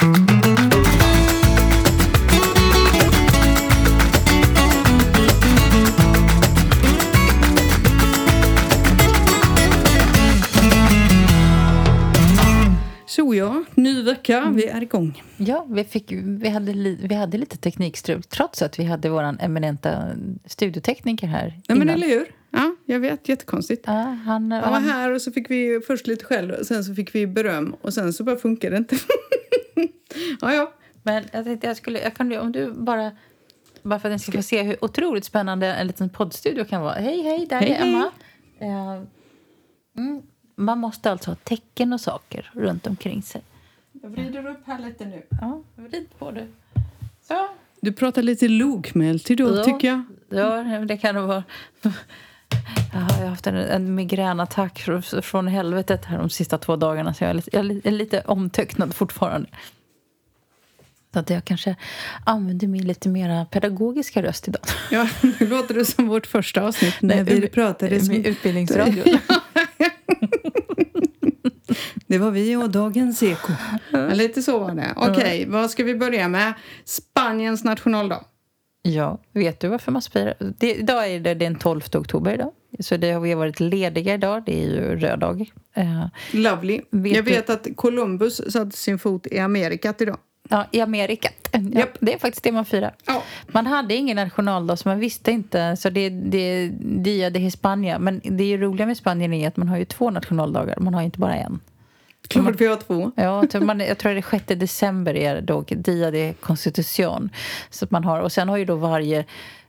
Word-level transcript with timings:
Så 0.00 0.06
ja, 0.06 0.12
ny 13.74 14.02
vecka, 14.02 14.52
vi 14.54 14.66
är 14.66 14.82
igång. 14.82 15.22
Ja, 15.36 15.66
vi, 15.70 15.84
fick, 15.84 16.12
vi, 16.12 16.48
hade, 16.48 16.72
li, 16.72 16.98
vi 17.02 17.14
hade 17.14 17.38
lite 17.38 17.56
teknikstrul 17.56 18.22
trots 18.22 18.62
att 18.62 18.78
vi 18.78 18.84
hade 18.84 19.08
vår 19.08 19.36
eminenta 19.40 20.04
studiotekniker 20.46 21.26
här 21.26 21.60
Nej, 21.68 21.78
men 21.78 21.88
eller 21.88 22.06
hur? 22.06 22.26
Ja, 22.50 22.74
jag 22.84 23.00
vet, 23.00 23.28
jättekonstigt. 23.28 23.82
Ja, 23.86 23.92
han, 23.92 24.26
Han 24.26 24.50
var 24.50 24.80
han, 24.80 24.84
här 24.84 25.12
och 25.12 25.22
så 25.22 25.32
fick 25.32 25.50
vi 25.50 25.80
först 25.86 26.06
lite 26.06 26.24
skäll 26.24 26.64
sen 26.64 26.84
så 26.84 26.94
fick 26.94 27.14
vi 27.14 27.26
beröm 27.26 27.74
och 27.80 27.94
sen 27.94 28.12
så 28.12 28.24
bara 28.24 28.36
funkar 28.36 28.70
det 28.70 28.76
inte. 28.76 28.96
ja, 30.40 30.52
ja. 30.54 30.72
Men 31.02 31.24
jag 31.32 31.44
tänkte 31.44 31.66
jag 31.66 31.76
skulle... 31.76 32.00
Jag 32.00 32.14
kan, 32.14 32.36
om 32.36 32.52
du 32.52 32.72
bara... 32.72 33.12
Bara 33.82 34.00
för 34.00 34.08
att 34.08 34.12
ni 34.12 34.18
ska 34.18 34.32
få 34.32 34.42
se 34.42 34.62
hur 34.62 34.84
otroligt 34.84 35.24
spännande 35.24 35.66
en 35.74 35.86
liten 35.86 36.08
poddstudio 36.10 36.64
kan 36.64 36.82
vara. 36.82 36.94
Hej, 36.94 37.22
hej, 37.22 37.46
där 37.46 37.60
Hej, 37.60 37.70
är 37.70 37.82
Emma. 37.86 38.10
Eh, 38.58 39.02
mm, 39.96 40.22
man 40.56 40.78
måste 40.78 41.10
alltså 41.10 41.30
ha 41.30 41.34
tecken 41.34 41.92
och 41.92 42.00
saker 42.00 42.50
runt 42.54 42.86
omkring 42.86 43.22
sig. 43.22 43.42
Jag 44.02 44.10
vrider 44.10 44.46
upp 44.50 44.66
här 44.66 44.78
lite 44.78 45.04
nu. 45.04 45.22
Ja, 45.40 45.62
vrid 45.76 46.06
på 46.18 46.30
du. 46.30 46.46
Så. 47.22 47.48
Du 47.80 47.92
pratar 47.92 48.22
lite 48.22 48.48
lågmält 48.48 49.30
idag, 49.30 49.56
Ja. 49.58 49.64
tycker 49.64 49.88
jag. 49.88 50.02
Ja, 50.28 50.62
det 50.62 50.96
kan 50.96 51.14
nog 51.14 51.28
vara... 51.28 51.44
Jag 52.92 53.00
har 53.00 53.26
haft 53.26 53.46
en, 53.46 53.56
en 53.56 53.94
migränattack 53.94 54.80
fr- 54.86 55.20
från 55.20 55.48
helvetet 55.48 56.04
här 56.04 56.18
de 56.18 56.30
sista 56.30 56.58
två 56.58 56.76
dagarna 56.76 57.14
så 57.14 57.24
jag 57.24 57.30
är 57.30 57.34
lite, 57.34 57.50
jag 57.52 57.66
är 57.84 57.90
lite- 57.90 58.22
omtöcknad 58.26 58.94
fortfarande. 58.94 59.48
Så 61.12 61.18
att 61.18 61.30
jag 61.30 61.44
kanske 61.44 61.76
använder 62.24 62.66
min 62.66 62.86
lite 62.86 63.08
mer 63.08 63.44
pedagogiska 63.44 64.22
röst 64.22 64.48
idag. 64.48 64.62
Ja, 64.90 65.08
nu 65.40 65.46
låter 65.46 65.74
det 65.74 65.84
som 65.84 66.08
vårt 66.08 66.26
första 66.26 66.62
avsnitt 66.62 66.94
när 67.00 67.24
vi 67.24 67.48
pratade 67.48 68.00
som... 68.00 68.14
Utbildningsradio. 68.14 69.04
Det 72.06 72.18
var 72.18 72.30
vi 72.30 72.56
och 72.56 72.70
Dagens 72.70 73.22
Eko. 73.22 73.52
Lite 74.12 74.42
så 74.42 74.58
var 74.58 74.74
det. 74.74 74.92
Okej, 74.96 75.46
vad 75.48 75.70
ska 75.70 75.84
vi 75.84 75.94
börja 75.94 76.28
med? 76.28 76.52
Spaniens 76.84 77.64
nationaldag. 77.64 78.24
Ja, 78.82 79.18
vet 79.32 79.60
du 79.60 79.68
varför 79.68 79.92
man 79.92 80.02
spirar? 80.02 80.34
Det, 80.58 80.74
idag 80.74 81.08
är 81.10 81.20
det 81.20 81.34
den 81.34 81.54
12 81.58 81.80
oktober 81.94 82.34
idag. 82.34 82.52
Så 82.80 82.96
det 82.96 83.10
har 83.12 83.20
vi 83.20 83.34
varit 83.34 83.60
lediga 83.60 84.14
idag. 84.14 84.42
Det 84.46 84.62
är 84.62 84.66
ju 84.68 84.96
röd 84.96 85.18
dag. 85.18 85.50
Eh, 85.74 86.04
Lovely. 86.32 86.80
Vet 86.90 87.16
jag 87.16 87.24
du- 87.24 87.30
vet 87.30 87.50
att 87.50 87.66
Columbus 87.76 88.52
satte 88.52 88.76
sin 88.76 88.98
fot 88.98 89.26
i 89.26 89.38
Amerikat 89.38 90.00
idag. 90.00 90.16
ja, 90.48 90.66
I 90.72 90.80
Amerikat. 90.80 91.48
Ja, 91.52 91.58
Japp. 91.58 91.88
Det 92.00 92.14
är 92.14 92.18
faktiskt 92.18 92.44
det 92.44 92.52
man 92.52 92.64
firar. 92.64 92.94
Ja. 93.06 93.22
Man 93.48 93.66
hade 93.66 93.94
ingen 93.94 94.16
nationaldag 94.16 94.76
så 94.76 94.88
man 94.88 94.98
visste 94.98 95.30
inte. 95.32 95.76
Så 95.76 95.90
det, 95.90 96.08
det 96.10 96.68
Dia 96.80 97.30
de 97.30 97.38
Hispania. 97.38 97.98
Men 97.98 98.20
det 98.24 98.44
är 98.44 98.48
ju 98.48 98.58
roliga 98.58 98.86
med 98.86 98.96
Spanien 98.96 99.32
är 99.32 99.48
att 99.48 99.56
man 99.56 99.68
har 99.68 99.78
ju 99.78 99.84
två 99.84 100.10
nationaldagar. 100.10 100.76
Man 100.80 100.94
har 100.94 101.02
inte 101.02 101.18
bara 101.18 101.34
en. 101.36 101.60
Klart 102.30 102.60
vi 102.60 102.66
har 102.66 102.76
två. 102.76 103.10
Ja, 103.14 103.22
jag 103.22 103.50
tror 103.50 103.62
man, 103.62 103.80
jag 103.80 103.98
tror 103.98 104.12
det 104.12 104.18
är 104.18 104.30
6 104.30 104.44
december 104.46 105.16
är 105.16 105.40
då 105.40 105.64
Dia 105.68 106.10
de 106.10 106.34
Constitution. 106.40 107.30
Så 107.70 107.86
man 107.90 108.04
har, 108.04 108.20
och 108.20 108.32
sen 108.32 108.48
har 108.48 108.56
ju 108.56 108.64
då 108.64 108.74
varje 108.74 109.24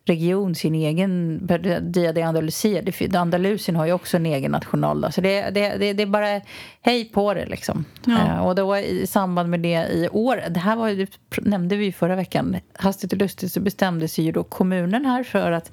region 0.06 0.56
sin 0.56 0.76
egen 0.76 1.40
Dia 1.82 2.14
de 2.14 2.22
Andalusia. 2.22 2.82
Andalusien 3.14 3.76
har 3.76 3.86
ju 3.86 3.94
också 3.94 4.18
en 4.18 4.26
egen 4.26 4.52
nationaldag. 4.52 5.12
Så 5.12 5.22
det, 5.22 5.50
det, 5.50 5.78
det, 5.78 5.94
det 5.94 6.04
är 6.04 6.08
bara 6.08 6.42
hej 6.82 7.06
på 7.06 7.34
det 7.34 7.46
liksom. 7.46 7.86
Ja. 8.06 8.28
Eh, 8.28 8.48
och 8.48 8.56
då 8.56 8.78
i 8.78 9.08
samband 9.08 9.50
med 9.50 9.60
det 9.60 9.88
i 9.94 10.10
år, 10.12 10.44
det 10.50 10.60
här 10.60 10.76
var 10.76 10.90
ju, 10.90 11.06
det 11.06 11.12
nämnde 11.42 11.76
vi 11.76 11.92
förra 11.92 12.16
veckan, 12.16 12.58
hastigt 12.74 13.14
och 13.14 13.20
lustigt 13.20 13.52
så 13.52 13.60
bestämde 13.60 14.08
sig 14.08 14.26
ju 14.26 14.32
då 14.32 14.44
kommunen 14.44 15.06
här 15.06 15.24
för 15.24 15.52
att 15.52 15.72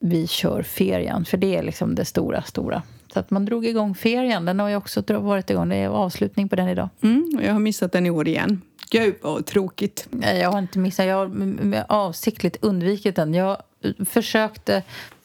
vi 0.00 0.26
kör 0.26 0.62
ferien, 0.62 1.24
för 1.24 1.36
det 1.36 1.56
är 1.56 1.62
liksom 1.62 1.94
det 1.94 2.04
stora, 2.04 2.42
stora. 2.42 2.82
Så 3.12 3.18
att 3.20 3.30
man 3.30 3.44
drog 3.44 3.66
igång 3.66 3.94
ferien, 3.94 4.44
den 4.44 4.60
har 4.60 4.68
ju 4.68 4.76
också 4.76 5.02
varit 5.08 5.50
igång, 5.50 5.68
det 5.68 5.76
är 5.76 5.88
avslutning 5.88 6.48
på 6.48 6.56
den 6.56 6.68
idag. 6.68 6.88
Mm, 7.02 7.38
jag 7.42 7.52
har 7.52 7.60
missat 7.60 7.92
den 7.92 8.06
i 8.06 8.10
år 8.10 8.28
igen. 8.28 8.62
Gud 8.90 9.14
vad 9.22 9.46
tråkigt. 9.46 10.06
Nej, 10.10 10.38
Jag 10.38 10.50
har 10.52 10.58
inte 10.58 10.78
missat, 10.78 11.06
jag 11.06 11.16
har 11.16 11.84
avsiktligt 11.88 12.56
undvikit 12.60 13.16
den. 13.16 13.34
Jag 13.34 13.56
eh, 13.84 14.04
försökte 14.04 14.82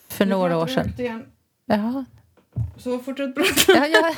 för 0.09 0.25
några 0.25 0.57
år 0.57 0.67
sedan. 0.67 0.91
Igen. 0.97 1.23
Jaha, 1.65 2.05
Så 2.77 2.99
fortsätt 2.99 3.35
prata. 3.35 3.51
ja, 3.67 3.85
ja. 3.87 4.13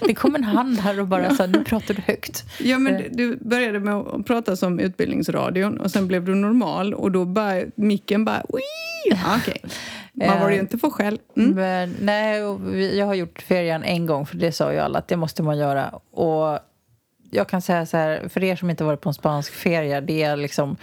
Det 0.00 0.14
kom 0.14 0.34
en 0.34 0.44
hand 0.44 0.78
här 0.80 1.00
och 1.00 1.06
bara 1.06 1.34
sa 1.34 1.46
nu 1.46 1.64
pratar 1.64 1.94
du 1.94 2.02
högt. 2.02 2.44
Ja, 2.60 2.78
men 2.78 3.02
du 3.16 3.36
började 3.36 3.80
med 3.80 3.94
att 3.94 4.26
prata 4.26 4.56
som 4.56 4.78
utbildningsradion 4.80 5.80
och 5.80 5.90
sen 5.90 6.06
blev 6.06 6.24
du 6.24 6.34
normal 6.34 6.94
och 6.94 7.12
då 7.12 7.24
bara 7.24 7.62
micken 7.74 8.24
bara... 8.24 8.42
Wii! 8.48 8.62
Ja, 9.24 9.36
Okej. 9.36 9.62
Man 10.16 10.40
var 10.40 10.50
ju 10.50 10.58
inte 10.58 10.78
få 10.78 10.90
skäll. 10.90 11.18
Mm. 11.36 11.50
Men, 11.50 11.96
nej, 12.00 12.38
jag 12.98 13.06
har 13.06 13.14
gjort 13.14 13.42
ferien 13.42 13.84
en 13.84 14.06
gång, 14.06 14.26
för 14.26 14.36
det 14.36 14.52
sa 14.52 14.72
ju 14.72 14.78
alla 14.78 14.98
att 14.98 15.08
det 15.08 15.16
måste 15.16 15.42
man 15.42 15.58
göra. 15.58 16.00
Och 16.10 16.58
jag 17.30 17.48
kan 17.48 17.62
säga 17.62 17.86
så 17.86 17.96
här, 17.96 18.28
för 18.28 18.44
er 18.44 18.56
som 18.56 18.70
inte 18.70 18.84
varit 18.84 19.00
på 19.00 19.08
en 19.08 19.14
spansk 19.14 19.52
ferie, 19.52 20.00
det 20.00 20.22
är 20.22 20.36
liksom... 20.36 20.76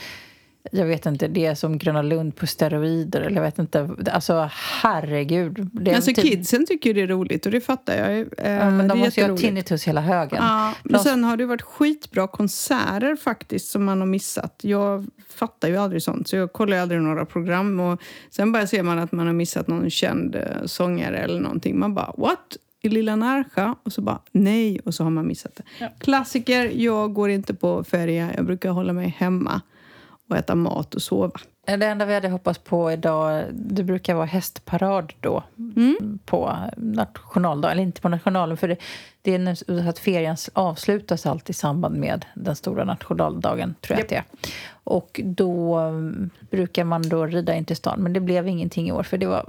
Jag 0.71 0.85
vet 0.85 1.05
inte, 1.05 1.27
det 1.27 1.45
är 1.45 1.55
som 1.55 1.77
Gröna 1.77 2.01
Lund 2.01 2.35
på 2.35 2.47
steroider. 2.47 3.21
Eller 3.21 3.35
jag 3.35 3.41
vet 3.43 3.59
inte. 3.59 3.89
Alltså, 4.11 4.49
herregud. 4.81 5.69
Det 5.71 5.91
är 5.91 5.95
Alltså 5.95 6.13
typ- 6.13 6.21
kidsen 6.23 6.65
tycker 6.65 6.89
ju 6.89 6.93
det 6.93 7.01
är 7.01 7.07
roligt 7.07 7.45
och 7.45 7.51
det 7.51 7.61
fattar 7.61 7.95
jag. 7.97 8.17
Eh, 8.19 8.25
Ja, 8.51 8.69
men 8.69 8.77
det 8.77 8.87
de 8.87 8.99
är 8.99 9.05
måste 9.05 9.21
ju 9.21 9.27
ha 9.29 9.37
tinnitus 9.37 9.83
hela 9.87 10.01
högen. 10.01 10.37
Ja, 10.41 10.73
men 10.83 10.93
De- 10.93 10.99
sen 10.99 11.23
har 11.23 11.37
det 11.37 11.45
varit 11.45 11.61
skitbra 11.61 12.27
konserter 12.27 13.15
faktiskt 13.15 13.67
som 13.71 13.83
man 13.85 13.99
har 13.99 14.07
missat. 14.07 14.59
Jag 14.63 15.07
fattar 15.29 15.67
ju 15.67 15.77
aldrig 15.77 16.03
sånt, 16.03 16.27
så 16.27 16.35
jag 16.35 16.53
kollar 16.53 16.77
ju 16.77 16.81
aldrig 16.83 17.01
några 17.01 17.25
program. 17.25 17.79
Och 17.79 18.01
sen 18.29 18.51
bara 18.51 18.67
ser 18.67 18.83
man 18.83 18.99
att 18.99 19.11
man 19.11 19.25
har 19.27 19.33
missat 19.33 19.67
någon 19.67 19.89
känd 19.89 20.35
eh, 20.35 20.41
sångare 20.65 21.17
eller 21.17 21.39
någonting. 21.39 21.79
Man 21.79 21.93
bara 21.93 22.13
what? 22.17 22.57
I 22.81 22.89
Lilla 22.89 23.15
Närsjö? 23.15 23.73
Och 23.83 23.93
så 23.93 24.01
bara 24.01 24.19
nej, 24.31 24.79
och 24.85 24.93
så 24.93 25.03
har 25.03 25.11
man 25.11 25.27
missat 25.27 25.55
det. 25.79 25.89
Klassiker, 25.99 26.71
jag 26.75 27.13
går 27.13 27.29
inte 27.29 27.53
på 27.53 27.83
ferie. 27.83 28.29
Jag 28.35 28.45
brukar 28.45 28.69
hålla 28.69 28.93
mig 28.93 29.15
hemma 29.17 29.61
och 30.33 30.39
äta 30.39 30.55
mat 30.55 30.95
och 30.95 31.01
sova. 31.01 31.39
Det 31.65 31.85
enda 31.85 32.05
vi 32.05 32.13
hade 32.13 32.29
hoppats 32.29 32.59
på 32.59 32.91
idag, 32.91 33.45
det 33.53 33.83
brukar 33.83 34.15
vara 34.15 34.25
hästparad 34.25 35.13
då 35.19 35.43
Mm. 35.75 36.19
på 36.25 36.57
nationaldagen, 36.77 37.71
eller 37.71 37.83
inte 37.83 38.01
på 38.01 38.09
nationalen 38.09 38.57
för 38.57 38.67
det, 38.67 38.77
det 39.21 39.33
är 39.35 39.89
att 39.89 39.99
ferien 39.99 40.37
avslutas 40.53 41.25
alltid 41.25 41.49
i 41.49 41.53
samband 41.53 41.95
med 41.95 42.25
den 42.35 42.55
stora 42.55 42.83
nationaldagen, 42.83 43.75
tror 43.81 43.97
jag 43.97 44.03
att 44.03 44.09
det 44.09 44.15
är. 44.15 44.23
Och 44.83 45.21
då 45.23 45.75
mm, 45.77 46.29
brukar 46.51 46.83
man 46.83 47.09
då 47.09 47.25
rida 47.25 47.55
in 47.55 47.65
till 47.65 47.75
stan, 47.75 47.99
men 47.99 48.13
det 48.13 48.19
blev 48.19 48.47
ingenting 48.47 48.87
i 48.87 48.91
år 48.91 49.03
för 49.03 49.17
det 49.17 49.25
var 49.25 49.45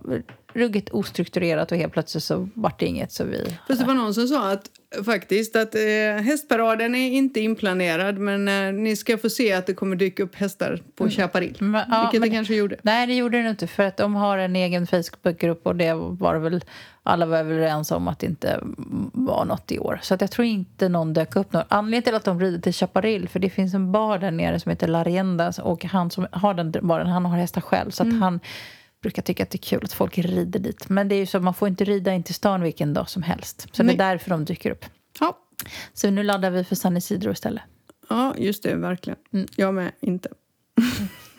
ruggigt 0.54 0.91
ostrukturerat 0.91 1.72
och 1.72 1.78
helt 1.78 1.92
plötsligt 1.92 2.24
så 2.24 2.48
vart 2.54 2.80
det 2.80 2.86
inget 2.86 3.12
så 3.12 3.24
vi... 3.24 3.56
Fast 3.69 3.80
det 3.80 3.86
var 3.86 3.94
någon 3.94 4.14
som 4.14 4.28
sa 4.28 4.50
att 4.53 4.70
faktiskt 5.04 5.56
att 5.56 5.74
eh, 5.74 5.80
hästparaden 6.24 6.94
är 6.94 7.10
inte 7.10 7.41
inplanerad 7.41 8.19
men 8.19 8.48
eh, 8.48 8.72
ni 8.72 8.97
ska 8.97 9.19
få 9.19 9.30
se 9.30 9.53
att 9.53 9.66
det 9.66 9.74
kommer 9.74 9.97
dyka 9.97 10.22
upp 10.22 10.34
hästar 10.34 10.82
på 10.97 11.08
Chaparral. 11.08 11.56
Men, 11.58 11.82
ja, 11.91 12.03
vilket 12.04 12.20
men- 12.20 12.31
det 12.31 12.37
kanske 12.37 12.54
gjorde. 12.54 12.76
Nej, 12.82 13.06
det 13.06 13.15
gjorde 13.15 13.42
det 13.42 13.50
inte. 13.50 13.66
För 13.66 13.82
att 13.82 13.97
de 13.97 14.15
har 14.15 14.38
en 14.38 14.56
egen 14.56 14.87
Facebookgrupp 14.87 15.66
och 15.66 15.76
det 15.76 15.94
var 15.94 16.37
väl 16.38 16.65
alla 17.03 17.26
var 17.26 17.38
överens 17.38 17.91
om 17.91 18.09
att 18.09 18.19
det 18.19 18.26
inte 18.26 18.59
var 19.12 19.44
något 19.44 19.72
i 19.72 19.78
år. 19.78 19.98
Så 20.03 20.15
att 20.15 20.20
jag 20.20 20.31
tror 20.31 20.47
inte 20.47 20.88
någon 20.88 21.12
dök 21.12 21.37
upp. 21.37 21.53
Någon. 21.53 21.62
Anledningen 21.69 22.03
till 22.03 22.15
att 22.15 22.25
de 22.25 22.41
rider 22.41 22.59
till 22.60 22.72
Chaparral, 22.72 23.28
för 23.28 23.38
det 23.38 23.50
finns 23.50 23.75
en 23.75 23.92
bar 23.92 24.19
där 24.19 24.31
nere 24.31 24.60
som 24.60 24.70
heter 24.70 24.88
La 24.88 25.04
Rienda 25.04 25.53
och 25.62 25.84
han 25.84 26.10
som 26.10 26.26
har 26.32 26.54
den 26.54 26.72
baren, 26.82 27.06
han 27.06 27.26
har 27.26 27.38
hästar 27.38 27.60
själv. 27.60 27.91
Så 27.91 28.03
att 28.03 28.21
han 28.21 28.41
brukar 29.03 29.22
tycka 29.22 29.42
att 29.42 29.50
det 29.50 29.56
är 29.56 29.69
kul 29.69 29.81
att 29.84 29.92
folk 29.92 30.19
rider 30.19 30.60
dit. 30.60 30.88
Men 30.88 31.09
det 31.09 31.15
är 31.15 31.19
ju 31.19 31.26
så 31.26 31.41
man 31.41 31.54
får 31.54 31.69
inte 31.69 31.84
rida 31.84 32.12
in 32.12 32.22
till 32.22 32.34
stan 32.34 32.62
vilken 32.62 32.94
dag 32.94 33.09
som 33.10 33.22
helst. 33.22 33.66
Så 33.72 33.82
Nej. 33.82 33.97
det 33.97 34.03
är 34.04 34.09
därför 34.10 34.31
de 34.31 34.44
dyker 34.44 34.71
upp. 34.71 34.84
Ja. 35.21 35.38
Så 35.94 36.10
nu 36.10 36.22
laddar 36.22 36.50
vi 36.50 36.65
för 36.65 36.75
San 36.76 36.97
Isidro 36.97 37.32
istället. 37.32 37.62
ja, 38.09 38.34
just 38.39 38.62
det, 38.62 38.74
verkligen. 38.74 39.18
Mm. 39.33 39.47
Jag 39.56 39.74
med, 39.74 39.92
inte. 40.01 40.28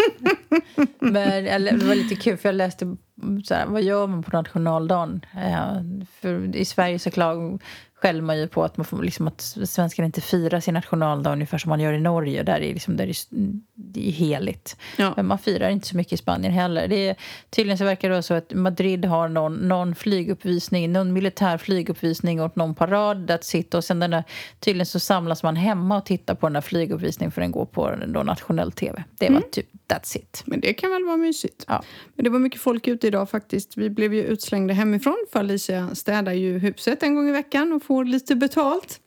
Men 1.00 1.48
eller, 1.48 1.72
det 1.72 1.86
var 1.86 1.96
lite 1.96 2.16
kul 2.16 2.38
för 2.38 2.50
jag 2.50 2.56
läste 2.56 2.98
så 3.44 3.54
här, 3.54 3.66
vad 3.66 3.84
gör 3.84 4.08
man 4.08 4.24
på 4.24 4.38
nationaldagen? 4.38 5.26
Eh, 5.34 5.82
för 6.22 6.56
I 6.56 6.66
Sverige 6.66 7.00
så 7.00 7.12
klag, 7.12 7.62
skäller 8.06 8.22
man 8.22 8.40
ju 8.40 8.48
på 8.48 8.64
att, 8.64 8.78
man 8.78 8.86
får, 8.86 9.04
liksom, 9.04 9.28
att 9.28 9.42
svenskarna 9.42 10.06
inte 10.06 10.22
firar 10.22 10.60
sin 10.60 10.74
nationaldag 10.74 11.32
ungefär 11.32 11.58
som 11.58 11.70
man 11.70 11.80
gör 11.80 11.94
i 11.94 12.00
Norge. 12.00 12.44
Där 12.44 12.62
är 12.62 12.74
liksom, 12.74 12.98
där 12.98 13.08
är, 13.08 13.16
det 13.74 14.08
är 14.08 14.12
heligt. 14.12 14.78
Ja. 14.98 15.14
Men 15.16 15.26
man 15.26 15.38
firar 15.38 15.70
inte 15.70 15.88
så 15.88 15.98
mycket 15.98 16.14
i 16.14 16.18
Spanien 16.18 16.54
heller. 16.54 16.88
Det 16.88 17.10
är, 17.10 17.16
tydligen 17.50 17.78
så 17.78 17.86
verkar 17.86 18.10
det 18.10 18.14
vara 18.14 18.22
så 18.22 18.34
att 18.34 18.54
Madrid 18.54 19.06
har 19.06 19.30
någon, 19.30 19.56
någon 19.56 19.96
flyguppvisning, 19.96 20.92
någon 20.92 21.14
militär 21.14 21.58
flyguppvisning 21.58 22.42
åt 22.42 22.56
någon 22.56 22.76
parad. 22.76 23.32
That's 23.32 23.56
it. 23.56 23.74
Och 23.74 23.84
sen 23.84 24.00
den 24.00 24.12
där, 24.12 24.24
tydligen 24.60 24.86
så 24.86 25.00
samlas 25.00 25.44
man 25.44 25.56
hemma 25.56 25.98
och 25.98 26.06
tittar 26.06 26.36
på 26.36 26.46
den 26.46 26.54
där 26.54 26.62
flyguppvisningen 26.62 27.32
för 27.32 27.42
den 27.42 27.52
går 27.52 27.66
på 27.66 27.96
då 28.08 28.24
nationell 28.24 28.72
tv. 28.72 29.04
Det 29.20 29.30
var 29.30 29.42
typ 29.42 29.68
that's 29.88 30.18
it. 30.18 30.44
Men 30.46 30.60
det 30.60 30.74
kan 30.74 30.92
väl 30.92 31.04
vara 31.04 31.18
mysigt. 31.18 31.66
Ja. 31.68 31.84
Men 32.16 32.24
det 32.24 32.30
var 32.30 32.40
mycket 32.40 32.62
folk 32.62 32.88
ute 32.88 33.05
idag 33.06 33.30
faktiskt. 33.30 33.78
Vi 33.78 33.90
blev 33.90 34.14
ju 34.14 34.22
utslängda 34.24 34.74
hemifrån 34.74 35.26
för 35.32 35.40
Alicia 35.40 35.96
städar 35.96 36.32
ju 36.34 36.58
huset 36.60 37.04
en 37.04 37.16
gång 37.16 37.30
i 37.30 37.32
veckan 37.32 37.74
och 37.74 37.84
får 37.84 38.06
lite 38.06 38.36
betalt. 38.36 39.00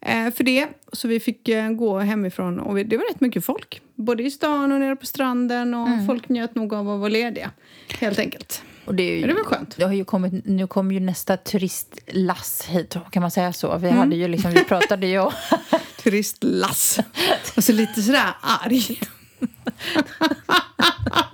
eh, 0.00 0.30
för 0.34 0.44
det. 0.44 0.68
Så 0.92 1.08
vi 1.08 1.20
fick 1.20 1.48
eh, 1.48 1.70
gå 1.70 1.98
hemifrån 1.98 2.60
och 2.60 2.74
det 2.76 2.96
var 2.96 3.04
rätt 3.12 3.20
mycket 3.20 3.44
folk. 3.44 3.80
Både 3.94 4.22
i 4.22 4.30
stan 4.30 4.72
och 4.72 4.80
nere 4.80 4.96
på 4.96 5.06
stranden 5.06 5.74
och 5.74 5.86
Mm. 5.88 6.06
folk 6.06 6.28
njöt 6.28 6.54
nog 6.54 6.74
av 6.74 6.90
att 6.90 6.98
vara 7.00 7.08
lediga. 7.08 7.50
Helt 7.98 8.18
enkelt. 8.18 8.62
Och 8.84 8.94
det, 8.94 9.02
är 9.02 9.16
ju, 9.18 9.26
det 9.26 9.34
var 9.34 9.44
skönt. 9.44 9.76
Det 9.76 9.84
har 9.84 9.92
ju 9.92 10.04
kommit, 10.04 10.44
nu 10.46 10.66
kommer 10.66 10.94
ju 10.94 11.00
nästa 11.00 11.36
turistlass 11.36 12.64
hit, 12.68 12.96
kan 13.10 13.20
man 13.22 13.30
säga 13.30 13.52
så? 13.52 13.68
Mm. 13.72 13.82
Vi, 13.82 13.90
hade 13.90 14.16
ju 14.16 14.28
liksom, 14.28 14.50
vi 14.50 14.64
pratade 14.64 15.06
ju 15.06 15.18
om... 15.18 15.32
Turistlass. 16.02 16.98
och 17.56 17.64
så 17.64 17.72
lite 17.72 18.02
sådär 18.02 18.34
arg. 18.40 19.00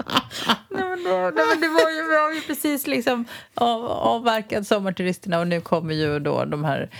Nej, 0.71 0.85
men 0.85 1.05
då, 1.05 1.11
nej, 1.11 1.45
men 1.49 1.61
det 1.61 1.69
var 1.69 1.91
ju, 1.91 2.09
vi 2.11 2.17
har 2.17 2.33
ju 2.35 2.41
precis 2.41 2.87
liksom 2.87 3.25
av, 3.55 3.85
avverkat 3.87 4.67
sommarturisterna 4.67 5.41
och 5.41 5.47
nu 5.47 5.61
kommer 5.61 5.95
ju 5.95 6.19
då 6.19 6.45
de 6.45 6.65
här 6.65 6.91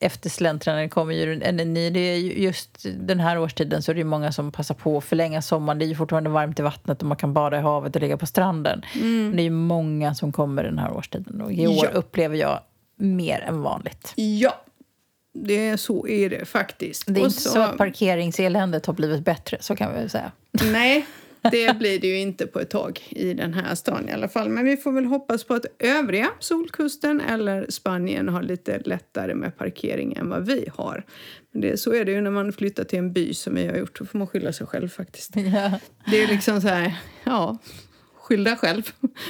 eftersläntrarna. 0.00 0.88
Kommer 0.88 1.14
ju, 1.14 1.42
en, 1.42 1.56
ny- 1.56 1.90
det 1.90 2.00
är 2.00 2.16
ju 2.16 2.32
just 2.32 2.86
den 2.96 3.20
här 3.20 3.38
årstiden 3.38 3.82
så 3.82 3.90
är 3.90 3.94
det 3.94 3.98
ju 3.98 4.04
många 4.04 4.32
som 4.32 4.52
passar 4.52 4.74
på 4.74 4.98
att 4.98 5.04
förlänga 5.04 5.42
sommaren. 5.42 5.78
Det 5.78 5.84
är 5.84 5.86
ju 5.86 5.94
fortfarande 5.94 6.30
varmt 6.30 6.58
i 6.58 6.62
vattnet 6.62 7.02
och 7.02 7.08
man 7.08 7.16
kan 7.16 7.32
bada 7.34 7.58
i 7.58 7.60
havet 7.60 7.96
och 7.96 8.02
ligga 8.02 8.16
på 8.16 8.26
stranden. 8.26 8.82
Men 8.94 9.36
det 9.36 9.42
är 9.42 9.50
många 9.50 10.14
som 10.14 10.32
kommer 10.32 10.64
den 10.64 10.78
här 10.78 10.92
årstiden 10.92 11.40
och 11.40 11.52
i 11.52 11.66
år 11.66 11.84
Ja. 11.84 11.88
upplever 11.90 12.36
jag 12.36 12.60
mer 12.96 13.40
än 13.40 13.62
vanligt. 13.62 14.12
Ja, 14.16 14.60
det 15.34 15.68
är 15.68 15.76
så 15.76 16.06
är 16.08 16.30
det 16.30 16.44
faktiskt. 16.44 17.04
Det 17.06 17.20
är 17.20 17.22
Och 17.22 17.26
inte 17.28 17.40
så 17.40 17.60
att 17.62 17.78
parkeringseländet 17.78 18.86
har 18.86 18.94
blivit 18.94 19.24
bättre, 19.24 19.56
så 19.60 19.76
kan 19.76 20.02
vi 20.02 20.08
säga. 20.08 20.32
Nej, 20.72 21.06
det 21.50 21.78
blir 21.78 22.00
det 22.00 22.06
ju 22.06 22.18
inte 22.18 22.46
på 22.46 22.60
ett 22.60 22.70
tag 22.70 23.00
i 23.08 23.34
den 23.34 23.54
här 23.54 23.74
stan 23.74 24.08
i 24.08 24.12
alla 24.12 24.28
fall. 24.28 24.48
Men 24.48 24.64
vi 24.64 24.76
får 24.76 24.92
väl 24.92 25.04
hoppas 25.04 25.44
på 25.44 25.54
att 25.54 25.66
övriga 25.78 26.30
Solkusten 26.40 27.20
eller 27.20 27.66
Spanien 27.68 28.28
har 28.28 28.42
lite 28.42 28.78
lättare 28.78 29.34
med 29.34 29.58
parkering 29.58 30.12
än 30.16 30.28
vad 30.28 30.46
vi 30.46 30.68
har. 30.74 31.04
Men 31.52 31.60
det, 31.60 31.80
så 31.80 31.94
är 31.94 32.04
det 32.04 32.12
ju 32.12 32.20
när 32.20 32.30
man 32.30 32.52
flyttar 32.52 32.84
till 32.84 32.98
en 32.98 33.12
by 33.12 33.34
som 33.34 33.54
vi 33.54 33.66
har 33.66 33.76
gjort. 33.76 33.98
Då 33.98 34.04
får 34.04 34.18
man 34.18 34.26
skylla 34.26 34.52
sig 34.52 34.66
själv 34.66 34.88
faktiskt. 34.88 35.36
Ja. 35.54 35.78
Det 36.06 36.22
är 36.22 36.26
liksom 36.26 36.60
så 36.60 36.68
här, 36.68 36.96
ja, 37.24 37.58
skyll 38.14 38.44
dig 38.44 38.56
själv. 38.56 38.82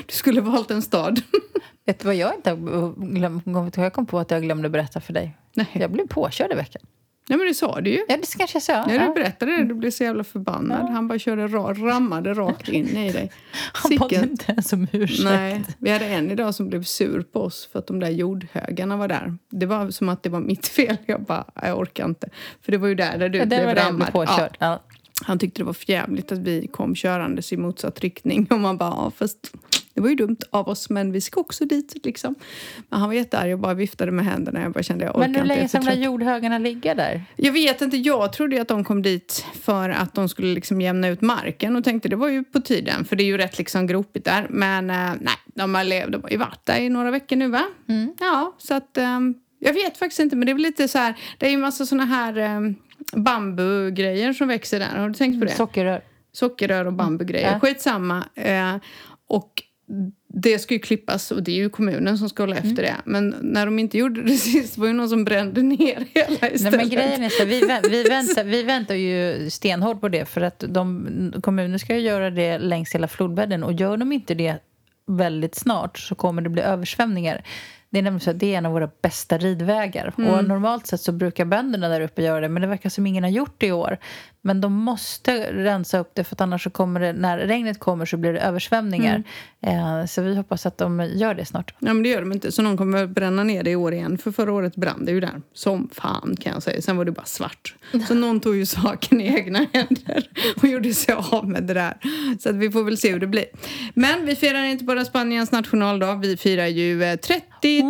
Du 0.06 0.12
skulle 0.12 0.40
valt 0.40 0.70
en 0.70 0.82
stad. 0.82 1.22
Vet 1.86 1.98
du 1.98 2.06
vad 2.06 2.14
jag 2.14 2.34
inte? 2.34 3.80
Jag 3.80 3.92
kom 3.92 4.06
på 4.06 4.18
att 4.18 4.30
jag 4.30 4.42
glömde 4.42 4.68
berätta 4.68 5.00
för 5.00 5.12
dig. 5.12 5.36
Nej. 5.54 5.66
Jag 5.72 5.90
blev 5.90 6.06
påkörd 6.06 6.52
i 6.52 6.54
veckan. 6.54 6.82
Nej 7.28 7.38
men 7.38 7.48
det 7.48 7.54
sa 7.54 7.80
du 7.80 7.90
ju. 7.90 8.00
Ja, 8.08 8.16
det 8.16 8.34
kanske 8.38 8.56
jag 8.56 8.62
sa. 8.62 8.72
Ja. 8.72 9.06
du 9.08 9.14
berättade 9.14 9.56
det, 9.56 9.64
du 9.64 9.74
blev 9.74 9.90
så 9.90 10.04
jävla 10.04 10.24
förbannad. 10.24 10.90
Han 10.90 11.08
bara 11.08 11.18
körde 11.18 11.46
ra- 11.48 11.84
rammade 11.86 12.34
rakt 12.34 12.68
in 12.68 12.88
i 12.96 13.12
dig. 13.12 13.30
Han 13.72 13.96
bad 13.98 14.10
Sicken- 14.10 14.30
inte 14.30 14.52
ens 14.52 14.72
om 14.72 14.86
ursäkt. 14.92 15.24
Nej, 15.24 15.64
vi 15.78 15.90
hade 15.90 16.04
en 16.06 16.30
idag 16.30 16.54
som 16.54 16.68
blev 16.68 16.82
sur 16.82 17.22
på 17.22 17.40
oss 17.40 17.68
för 17.72 17.78
att 17.78 17.86
de 17.86 18.00
där 18.00 18.10
jordhögarna 18.10 18.96
var 18.96 19.08
där. 19.08 19.36
Det 19.50 19.66
var 19.66 19.90
som 19.90 20.08
att 20.08 20.22
det 20.22 20.28
var 20.28 20.40
mitt 20.40 20.66
fel. 20.76 20.96
Jag 21.06 21.22
bara, 21.22 21.44
jag 21.62 21.78
orkar 21.78 22.04
inte. 22.04 22.28
För 22.62 22.72
det 22.72 22.78
var 22.78 22.88
ju 22.88 22.94
där, 22.94 23.18
där 23.18 23.28
du 23.28 23.38
Ja, 23.38 23.46
blev 23.46 23.64
var 23.64 23.74
där 23.74 23.84
rammad. 23.84 24.12
påkörd. 24.12 24.56
Ja. 24.60 24.82
Han 25.26 25.38
tyckte 25.38 25.60
det 25.60 25.64
var 25.64 25.72
förjävligt 25.72 26.32
att 26.32 26.38
vi 26.38 26.66
kom 26.66 26.94
körandes 26.94 27.52
i 27.52 27.56
motsatt 27.56 28.00
riktning. 28.00 28.46
Och 28.50 28.60
man 28.60 28.76
bara, 28.76 28.90
ja, 28.90 29.12
fast 29.16 29.52
det 29.94 30.00
var 30.00 30.08
ju 30.08 30.14
dumt 30.14 30.38
av 30.50 30.68
oss, 30.68 30.90
men 30.90 31.12
vi 31.12 31.20
ska 31.20 31.40
också 31.40 31.64
dit. 31.64 31.94
Liksom. 32.04 32.34
Men 32.88 33.00
han 33.00 33.08
var 33.08 33.14
jättearg 33.14 33.52
och 33.52 33.58
bara 33.58 33.74
viftade 33.74 34.12
med 34.12 34.24
händerna. 34.24 34.62
Jag 34.62 34.72
bara 34.72 34.82
kände, 34.82 35.04
jag 35.04 35.18
Men 35.18 35.34
hur 35.34 35.44
länge 35.44 35.68
ska 35.68 35.94
jordhögarna 35.94 36.58
ligga 36.58 36.94
där? 36.94 37.24
Jag 37.36 37.52
vet 37.52 37.80
inte, 37.80 37.96
jag 37.96 38.32
trodde 38.32 38.60
att 38.60 38.68
de 38.68 38.84
kom 38.84 39.02
dit 39.02 39.46
för 39.62 39.90
att 39.90 40.14
de 40.14 40.28
skulle 40.28 40.54
liksom 40.54 40.80
jämna 40.80 41.08
ut 41.08 41.20
marken 41.20 41.76
och 41.76 41.84
tänkte 41.84 42.08
det 42.08 42.16
var 42.16 42.28
ju 42.28 42.44
på 42.44 42.60
tiden 42.60 43.04
för 43.04 43.16
det 43.16 43.22
är 43.22 43.26
ju 43.26 43.36
rätt 43.36 43.58
liksom 43.58 43.86
gropigt 43.86 44.24
där. 44.24 44.46
Men 44.50 44.90
eh, 44.90 45.12
nej, 45.20 45.34
de 45.54 45.74
har, 45.74 45.84
lev, 45.84 46.10
de 46.10 46.22
har 46.22 46.30
ju 46.30 46.36
varit 46.36 46.66
där 46.66 46.80
i 46.80 46.88
några 46.88 47.10
veckor 47.10 47.36
nu 47.36 47.48
va? 47.48 47.64
Ja, 48.20 48.54
så 48.58 48.74
att 48.74 48.98
ehm, 48.98 49.34
jag 49.58 49.74
vet 49.74 49.96
faktiskt 49.96 50.20
inte 50.20 50.36
men 50.36 50.46
det 50.46 50.52
är 50.52 50.54
väl 50.54 50.62
lite 50.62 50.88
så 50.88 50.98
här, 50.98 51.14
det 51.38 51.46
är 51.46 51.50
ju 51.50 51.56
massa 51.56 51.86
såna 51.86 52.04
här 52.04 52.56
um, 52.56 52.74
bambugrejer 53.12 54.32
som 54.32 54.48
växer 54.48 54.78
där. 54.78 54.96
Har 54.96 55.08
du 55.08 55.14
tänkt 55.14 55.40
på 55.40 55.46
det? 55.46 55.52
Sockerrör. 55.52 56.00
Sockerrör 56.32 56.84
och 56.84 56.92
bambugrejer. 56.92 57.52
Ja. 57.52 57.60
Skitsamma. 57.60 58.24
Eh, 58.34 58.76
och 59.28 59.62
det 60.28 60.58
ska 60.58 60.74
ju 60.74 60.80
klippas 60.80 61.30
och 61.30 61.42
det 61.42 61.52
är 61.52 61.56
ju 61.56 61.70
kommunen 61.70 62.18
som 62.18 62.28
ska 62.28 62.42
hålla 62.42 62.56
efter 62.56 62.82
det. 62.82 62.94
Men 63.04 63.34
när 63.40 63.66
de 63.66 63.78
inte 63.78 63.98
gjorde 63.98 64.22
det 64.22 64.32
sist 64.36 64.78
var 64.78 64.86
ju 64.86 64.92
någon 64.92 65.08
som 65.08 65.24
brände 65.24 65.62
ner 65.62 66.06
hela 66.14 66.50
istället. 66.50 66.62
Nej, 66.62 66.72
men 66.72 66.88
grejen 66.88 67.22
är 67.22 67.28
så, 67.28 67.44
vi, 67.44 67.60
vi, 67.90 68.08
väntar, 68.08 68.44
vi 68.44 68.62
väntar 68.62 68.94
ju 68.94 69.50
stenhårt 69.50 70.00
på 70.00 70.08
det 70.08 70.24
för 70.24 70.40
att 70.40 70.64
de, 70.68 71.34
kommuner 71.42 71.78
ska 71.78 71.94
ju 71.94 72.00
göra 72.00 72.30
det 72.30 72.58
längs 72.58 72.94
hela 72.94 73.08
flodbädden 73.08 73.64
och 73.64 73.72
gör 73.72 73.96
de 73.96 74.12
inte 74.12 74.34
det 74.34 74.56
väldigt 75.06 75.54
snart 75.54 75.98
så 75.98 76.14
kommer 76.14 76.42
det 76.42 76.48
bli 76.48 76.62
översvämningar. 76.62 77.44
Det 77.90 77.98
är 77.98 78.02
nämligen 78.02 78.20
så 78.20 78.30
att 78.30 78.38
det 78.38 78.54
är 78.54 78.58
en 78.58 78.66
av 78.66 78.72
våra 78.72 78.90
bästa 79.02 79.38
ridvägar. 79.38 80.12
Och 80.16 80.44
normalt 80.44 80.86
sett 80.86 81.00
så 81.00 81.12
brukar 81.12 81.44
bönderna 81.44 81.88
där 81.88 82.00
uppe 82.00 82.22
göra 82.22 82.40
det 82.40 82.48
men 82.48 82.62
det 82.62 82.68
verkar 82.68 82.90
som 82.90 83.06
ingen 83.06 83.24
har 83.24 83.30
gjort 83.30 83.54
det 83.58 83.66
i 83.66 83.72
år. 83.72 83.98
Men 84.46 84.60
de 84.60 84.72
måste 84.72 85.52
rensa 85.52 85.98
upp 85.98 86.10
det 86.14 86.24
för 86.24 86.34
att 86.34 86.40
annars 86.40 86.64
så 86.64 86.70
kommer 86.70 87.00
det, 87.00 87.12
när 87.12 87.38
regnet 87.38 87.78
kommer 87.78 88.06
så 88.06 88.16
blir 88.16 88.32
det 88.32 88.40
översvämningar. 88.40 89.22
Eh, 89.66 90.06
så 90.06 90.22
vi 90.22 90.36
hoppas 90.36 90.66
att 90.66 90.78
de 90.78 91.10
gör 91.14 91.34
det 91.34 91.44
snart. 91.44 91.74
Ja, 91.78 91.94
men 91.94 92.02
det 92.02 92.08
gör 92.08 92.20
de 92.20 92.32
inte. 92.32 92.52
Så 92.52 92.62
någon 92.62 92.76
kommer 92.76 93.04
att 93.04 93.10
bränna 93.10 93.44
ner 93.44 93.62
det 93.62 93.70
i 93.70 93.76
år 93.76 93.94
igen. 93.94 94.18
För 94.18 94.32
förra 94.32 94.52
året 94.52 94.76
brann 94.76 95.04
det 95.04 95.12
ju 95.12 95.20
där. 95.20 95.42
Som 95.52 95.90
fan 95.92 96.36
kan 96.40 96.52
jag 96.52 96.62
säga. 96.62 96.82
Sen 96.82 96.96
var 96.96 97.04
det 97.04 97.12
bara 97.12 97.24
svart. 97.24 97.74
Så 98.08 98.14
någon 98.24 98.40
tog 98.40 98.56
ju 98.56 98.66
saken 98.66 99.20
i 99.20 99.26
egna 99.26 99.66
händer 99.72 100.28
och 100.56 100.68
gjorde 100.68 100.94
sig 100.94 101.14
av 101.14 101.48
med 101.48 101.62
det 101.64 101.74
där. 101.74 101.94
Så 102.40 102.48
att 102.48 102.56
vi 102.56 102.70
får 102.70 102.84
väl 102.84 102.98
se 102.98 103.12
hur 103.12 103.20
det 103.20 103.26
blir. 103.26 103.46
Men 103.94 104.26
vi 104.26 104.36
firar 104.36 104.64
inte 104.64 104.84
bara 104.84 105.04
Spaniens 105.04 105.52
nationaldag. 105.52 106.14
Vi 106.14 106.36
firar 106.36 106.66
ju 106.66 107.04
eh, 107.04 107.16
30 107.16 107.82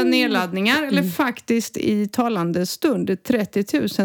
000 0.00 0.06
nedladdningar. 0.06 0.82
Eller 0.82 1.02
faktiskt 1.02 1.76
i 1.76 2.08
talande 2.08 2.66
stund 2.66 3.22
30 3.22 3.64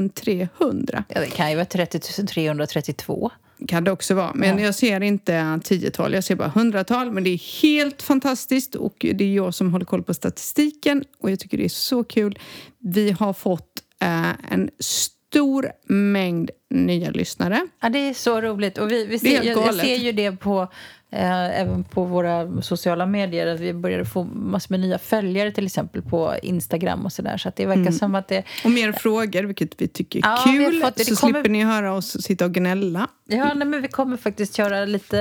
300. 0.10 1.04
Ja, 1.08 1.20
det 1.22 1.30
kan 1.30 1.50
ju 1.50 1.56
vara 1.56 1.66
30 1.66 1.87
332. 1.90 3.32
Kan 3.68 3.84
det 3.84 3.92
också 3.92 4.16
vara. 4.16 4.32
Men 4.36 4.60
jag 4.60 4.76
ser 4.76 5.04
inte 5.04 5.60
tiotal, 5.64 6.14
jag 6.14 6.24
ser 6.24 6.36
bara 6.36 6.48
hundratal. 6.48 7.12
Men 7.12 7.24
det 7.24 7.30
är 7.30 7.62
helt 7.62 8.02
fantastiskt 8.02 8.76
och 8.76 8.96
det 9.00 9.24
är 9.24 9.36
jag 9.36 9.54
som 9.54 9.72
håller 9.72 9.86
koll 9.86 10.04
på 10.04 10.14
statistiken 10.14 11.04
och 11.20 11.32
jag 11.32 11.40
tycker 11.40 11.58
det 11.58 11.66
är 11.66 11.70
så 11.70 12.04
kul. 12.04 12.40
Vi 12.80 13.12
har 13.12 13.34
fått 13.34 13.84
eh, 14.02 14.52
en 14.52 14.70
stor 14.80 15.17
mängd 15.88 16.52
nya 16.70 17.10
lyssnare. 17.10 17.68
Ja, 17.82 17.90
det 17.90 18.00
är 18.10 18.14
så 18.14 18.42
roligt. 18.42 18.78
Och 18.78 18.92
vi, 18.92 19.06
vi 19.06 19.20
ser, 19.20 19.44
jag, 19.44 19.46
jag 19.68 19.76
ser 19.76 19.96
ju 19.96 20.12
det 20.12 20.32
på, 20.32 20.62
eh, 21.12 21.62
även 21.62 21.84
på 21.84 22.04
våra 22.04 22.62
sociala 22.62 23.06
medier. 23.06 23.48
Att 23.48 23.60
vi 23.60 23.74
börjar 23.74 24.04
få 24.04 24.24
massor 24.24 24.74
med 24.74 24.80
nya 24.80 24.98
följare 25.00 25.52
till 25.52 25.66
exempel 25.66 26.02
på 26.02 26.36
Instagram 26.44 27.06
och 27.06 27.14
sådär. 27.14 27.38
Så 27.38 27.50
att 27.50 27.56
det 27.56 27.66
verkar 27.66 27.82
Mm. 27.82 27.94
som 27.94 28.16
att 28.16 28.28
det... 28.28 28.44
Och 28.64 28.72
mer 28.72 28.92
frågor, 28.92 29.44
vilket 29.44 29.82
vi 29.82 29.88
tycker 29.88 30.20
är 30.20 30.24
Ja, 30.30 30.44
kul. 30.46 30.82
fått 30.82 31.06
så 31.06 31.16
kommer- 31.16 31.34
slipper 31.34 31.50
ni 31.50 31.64
höra 31.64 31.94
oss 31.94 32.24
sitta 32.24 32.46
och 32.46 32.54
gnälla. 32.54 33.08
Ja, 33.30 33.54
nej, 33.54 33.68
men 33.68 33.82
vi 33.82 33.88
kommer 33.88 34.18
faktiskt 34.18 34.56
köra 34.56 34.86
lite 34.86 35.20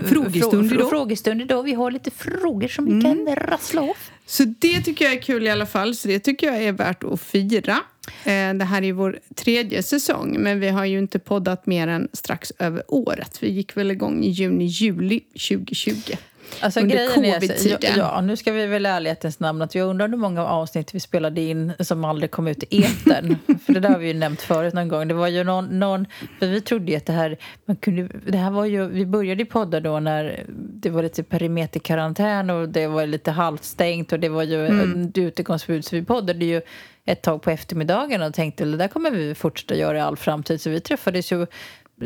eh, 0.00 0.06
Frågestund 0.06 0.70
frå- 0.70 0.74
idag. 0.74 0.88
frågestund 0.90 1.42
idag. 1.42 1.62
Vi 1.62 1.74
har 1.74 1.90
lite 1.90 2.10
frågor 2.10 2.68
som 2.68 2.84
vi 2.84 2.92
Mm. 2.92 3.26
kan 3.26 3.36
rassla 3.36 3.80
av. 3.82 3.96
Så 4.26 4.42
det 4.44 4.80
tycker 4.80 5.04
jag 5.04 5.14
är 5.14 5.20
kul 5.22 5.46
i 5.46 5.50
alla 5.50 5.66
fall. 5.66 5.94
Så 5.94 6.08
det 6.08 6.18
tycker 6.20 6.46
jag 6.46 6.62
är 6.62 6.72
värt 6.72 7.04
att 7.04 7.20
fira. 7.20 7.78
Eh, 8.24 8.54
det 8.54 8.64
här 8.64 8.82
är 8.82 8.92
vår 8.92 9.18
tredje 9.34 9.82
säsong, 9.82 10.36
men 10.38 10.60
vi 10.60 10.68
har 10.68 10.84
ju 10.84 10.98
inte 10.98 11.18
poddat 11.18 11.66
mer 11.66 11.88
än 11.88 12.08
strax 12.12 12.52
över 12.58 12.82
året. 12.88 13.38
Vi 13.42 13.50
gick 13.50 13.76
väl 13.76 13.90
igång 13.90 14.24
i 14.24 14.28
juni, 14.28 14.64
juli 14.64 15.20
2020. 15.20 16.16
Alltså, 16.60 16.80
Under 16.80 17.14
covid-tiden. 17.14 17.78
ja, 17.80 17.90
ja, 17.96 18.20
nu 18.20 18.36
ska 18.36 18.52
vi 18.52 18.66
väl 18.66 18.86
i 18.86 18.88
ärlighetens 18.88 19.40
namn 19.40 19.62
att 19.62 19.74
jag 19.74 19.88
undrar 19.88 20.08
hur 20.08 20.16
många 20.16 20.46
avsnitt 20.46 20.94
vi 20.94 21.00
spelade 21.00 21.40
in 21.40 21.72
som 21.80 22.04
aldrig 22.04 22.30
kom 22.30 22.48
ut 22.48 22.64
i 22.70 22.84
etern. 22.84 23.36
för 23.66 23.72
det 23.72 23.80
där 23.80 23.88
har 23.88 23.98
vi 23.98 24.06
ju 24.06 24.14
nämnt 24.14 24.42
förut 24.42 24.74
någon 24.74 24.88
gång. 24.88 25.08
Det 25.08 25.14
var 25.14 25.28
ju 25.28 25.44
någon, 25.44 25.78
någon 25.78 26.06
för 26.38 26.46
vi 26.46 26.60
trodde 26.60 26.90
ju 26.90 26.96
att 26.96 27.06
det 27.06 27.12
här, 27.12 27.36
man 27.64 27.76
kunde, 27.76 28.08
det 28.26 28.38
här 28.38 28.50
var 28.50 28.64
ju, 28.64 28.88
vi 28.88 29.06
började 29.06 29.44
podda 29.44 29.80
då 29.80 30.00
när 30.00 30.44
det 30.56 30.90
var 30.90 31.02
lite 31.02 31.22
perimeterkarantän 31.22 32.50
och 32.50 32.68
det 32.68 32.86
var 32.86 33.06
lite 33.06 33.30
halvstängt 33.30 34.12
och 34.12 34.20
det 34.20 34.28
var 34.28 34.42
ju 34.42 34.66
mm. 34.66 35.12
utegångsförbud. 35.14 35.84
Så 35.84 35.96
vi 35.96 36.04
poddade 36.04 36.44
ju 36.44 36.62
ett 37.04 37.22
tag 37.22 37.42
på 37.42 37.50
eftermiddagen 37.50 38.22
och 38.22 38.34
tänkte 38.34 38.64
att 38.64 38.70
det 38.70 38.76
där 38.76 38.88
kommer 38.88 39.10
vi 39.10 39.34
fortsätta 39.34 39.74
göra 39.74 39.98
i 39.98 40.00
all 40.00 40.16
framtid. 40.16 40.60
Så 40.60 40.70
vi 40.70 40.80
träffades 40.80 41.32
ju 41.32 41.46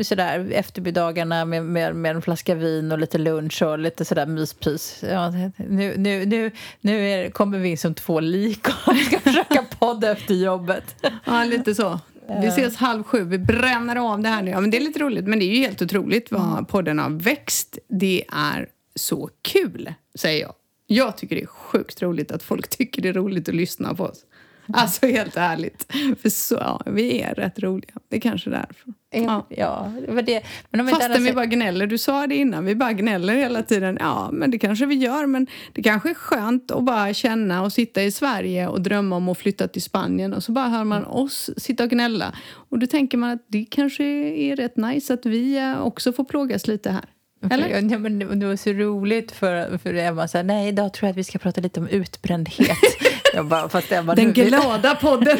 sådär 0.01 0.51
eftermiddagarna 0.51 1.45
med, 1.45 1.65
med, 1.65 1.95
med 1.95 2.15
en 2.15 2.21
flaska 2.21 2.55
vin 2.55 2.91
och 2.91 2.99
lite 2.99 3.17
lunch 3.17 3.61
och 3.61 3.79
lite 3.79 4.05
sådär 4.05 4.25
myspys. 4.25 5.03
Ja, 5.09 5.29
nu 5.57 5.93
nu, 5.97 6.25
nu, 6.25 6.51
nu 6.81 7.09
är, 7.09 7.29
kommer 7.29 7.57
vi 7.59 7.69
in 7.69 7.77
som 7.77 7.93
två 7.93 8.19
lik 8.19 8.67
och 8.67 8.95
ska 9.07 9.19
försöka 9.19 9.65
podda 9.79 10.11
efter 10.11 10.33
jobbet. 10.33 10.95
Ja, 11.25 11.43
lite 11.43 11.75
så. 11.75 11.99
Vi 12.41 12.47
ses 12.47 12.75
halv 12.75 13.03
sju, 13.03 13.23
vi 13.23 13.37
bränner 13.37 13.95
av 13.95 14.19
det 14.21 14.29
här 14.29 14.43
nu. 14.43 14.51
Ja, 14.51 14.61
men 14.61 14.71
det 14.71 14.77
är 14.77 14.81
lite 14.81 14.99
roligt, 14.99 15.27
men 15.27 15.39
det 15.39 15.45
är 15.45 15.55
ju 15.55 15.61
helt 15.61 15.81
otroligt 15.81 16.31
vad 16.31 16.67
podden 16.67 16.99
har 16.99 17.09
växt. 17.09 17.77
Det 17.87 18.23
är 18.31 18.67
så 18.95 19.29
kul, 19.41 19.93
säger 20.15 20.41
jag. 20.41 20.53
Jag 20.87 21.17
tycker 21.17 21.35
det 21.35 21.41
är 21.41 21.47
sjukt 21.47 22.01
roligt 22.01 22.31
att 22.31 22.43
folk 22.43 22.69
tycker 22.69 23.01
det 23.01 23.09
är 23.09 23.13
roligt 23.13 23.49
att 23.49 23.55
lyssna 23.55 23.95
på 23.95 24.03
oss. 24.03 24.25
Alltså 24.73 25.05
helt 25.05 25.37
ärligt. 25.37 25.93
För 26.21 26.29
så, 26.29 26.55
ja, 26.55 26.81
vi 26.85 27.21
är 27.21 27.35
rätt 27.35 27.59
roliga. 27.59 27.93
Det 28.09 28.15
är 28.15 28.19
kanske 28.19 28.49
är 28.49 28.51
därför. 28.51 28.93
Ja, 29.11 29.47
ja 29.49 29.91
det, 30.23 30.43
men 30.69 30.81
om 30.81 30.87
Fastän 30.87 31.11
inte 31.11 31.23
vi 31.23 31.33
bara 31.33 31.45
gnäller. 31.45 31.87
Du 31.87 31.97
sa 31.97 32.27
det 32.27 32.35
innan, 32.35 32.65
vi 32.65 32.75
bara 32.75 32.93
gnäller 32.93 33.35
hela 33.35 33.63
tiden. 33.63 33.97
Ja, 33.99 34.29
men 34.31 34.51
det 34.51 34.59
kanske 34.59 34.85
vi 34.85 34.95
gör. 34.95 35.25
Men 35.25 35.47
det 35.73 35.83
kanske 35.83 36.09
är 36.09 36.13
skönt 36.13 36.71
att 36.71 36.83
bara 36.83 37.13
känna 37.13 37.63
och 37.63 37.73
sitta 37.73 38.03
i 38.03 38.11
Sverige 38.11 38.67
och 38.67 38.81
drömma 38.81 39.15
om 39.15 39.29
att 39.29 39.37
flytta 39.37 39.67
till 39.67 39.81
Spanien. 39.81 40.33
Och 40.33 40.43
så 40.43 40.51
bara 40.51 40.67
hör 40.67 40.83
man 40.83 41.05
oss 41.05 41.49
sitta 41.57 41.83
och 41.83 41.89
gnälla. 41.89 42.35
Och 42.69 42.79
då 42.79 42.87
tänker 42.87 43.17
man 43.17 43.29
att 43.29 43.45
det 43.47 43.65
kanske 43.69 44.03
är 44.03 44.55
rätt 44.55 44.77
nice 44.77 45.13
att 45.13 45.25
vi 45.25 45.57
eh, 45.57 45.81
också 45.81 46.13
får 46.13 46.23
plågas 46.23 46.67
lite 46.67 46.91
här. 46.91 47.05
Eller? 47.49 47.69
Ja, 47.69 47.97
men 47.97 48.39
det 48.39 48.45
var 48.45 48.55
så 48.55 48.73
roligt 48.73 49.31
för, 49.31 49.77
för 49.77 49.93
Emma 49.93 50.27
sa 50.27 50.43
nej 50.43 50.67
idag 50.67 50.93
tror 50.93 51.07
jag 51.07 51.11
att 51.11 51.17
vi 51.17 51.23
ska 51.23 51.39
prata 51.39 51.61
lite 51.61 51.79
om 51.79 51.87
utbrändhet. 51.87 52.77
jag 53.33 53.45
bara, 53.45 53.69
fast 53.69 53.91
Emma, 53.91 54.15
Den 54.15 54.25
nu- 54.27 54.31
glada 54.45 54.95
podden. 54.95 55.37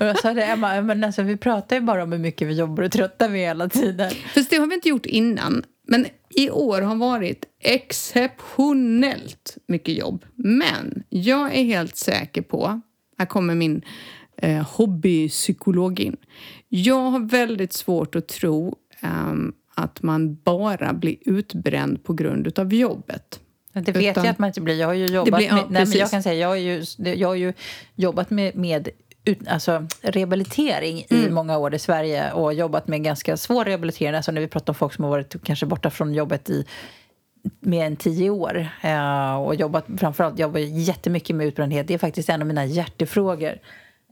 Och 0.00 0.06
jag 0.06 0.18
sa 0.18 0.32
det, 0.32 0.42
Emma, 0.44 0.80
men 0.80 1.04
alltså, 1.04 1.22
vi 1.22 1.36
pratar 1.36 1.76
ju 1.76 1.82
bara 1.82 2.02
om 2.02 2.12
hur 2.12 2.18
mycket 2.18 2.48
vi 2.48 2.54
jobbar 2.54 2.82
och 2.82 2.92
tröttar 2.92 3.28
vi 3.28 3.40
är 3.44 3.48
hela 3.48 3.68
tiden. 3.68 4.10
Fast 4.34 4.50
det 4.50 4.56
har 4.56 4.66
vi 4.66 4.74
inte 4.74 4.88
gjort 4.88 5.06
innan. 5.06 5.62
Men 5.88 6.06
i 6.30 6.50
år 6.50 6.80
har 6.80 6.96
varit 6.96 7.44
exceptionellt 7.60 9.56
mycket 9.68 9.98
jobb. 9.98 10.24
Men 10.34 11.02
jag 11.08 11.54
är 11.56 11.64
helt 11.64 11.96
säker 11.96 12.42
på, 12.42 12.80
här 13.18 13.26
kommer 13.26 13.54
min 13.54 13.82
eh, 14.36 14.68
hobbypsykolog 14.68 16.00
in. 16.00 16.16
Jag 16.68 17.10
har 17.10 17.20
väldigt 17.20 17.72
svårt 17.72 18.14
att 18.16 18.28
tro 18.28 18.76
ehm, 19.00 19.52
att 19.74 20.02
man 20.02 20.34
bara 20.34 20.92
blir 20.92 21.16
utbränd 21.20 22.04
på 22.04 22.12
grund 22.12 22.58
av 22.58 22.74
jobbet. 22.74 23.40
Det 23.84 23.92
vet 23.92 24.10
Utan- 24.10 24.24
jag 24.24 24.32
att 24.32 24.38
man 24.38 24.48
inte 24.48 24.60
blir. 24.60 24.80
Jag 24.80 24.86
har 24.86 24.94
ju 24.94 25.06
jobbat 25.06 25.38
blir- 25.38 25.46
ja, 25.48 25.54
med, 25.54 25.64
nej, 25.70 25.86
men 25.86 25.98
jag 25.98 26.10
kan 26.10 26.22
säga, 26.22 26.34
jag 26.40 26.48
har 26.48 26.56
ju, 26.56 26.84
jag 26.96 27.28
har 27.28 27.34
ju 27.34 27.52
jobbat 27.94 28.30
med, 28.30 28.56
med 28.56 28.88
ut, 29.24 29.48
alltså, 29.48 29.86
rehabilitering 30.02 30.98
i 30.98 31.06
Mm. 31.10 31.34
många 31.34 31.58
år 31.58 31.74
i 31.74 31.78
Sverige 31.78 32.32
och 32.32 32.54
jobbat 32.54 32.88
med 32.88 33.04
ganska 33.04 33.36
svår 33.36 33.64
rehabilitering. 33.64 34.14
Alltså 34.14 34.32
när 34.32 34.40
vi 34.40 34.48
pratar 34.48 34.70
om 34.70 34.74
folk 34.74 34.92
som 34.94 35.04
har 35.04 35.10
varit 35.10 35.36
kanske 35.44 35.66
borta 35.66 35.90
från 35.90 36.14
jobbet 36.14 36.50
i 36.50 36.64
mer 37.60 37.86
än 37.86 37.96
tio 37.96 38.30
år 38.30 38.68
eh, 38.82 39.36
och 39.36 39.54
jobbat 39.54 39.84
framförallt 39.98 40.38
jobbar 40.38 40.60
jättemycket 40.60 41.36
med 41.36 41.46
utbrändhet. 41.46 41.88
Det 41.88 41.94
är 41.94 41.98
faktiskt 41.98 42.28
en 42.28 42.40
av 42.42 42.46
mina 42.48 42.64
hjärtefrågor. 42.64 43.58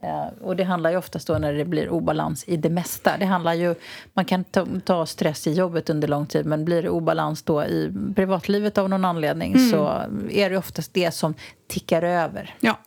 Eh, 0.03 0.43
och 0.43 0.55
det 0.55 0.63
handlar 0.63 0.91
ju 0.91 0.97
oftast 0.97 1.27
då 1.27 1.37
när 1.37 1.53
det 1.53 1.65
blir 1.65 1.89
obalans 1.89 2.43
i 2.47 2.57
det 2.57 2.69
mesta. 2.69 3.17
Det 3.17 3.25
handlar 3.25 3.53
ju, 3.53 3.75
man 4.13 4.25
kan 4.25 4.43
ta, 4.85 5.05
stress 5.05 5.47
i 5.47 5.53
jobbet 5.53 5.89
under 5.89 6.07
lång 6.07 6.25
tid 6.25 6.45
men 6.45 6.65
blir 6.65 6.81
det 6.81 6.89
obalans 6.89 7.43
då 7.43 7.63
i 7.63 7.93
privatlivet 8.15 8.77
av 8.77 8.89
någon 8.89 9.05
anledning 9.05 9.69
så 9.71 9.87
är 10.29 10.49
det 10.49 10.57
oftast 10.57 10.93
det 10.93 11.11
som 11.11 11.33
tickar 11.67 12.01
över. 12.01 12.55
Ja, 12.59 12.79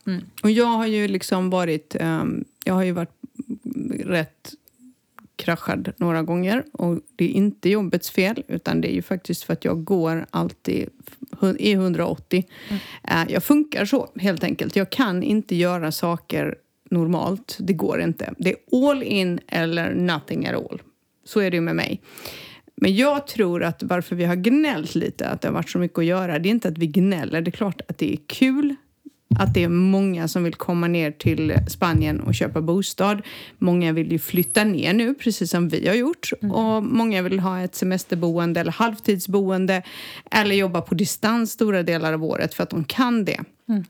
och 0.42 0.50
jag 0.50 0.66
har 0.66 0.86
ju 0.86 1.08
liksom 1.08 1.50
varit... 1.50 1.96
ehm, 2.00 2.44
jag 2.64 2.74
har 2.74 2.82
ju 2.82 2.92
varit 2.92 3.14
rätt 4.04 4.52
kraschad 5.36 5.92
några 5.96 6.22
gånger. 6.22 6.64
Och 6.72 7.00
det 7.16 7.24
är 7.24 7.28
inte 7.28 7.68
jobbets 7.68 8.10
fel, 8.10 8.42
utan 8.48 8.80
det 8.80 8.92
är 8.92 8.94
ju 8.94 9.02
faktiskt 9.02 9.44
för 9.44 9.52
att 9.52 9.64
jag 9.64 9.84
går 9.84 10.26
alltid 10.30 10.88
i 11.58 11.72
180. 11.72 12.44
Eh, 13.04 13.24
jag 13.28 13.42
funkar 13.42 13.84
så, 13.84 14.08
helt 14.16 14.44
enkelt. 14.44 14.76
Jag 14.76 14.90
kan 14.90 15.22
inte 15.22 15.56
göra 15.56 15.92
saker 15.92 16.54
normalt. 16.90 17.56
Det 17.60 17.72
går 17.72 18.00
inte. 18.00 18.34
Det 18.38 18.50
är 18.50 18.88
all 18.88 19.02
in 19.02 19.40
eller 19.46 19.94
nothing 19.94 20.46
at 20.46 20.54
all. 20.54 20.82
Så 21.24 21.40
är 21.40 21.50
det 21.50 21.56
ju 21.56 21.60
med 21.60 21.76
mig. 21.76 22.00
Men 22.76 22.96
jag 22.96 23.26
tror 23.26 23.62
att 23.62 23.82
varför 23.82 24.16
vi 24.16 24.24
har 24.24 24.36
gnällt 24.36 24.94
lite, 24.94 25.28
att 25.28 25.40
det 25.40 25.48
har 25.48 25.52
varit 25.52 25.70
så 25.70 25.78
mycket 25.78 25.98
att 25.98 26.04
göra, 26.04 26.38
det 26.38 26.48
är 26.48 26.50
inte 26.50 26.68
att 26.68 26.78
vi 26.78 26.86
gnäller. 26.86 27.40
Det 27.40 27.48
är 27.48 27.52
klart 27.52 27.80
att 27.88 27.98
det 27.98 28.12
är 28.12 28.18
kul 28.26 28.76
att 29.38 29.54
det 29.54 29.64
är 29.64 29.68
många 29.68 30.28
som 30.28 30.44
vill 30.44 30.54
komma 30.54 30.88
ner 30.88 31.10
till 31.10 31.54
Spanien 31.68 32.20
och 32.20 32.34
köpa 32.34 32.60
bostad. 32.60 33.22
Många 33.58 33.92
vill 33.92 34.12
ju 34.12 34.18
flytta 34.18 34.64
ner 34.64 34.92
nu, 34.92 35.14
precis 35.14 35.50
som 35.50 35.68
vi 35.68 35.88
har 35.88 35.94
gjort. 35.94 36.30
Och 36.40 36.82
många 36.82 37.22
vill 37.22 37.40
ha 37.40 37.60
ett 37.60 37.74
semesterboende 37.74 38.60
eller 38.60 38.72
halvtidsboende 38.72 39.82
eller 40.30 40.54
jobba 40.54 40.80
på 40.80 40.94
distans 40.94 41.52
stora 41.52 41.82
delar 41.82 42.12
av 42.12 42.24
året 42.24 42.54
för 42.54 42.62
att 42.62 42.70
de 42.70 42.84
kan 42.84 43.24
det. 43.24 43.40
Eh, 43.68 43.80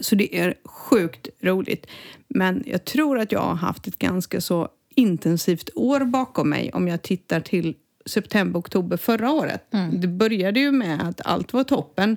Så 0.00 0.14
det 0.14 0.38
är 0.38 0.54
sjukt 0.64 1.28
roligt. 1.40 1.86
Men 2.28 2.64
jag 2.66 2.84
tror 2.84 3.18
att 3.18 3.32
jag 3.32 3.40
har 3.40 3.54
haft 3.54 3.86
ett 3.86 3.98
ganska 3.98 4.40
så 4.40 4.68
intensivt 4.94 5.70
år 5.74 6.00
bakom 6.00 6.50
mig 6.50 6.70
om 6.72 6.88
jag 6.88 7.02
tittar 7.02 7.40
till 7.40 7.74
september, 8.06 8.60
oktober 8.60 8.96
förra 8.96 9.30
året. 9.30 9.66
Det 9.92 10.08
började 10.08 10.60
ju 10.60 10.72
med 10.72 11.08
att 11.08 11.20
allt 11.26 11.52
var 11.52 11.64
toppen 11.64 12.16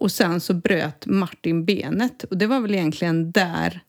och 0.00 0.12
sen 0.12 0.40
så 0.40 0.54
bröt 0.54 1.06
Martin 1.06 1.64
benet 1.64 2.24
och 2.24 2.36
det 2.36 2.46
var 2.46 2.60
väl 2.60 2.74
egentligen 2.74 3.32
där 3.32 3.80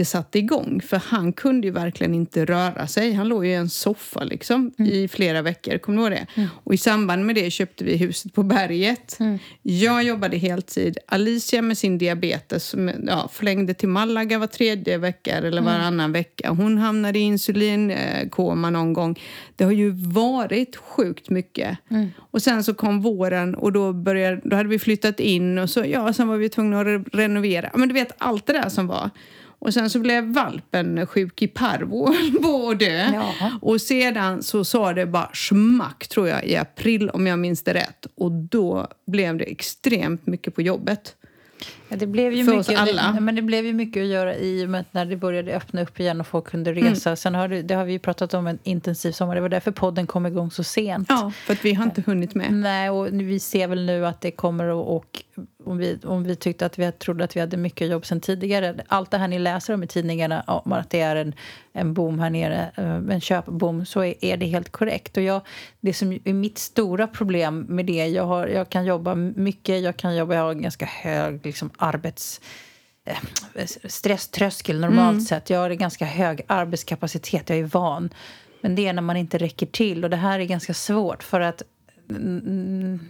det 0.00 0.04
satte 0.04 0.38
igång. 0.38 0.80
För 0.86 0.96
han 0.96 1.32
kunde 1.32 1.66
ju 1.66 1.72
verkligen 1.72 2.14
inte 2.14 2.44
röra 2.44 2.86
sig. 2.86 3.12
Han 3.12 3.28
låg 3.28 3.46
ju 3.46 3.50
i 3.50 3.54
en 3.54 3.68
soffa 3.68 4.24
liksom 4.24 4.72
i 4.78 5.08
flera 5.08 5.42
veckor. 5.42 5.78
Kommer 5.78 5.98
du 5.98 6.02
ihåg 6.02 6.12
det? 6.36 6.46
Och 6.64 6.74
i 6.74 6.76
samband 6.76 7.26
med 7.26 7.34
det 7.34 7.50
köpte 7.50 7.84
vi 7.84 7.96
huset 7.96 8.34
på 8.34 8.42
berget. 8.42 9.18
Jag 9.62 10.02
jobbade 10.04 10.36
heltid. 10.36 10.98
Alicia 11.06 11.62
med 11.62 11.78
sin 11.78 11.98
diabetes 11.98 12.64
som 12.64 12.90
ja, 13.06 13.30
förlängde 13.32 13.74
till 13.74 13.88
Malaga 13.88 14.38
var 14.38 14.46
tredje 14.46 14.98
vecka 14.98 15.36
eller 15.36 15.62
varannan 15.62 16.12
vecka. 16.12 16.50
Hon 16.50 16.78
hamnade 16.78 17.18
i 17.18 17.22
insulinkoma 17.22 18.70
någon 18.70 18.92
gång. 18.92 19.20
Det 19.56 19.64
har 19.64 19.72
ju 19.72 19.90
varit 19.90 20.76
sjukt 20.76 21.30
mycket. 21.30 21.78
Och 22.16 22.42
sen 22.42 22.64
så 22.64 22.74
kom 22.74 23.00
våren 23.02 23.54
och 23.54 23.72
då, 23.72 23.92
började, 23.92 24.40
då 24.44 24.56
hade 24.56 24.68
vi 24.68 24.78
flyttat 24.78 25.20
in 25.20 25.58
och 25.58 25.70
så, 25.70 25.84
ja, 25.86 26.12
sen 26.12 26.28
var 26.28 26.36
vi 26.36 26.48
tvungna 26.48 26.80
att 26.80 26.86
re- 26.86 27.08
renovera. 27.12 27.70
Men 27.74 27.88
du 27.88 27.94
vet 27.94 28.12
allt 28.18 28.46
det 28.46 28.52
där 28.52 28.68
som 28.68 28.86
var. 28.86 29.10
Och 29.60 29.74
sen 29.74 29.90
så 29.90 29.98
blev 29.98 30.24
valpen 30.24 31.06
sjuk 31.06 31.42
i 31.42 31.48
parvo 31.48 32.14
och 32.46 32.76
dö. 32.76 33.10
Jaha. 33.14 33.58
Och 33.62 33.80
sedan 33.80 34.42
så 34.42 34.64
sa 34.64 34.92
det 34.92 35.06
bara 35.06 35.30
smack, 35.34 36.08
tror 36.08 36.28
jag, 36.28 36.44
i 36.44 36.56
april 36.56 37.10
om 37.10 37.26
jag 37.26 37.38
minns 37.38 37.62
det 37.62 37.74
rätt. 37.74 38.06
Och 38.14 38.32
då 38.32 38.88
blev 39.06 39.36
det 39.36 39.44
extremt 39.44 40.26
mycket 40.26 40.54
på 40.54 40.62
jobbet. 40.62 41.16
Ja, 41.90 41.96
det 41.96 42.06
blev 42.06 42.32
ju 42.32 42.44
För 42.44 42.52
mycket, 42.56 42.70
oss 42.70 42.78
alla. 42.78 43.12
Det, 43.12 43.20
men 43.20 43.34
det 43.34 43.42
blev 43.42 43.66
ju 43.66 43.72
mycket 43.72 44.00
att 44.00 44.08
göra 44.08 44.36
i 44.36 44.64
och 44.64 44.70
med 44.70 44.80
att 44.80 44.94
när 44.94 45.04
det 45.04 45.16
började 45.16 45.56
öppna 45.56 45.82
upp 45.82 46.00
igen 46.00 46.20
och 46.20 46.26
folk 46.26 46.44
kunde 46.44 46.72
resa. 46.72 47.16
Sen 47.16 47.34
har 47.34 47.48
det, 47.48 47.62
det 47.62 47.74
har 47.74 47.84
vi 47.84 47.92
ju 47.92 47.98
pratat 47.98 48.34
om 48.34 48.46
en 48.46 48.58
intensiv 48.62 49.12
sommar. 49.12 49.34
Det 49.34 49.40
var 49.40 49.48
därför 49.48 49.70
podden 49.70 50.06
kom 50.06 50.26
igång 50.26 50.50
så 50.50 50.64
sent. 50.64 51.06
Ja, 51.08 51.32
för 51.46 51.52
att 51.52 51.64
vi 51.64 51.74
har 51.74 51.84
inte 51.84 52.02
hunnit 52.06 52.34
med. 52.34 52.52
Nej, 52.52 52.90
och 52.90 53.06
vi 53.12 53.40
ser 53.40 53.68
väl 53.68 53.86
nu 53.86 54.06
att 54.06 54.20
det 54.20 54.30
kommer 54.30 54.64
och, 54.64 54.96
och 54.96 55.24
om, 55.64 55.78
vi, 55.78 55.98
om 56.04 56.24
vi 56.24 56.36
tyckte 56.36 56.66
att 56.66 56.78
vi 56.78 56.92
trodde 56.92 57.24
att 57.24 57.36
vi 57.36 57.40
hade 57.40 57.56
mycket 57.56 57.88
jobb 57.88 58.06
sen 58.06 58.20
tidigare. 58.20 58.74
Allt 58.88 59.10
det 59.10 59.18
här 59.18 59.28
ni 59.28 59.38
läser 59.38 59.74
om 59.74 59.82
i 59.82 59.86
tidningarna 59.86 60.40
om 60.40 60.72
att 60.72 60.90
det 60.90 61.00
är 61.00 61.16
en, 61.16 61.34
en 61.72 61.94
boom 61.94 62.18
här 62.20 62.30
nere, 62.30 62.70
eh, 62.76 63.14
en 63.14 63.20
köpboom, 63.20 63.86
så 63.86 64.04
är, 64.04 64.24
är 64.24 64.36
det 64.36 64.46
helt 64.46 64.72
korrekt. 64.72 65.16
Och 65.16 65.22
jag, 65.22 65.40
det 65.80 65.94
som 65.94 66.12
är 66.24 66.32
mitt 66.32 66.58
stora 66.58 67.06
problem 67.06 67.60
med 67.68 67.86
det, 67.86 68.06
jag, 68.06 68.26
har, 68.26 68.46
jag 68.46 68.68
kan 68.68 68.84
jobba 68.84 69.14
mycket, 69.14 69.82
jag 69.82 69.96
kan 69.96 70.16
jobba, 70.16 70.34
jag 70.34 70.42
har 70.42 70.50
en 70.50 70.62
ganska 70.62 70.86
hög 70.86 71.46
liksom, 71.46 71.70
arbets 71.80 72.40
eh, 73.04 73.66
stresströskel 73.84 74.80
normalt 74.80 75.28
sett. 75.28 75.50
Jag 75.50 75.58
har 75.58 75.70
ganska 75.70 76.04
hög 76.04 76.40
arbetskapacitet, 76.46 77.48
jag 77.48 77.58
är 77.58 77.64
van. 77.64 78.10
Men 78.60 78.74
det 78.74 78.86
är 78.86 78.92
när 78.92 79.02
man 79.02 79.16
inte 79.16 79.38
räcker 79.38 79.66
till 79.66 80.04
och 80.04 80.10
det 80.10 80.16
här 80.16 80.40
är 80.40 80.44
ganska 80.44 80.74
svårt 80.74 81.22
för 81.22 81.40
att 81.40 81.62
mm, 82.10 83.00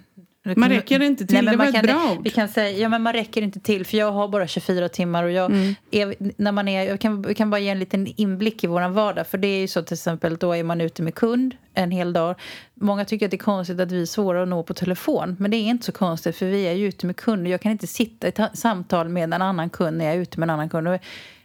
Man 0.56 0.68
räcker 0.68 1.02
inte 1.02 1.26
till, 1.26 1.36
men 1.36 1.44
det 1.52 1.56
var 1.56 1.66
ett 1.66 1.74
kan, 1.74 1.82
bra 1.86 2.12
ord. 2.12 2.24
Vi 2.24 2.30
kan 2.30 2.48
säga, 2.48 2.78
ja 2.78 2.88
men 2.88 3.02
man 3.02 3.12
räcker 3.12 3.42
inte 3.42 3.60
till 3.60 3.86
för 3.86 3.96
jag 3.96 4.12
har 4.12 4.28
bara 4.28 4.46
24 4.46 4.88
timmar 4.88 5.24
och 5.24 5.30
jag, 5.30 5.50
Mm. 5.50 5.74
är, 5.90 6.14
när 6.36 6.52
man 6.52 6.68
är, 6.68 6.82
jag 6.88 7.00
kan, 7.00 7.24
jag 7.28 7.36
kan 7.36 7.50
bara 7.50 7.58
ge 7.60 7.68
en 7.68 7.78
liten 7.78 8.06
inblick 8.16 8.64
i 8.64 8.66
våran 8.66 8.92
vardag 8.92 9.26
för 9.26 9.38
det 9.38 9.48
är 9.48 9.60
ju 9.60 9.68
så 9.68 9.82
till 9.82 9.94
exempel 9.94 10.36
då 10.36 10.52
är 10.56 10.64
man 10.64 10.80
ute 10.80 11.02
med 11.02 11.14
kund 11.14 11.54
en 11.74 11.90
hel 11.90 12.12
dag. 12.12 12.34
Många 12.74 13.04
tycker 13.04 13.26
att 13.26 13.30
det 13.30 13.36
är 13.36 13.38
konstigt 13.38 13.80
att 13.80 13.92
vi 13.92 14.02
är 14.02 14.06
svåra 14.06 14.42
att 14.42 14.48
nå 14.48 14.62
på 14.62 14.74
telefon 14.74 15.36
men 15.38 15.50
det 15.50 15.56
är 15.56 15.68
inte 15.68 15.86
så 15.86 15.92
konstigt 15.92 16.36
för 16.36 16.46
vi 16.46 16.62
är 16.62 16.72
ju 16.72 16.88
ute 16.88 17.06
med 17.06 17.16
kund 17.16 17.46
och 17.46 17.52
jag 17.52 17.60
kan 17.60 17.72
inte 17.72 17.86
sitta 17.86 18.28
i 18.28 18.32
ta- 18.32 18.50
samtal 18.54 19.08
med 19.08 19.24
en 19.24 19.32
annan 19.42 19.70
kund 19.70 19.98
när 19.98 20.04
jag 20.04 20.14
är 20.14 20.18
ute 20.18 20.40
med 20.40 20.46
en 20.46 20.50
annan 20.50 20.68
kund. 20.68 20.88
Och 20.88 20.98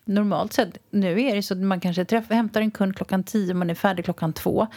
normalt 0.08 0.54
sett, 0.54 0.78
nu 0.90 1.22
är 1.22 1.36
det 1.36 1.44
så 1.44 1.54
att 1.54 1.60
man 1.60 1.80
kanske 1.80 2.06
träffar, 2.06 2.36
hämtar 2.36 2.62
en 2.62 2.72
kund 2.72 2.96
klockan 2.96 3.24
10 3.24 3.54
man 3.54 3.70
är 3.70 3.76
färdig 3.76 4.06
klockan 4.06 4.34
två. 4.34 4.68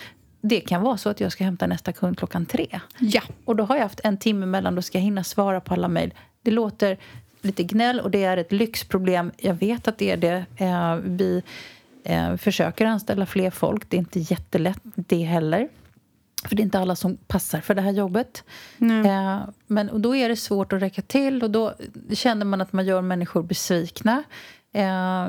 Det 0.40 0.60
kan 0.60 0.82
vara 0.82 0.96
så 0.96 1.08
att 1.08 1.20
jag 1.20 1.32
ska 1.32 1.44
hämta 1.44 1.66
nästa 1.66 1.92
kund 1.92 2.18
klockan 2.18 2.46
tre. 2.46 2.80
Ja. 2.98 3.22
Och 3.44 3.56
då 3.56 3.64
har 3.64 3.76
jag 3.76 3.82
haft 3.82 4.00
en 4.04 4.16
timme 4.16 4.46
mellan, 4.46 4.74
då 4.74 4.82
ska 4.82 4.98
jag 4.98 5.02
hinna 5.02 5.24
svara 5.24 5.60
på 5.60 5.74
alla 5.74 5.88
mejl. 5.88 6.14
Det 6.42 6.50
låter 6.50 6.98
lite 7.42 7.62
gnäll 7.62 8.00
och 8.00 8.10
det 8.10 8.24
är 8.24 8.36
ett 8.36 8.52
lyxproblem. 8.52 9.32
Jag 9.36 9.54
vet 9.54 9.88
att 9.88 9.98
det 9.98 10.10
är 10.10 10.16
det. 10.16 10.44
Eh, 10.56 10.94
vi 10.96 11.42
eh, 12.04 12.36
försöker 12.36 12.86
anställa 12.86 13.26
fler 13.26 13.50
folk. 13.50 13.90
Det 13.90 13.96
är 13.96 13.98
inte 13.98 14.18
jättelätt 14.20 14.80
det 14.94 15.22
heller. 15.22 15.68
För 16.44 16.56
det 16.56 16.62
är 16.62 16.64
inte 16.64 16.78
alla 16.78 16.96
som 16.96 17.16
passar 17.16 17.60
för 17.60 17.74
det 17.74 17.82
här 17.82 17.90
jobbet. 17.92 18.44
Eh, 18.80 19.40
men 19.66 19.90
och 19.90 20.00
då 20.00 20.16
är 20.16 20.28
det 20.28 20.36
svårt 20.36 20.72
att 20.72 20.82
räcka 20.82 21.02
till 21.02 21.42
och 21.42 21.50
då 21.50 21.74
känner 22.12 22.44
man 22.44 22.60
att 22.60 22.72
man 22.72 22.86
gör 22.86 23.02
människor 23.02 23.42
besvikna. 23.42 24.22
Eh, 24.72 25.26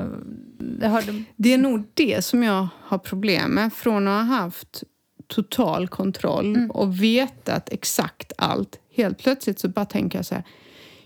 Det 1.36 1.54
är 1.54 1.58
nog 1.58 1.84
det 1.94 2.24
som 2.24 2.42
jag 2.42 2.68
har 2.82 2.98
problem 2.98 3.50
med. 3.50 3.72
Från 3.72 4.08
att 4.08 4.26
ha 4.28 4.36
haft 4.36 4.82
total 5.30 5.88
kontroll 5.88 6.68
och 6.70 7.02
vetat 7.02 7.68
exakt 7.72 8.32
allt. 8.38 8.78
Helt 8.96 9.18
plötsligt 9.18 9.58
så 9.60 9.68
bara 9.68 9.84
tänker 9.84 10.18
jag 10.18 10.26
så 10.26 10.34
här, 10.34 10.44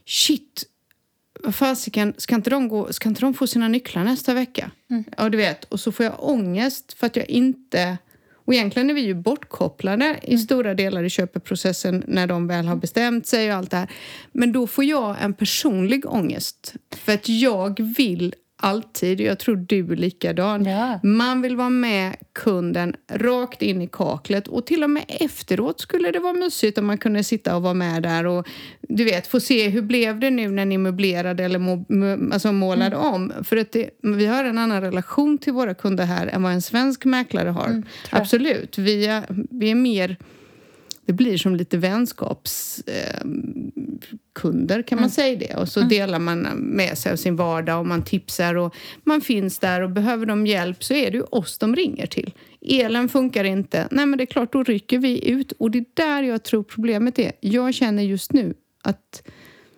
shit, 0.07 0.65
fasiken, 1.53 2.15
ska 2.19 2.35
inte, 2.35 2.51
de 2.51 2.69
gå, 2.69 2.93
ska 2.93 3.09
inte 3.09 3.21
de 3.21 3.35
få 3.35 3.47
sina 3.47 3.69
nycklar 3.69 4.05
nästa 4.05 4.35
vecka? 4.35 4.71
Mm. 4.91 5.05
Ja, 5.17 5.29
du 5.29 5.37
vet. 5.39 5.65
Och 5.65 5.81
så 5.81 5.93
får 5.93 6.05
jag 6.05 6.15
ångest 6.19 6.93
för 6.93 7.07
att 7.07 7.17
jag 7.17 7.29
inte... 7.29 7.99
Och 8.47 8.55
egentligen 8.55 8.91
är 8.91 8.95
vi 8.95 9.01
ju 9.01 9.15
bortkopplade 9.15 10.05
Mm. 10.05 10.19
i 10.23 10.39
stora 10.39 10.75
delar 10.75 11.05
i 11.05 11.11
köpeprocessen 11.11 12.05
när 12.07 12.27
de 12.27 12.47
väl 12.47 12.67
har 12.67 12.77
bestämt 12.77 13.27
sig 13.27 13.51
och 13.51 13.57
allt 13.57 13.71
det 13.71 13.77
här. 13.77 13.91
Men 14.33 14.53
då 14.53 14.67
får 14.67 14.85
jag 14.85 15.17
en 15.23 15.35
personlig 15.35 16.07
ångest. 16.07 16.75
För 16.97 17.15
att 17.15 17.29
jag 17.29 17.95
vill 17.97 18.35
alltid, 18.65 19.21
jag 19.21 19.39
tror 19.39 19.57
du 19.57 19.95
likadan, 19.97 20.65
Ja. 20.65 21.01
man 21.03 21.43
vill 21.43 21.57
vara 21.57 21.71
med 21.71 22.17
kunden 22.33 22.95
rakt 23.13 23.63
in 23.63 23.83
i 23.83 23.89
kaklet 23.93 24.49
och 24.49 24.67
till 24.67 24.83
och 24.85 24.91
med 24.91 25.05
efteråt 25.09 25.81
skulle 25.81 26.11
det 26.11 26.19
vara 26.19 26.33
mysigt 26.33 26.79
om 26.79 26.87
man 26.87 26.99
kunde 26.99 27.25
sitta 27.25 27.57
och 27.57 27.63
vara 27.63 27.75
med 27.75 28.03
där 28.03 28.27
och 28.27 28.47
du 28.89 29.05
vet, 29.05 29.27
få 29.27 29.41
se 29.41 29.69
hur 29.69 29.83
blev 29.83 30.21
det 30.21 30.31
nu 30.31 30.49
när 30.49 30.65
ni 30.65 30.79
möblerade 30.79 31.45
eller 31.45 31.59
må, 31.59 31.85
alltså 32.33 32.53
målade 32.53 32.97
om. 32.97 33.33
För 33.45 33.57
att 33.57 33.73
det, 33.73 33.91
vi 34.03 34.27
har 34.27 34.45
en 34.45 34.59
annan 34.59 34.81
relation 34.81 35.39
till 35.39 35.53
våra 35.53 35.75
kunder 35.75 36.05
här 36.05 36.27
än 36.27 36.43
vad 36.43 36.53
en 36.53 36.63
svensk 36.63 37.05
mäklare 37.05 37.49
har. 37.49 37.83
Absolut. 38.11 38.79
Vi 38.79 39.07
är, 39.07 39.23
vi 39.51 39.71
är 39.71 39.75
mer 39.75 40.17
det 41.07 41.13
blir 41.13 41.39
som 41.39 41.57
lite 41.57 41.79
vänskapskunder, 41.79 43.13
eh, 43.13 44.19
kunder, 44.33 44.83
kan 44.83 45.01
man 45.01 45.11
säga 45.11 45.39
det? 45.39 45.55
Och 45.55 45.69
så 45.69 45.81
delar 45.81 46.19
man 46.19 46.41
med 46.57 46.99
sig 46.99 47.13
av 47.13 47.17
sin 47.17 47.37
vardag 47.37 47.81
och 47.81 47.87
man 47.87 48.05
tipsar 48.05 48.55
och 48.55 48.75
man 49.05 49.21
finns 49.21 49.59
där 49.59 49.81
och 49.81 49.91
behöver 49.91 50.27
de 50.27 50.47
hjälp 50.47 50.85
så 50.85 50.95
är 50.95 51.11
det 51.11 51.17
ju 51.17 51.23
oss 51.23 51.59
de 51.59 51.77
ringer 51.77 52.07
till. 52.07 52.35
Elen 52.61 53.09
funkar 53.09 53.45
inte, 53.45 53.89
nej 53.91 54.07
men 54.07 54.19
det 54.19 54.25
är 54.25 54.27
klart 54.27 54.53
då 54.53 54.63
rycker 54.63 54.99
vi 54.99 55.29
ut 55.31 55.53
och 55.53 55.71
det 55.71 55.79
är 55.79 55.85
där 55.95 56.23
jag 56.23 56.43
tror 56.43 56.63
problemet 56.63 57.19
är. 57.19 57.33
Jag 57.41 57.75
känner 57.75 58.03
just 58.03 58.33
nu 58.33 58.55
att 58.83 59.23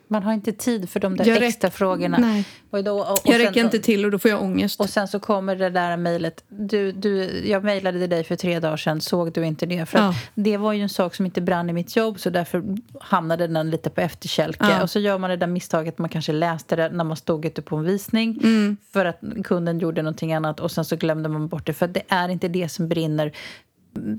Man 0.09 0.23
har 0.23 0.33
inte 0.33 0.53
tid 0.53 0.89
för 0.89 1.01
de 1.01 1.17
där 1.17 1.25
Jag 1.27 1.43
extra 1.43 1.71
frågorna. 1.71 2.19
Nej. 2.19 2.45
Och 2.71 2.85
då, 2.85 2.99
och, 3.01 3.11
och 3.13 3.21
jag 3.25 3.39
räcker 3.41 3.65
inte 3.65 3.79
till 3.79 4.05
och 4.05 4.11
då 4.11 4.19
får 4.19 4.31
jag 4.31 4.43
ångest. 4.43 4.81
Och 4.81 4.91
sen 4.91 5.09
så 5.09 5.21
kommer 5.21 5.57
det 5.57 5.71
där 5.71 5.97
mejlet. 5.97 6.45
Du, 6.49 6.93
du, 6.93 7.25
jag 7.49 7.65
mejlade 7.65 8.07
dig 8.07 8.25
för 8.25 8.37
tre 8.37 8.61
dagar 8.61 8.77
sedan, 8.77 9.01
såg 9.01 9.33
du 9.33 9.47
inte 9.47 9.67
det? 9.67 9.87
För 9.87 9.99
Ja. 9.99 10.15
det 10.35 10.57
var 10.57 10.73
ju 10.73 10.83
en 10.83 10.89
sak 10.89 11.15
som 11.15 11.27
inte 11.27 11.41
brann 11.41 11.71
i 11.71 11.73
mitt 11.73 11.97
jobb 11.97 12.21
så 12.21 12.31
därför 12.31 12.65
hamnade 13.01 13.47
den 13.47 13.71
lite 13.71 13.91
på 13.91 14.01
efterkälke. 14.01 14.67
Ja. 14.71 14.83
Och 14.83 14.91
så 14.91 14.99
gör 14.99 15.19
man 15.19 15.31
det 15.31 15.37
där 15.37 15.47
misstaget, 15.47 15.99
man 15.99 16.09
kanske 16.09 16.33
läste 16.33 16.77
det 16.77 16.89
när 16.89 17.05
man 17.05 17.17
stod 17.17 17.45
ute 17.45 17.63
på 17.63 17.77
en 17.77 17.85
visning 17.85 18.41
Mm. 18.43 18.77
för 18.93 19.05
att 19.05 19.21
kunden 19.45 19.79
gjorde 19.79 20.03
någonting 20.03 20.33
annat 20.33 20.61
och 20.61 20.71
sen 20.71 20.85
så 20.85 20.97
glömde 20.97 21.29
man 21.29 21.49
bort 21.49 21.67
det. 21.67 21.73
För 21.73 21.87
det 21.89 22.03
är 22.09 22.29
inte 22.29 22.49
det 22.49 22.69
som 22.69 22.89
brinner. 22.89 23.33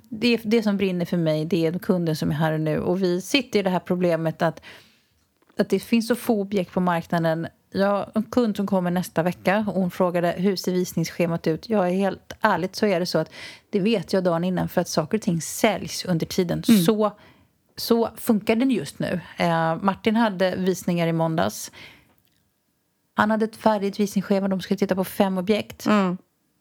Det, 0.10 0.40
det 0.44 0.64
som 0.64 0.78
brinner 0.78 1.06
för 1.06 1.18
mig 1.18 1.46
det 1.46 1.66
är 1.66 1.80
kunden 1.80 2.16
som 2.16 2.30
är 2.32 2.36
här 2.36 2.54
och 2.54 2.60
nu. 2.62 2.80
Och 2.80 3.04
vi 3.04 3.22
sitter 3.22 3.60
i 3.60 3.64
det 3.64 3.70
här 3.70 3.80
problemet 3.80 4.42
att 4.42 4.62
att 5.60 5.70
det 5.70 5.80
finns 5.80 6.08
så 6.08 6.16
få 6.16 6.42
objekt 6.42 6.72
på 6.74 6.80
marknaden. 6.80 7.48
Jag 7.72 8.12
en 8.14 8.24
kund 8.24 8.58
som 8.58 8.68
kommer 8.68 8.92
nästa 8.92 9.24
vecka 9.24 9.66
och 9.68 9.74
hon 9.74 9.92
frågade 9.92 10.36
hur 10.38 10.56
ser 10.56 10.72
visningsschemat 10.72 11.48
ut. 11.48 11.70
Jag 11.70 11.88
är 11.88 11.92
helt 11.92 12.34
ärligt 12.42 12.76
så 12.76 12.86
är 12.86 13.00
det 13.00 13.06
så 13.06 13.18
att 13.18 13.32
det 13.70 13.80
vet 13.80 14.14
jag 14.14 14.24
dagen 14.24 14.44
innan 14.44 14.70
för 14.70 14.82
att 14.82 14.88
saker 14.88 15.18
och 15.18 15.22
ting 15.22 15.42
säljs 15.42 16.06
under 16.06 16.26
tiden. 16.26 16.64
Så, 16.64 17.12
så 17.76 18.10
funkar 18.16 18.56
den 18.56 18.72
just 18.72 19.00
nu. 19.00 19.20
Eh, 19.38 19.76
Martin 19.82 20.16
hade 20.16 20.56
visningar 20.56 21.08
i 21.08 21.14
måndags. 21.14 21.72
Han 23.14 23.32
hade 23.32 23.46
ett 23.46 23.56
färdigt 23.56 24.00
visningsschema. 24.00 24.48
De 24.48 24.62
skulle 24.62 24.78
titta 24.78 24.96
på 24.96 25.04
fem 25.04 25.38
objekt. 25.38 25.86
Ja. 25.86 26.18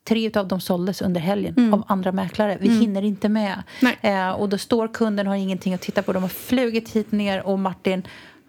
Tre 0.08 0.30
av 0.34 0.48
dem 0.48 0.60
såldes 0.60 1.02
under 1.02 1.20
helgen 1.20 1.74
av 1.74 1.84
andra 1.86 2.12
mäklare. 2.12 2.58
Vi 2.60 2.68
hinner 2.68 3.02
inte 3.02 3.28
med. 3.28 3.62
Eh, 4.00 4.30
och 4.30 4.48
då 4.48 4.58
står 4.58 4.88
kunden 4.88 5.26
har 5.26 5.34
ingenting 5.34 5.74
att 5.74 5.80
titta 5.80 6.02
på. 6.02 6.12
De 6.12 6.22
har 6.22 6.28
flugit 6.28 6.90
hit 6.90 7.12
ner 7.12 7.42
och 7.42 7.58
Martin, 7.58 8.02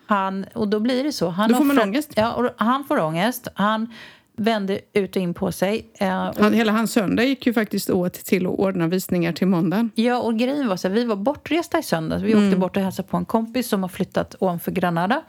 han, 0.08 0.46
och 0.54 0.68
då 0.68 0.80
blir 0.80 1.04
det 1.04 1.12
så. 1.12 1.30
Han 1.30 1.50
Då 1.50 1.56
får 1.56 1.64
man 1.64 1.80
ångest. 1.80 2.14
Ja, 2.16 2.50
han 2.58 2.84
får 2.84 3.00
ångest. 3.00 3.48
Han 3.54 3.94
vänder 4.40 4.80
ut 4.94 5.16
och 5.16 5.22
in 5.22 5.34
på 5.34 5.52
sig. 5.52 5.88
Eh, 6.00 6.28
och, 6.28 6.52
hela 6.54 6.72
hans 6.72 6.92
söndag 6.92 7.24
gick 7.24 7.48
ju 7.48 7.54
faktiskt 7.54 7.90
åt 7.90 8.14
till 8.14 8.46
att 8.46 8.52
ordna 8.54 8.88
visningar 8.88 9.32
till 9.32 9.48
måndagen. 9.48 9.92
ja, 9.96 10.18
och 10.18 10.38
grejen 10.38 10.68
var 10.68 10.78
så 10.78 10.88
här, 10.88 10.96
vi 10.96 11.04
var 11.04 11.16
bortresta 11.16 11.80
i 11.80 11.84
söndags. 11.84 12.24
Vi 12.24 12.32
Mm. 12.32 12.48
åkte 12.48 12.58
bort 12.58 12.78
och 12.78 12.84
hälsade 12.84 13.08
på 13.08 13.18
en 13.18 13.26
kompis 13.26 13.68
som 13.68 13.82
har 13.82 13.90
flyttat 13.90 14.36
ovanför 14.40 14.72
Granada. 14.72 15.22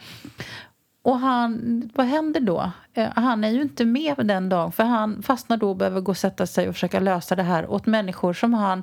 Och 1.03 1.19
han, 1.19 1.83
vad 1.95 2.07
händer 2.07 2.41
då? 2.41 2.71
Eh, 2.95 3.09
han 3.17 3.45
är 3.45 3.51
ju 3.51 3.63
inte 3.63 3.85
med 3.85 4.15
den 4.25 4.49
dagen 4.49 4.73
för 4.73 4.85
han 4.85 5.23
fastnar 5.23 5.57
då 5.57 5.71
och 5.71 5.77
behöver 5.77 6.01
gå 6.01 6.11
och 6.13 6.17
sätta 6.17 6.47
sig 6.47 6.69
och 6.69 6.75
försöka 6.75 7.01
lösa 7.01 7.37
det 7.37 7.43
här 7.43 7.71
åt 7.71 7.87
människor 7.87 8.33
som 8.33 8.55
han 8.55 8.83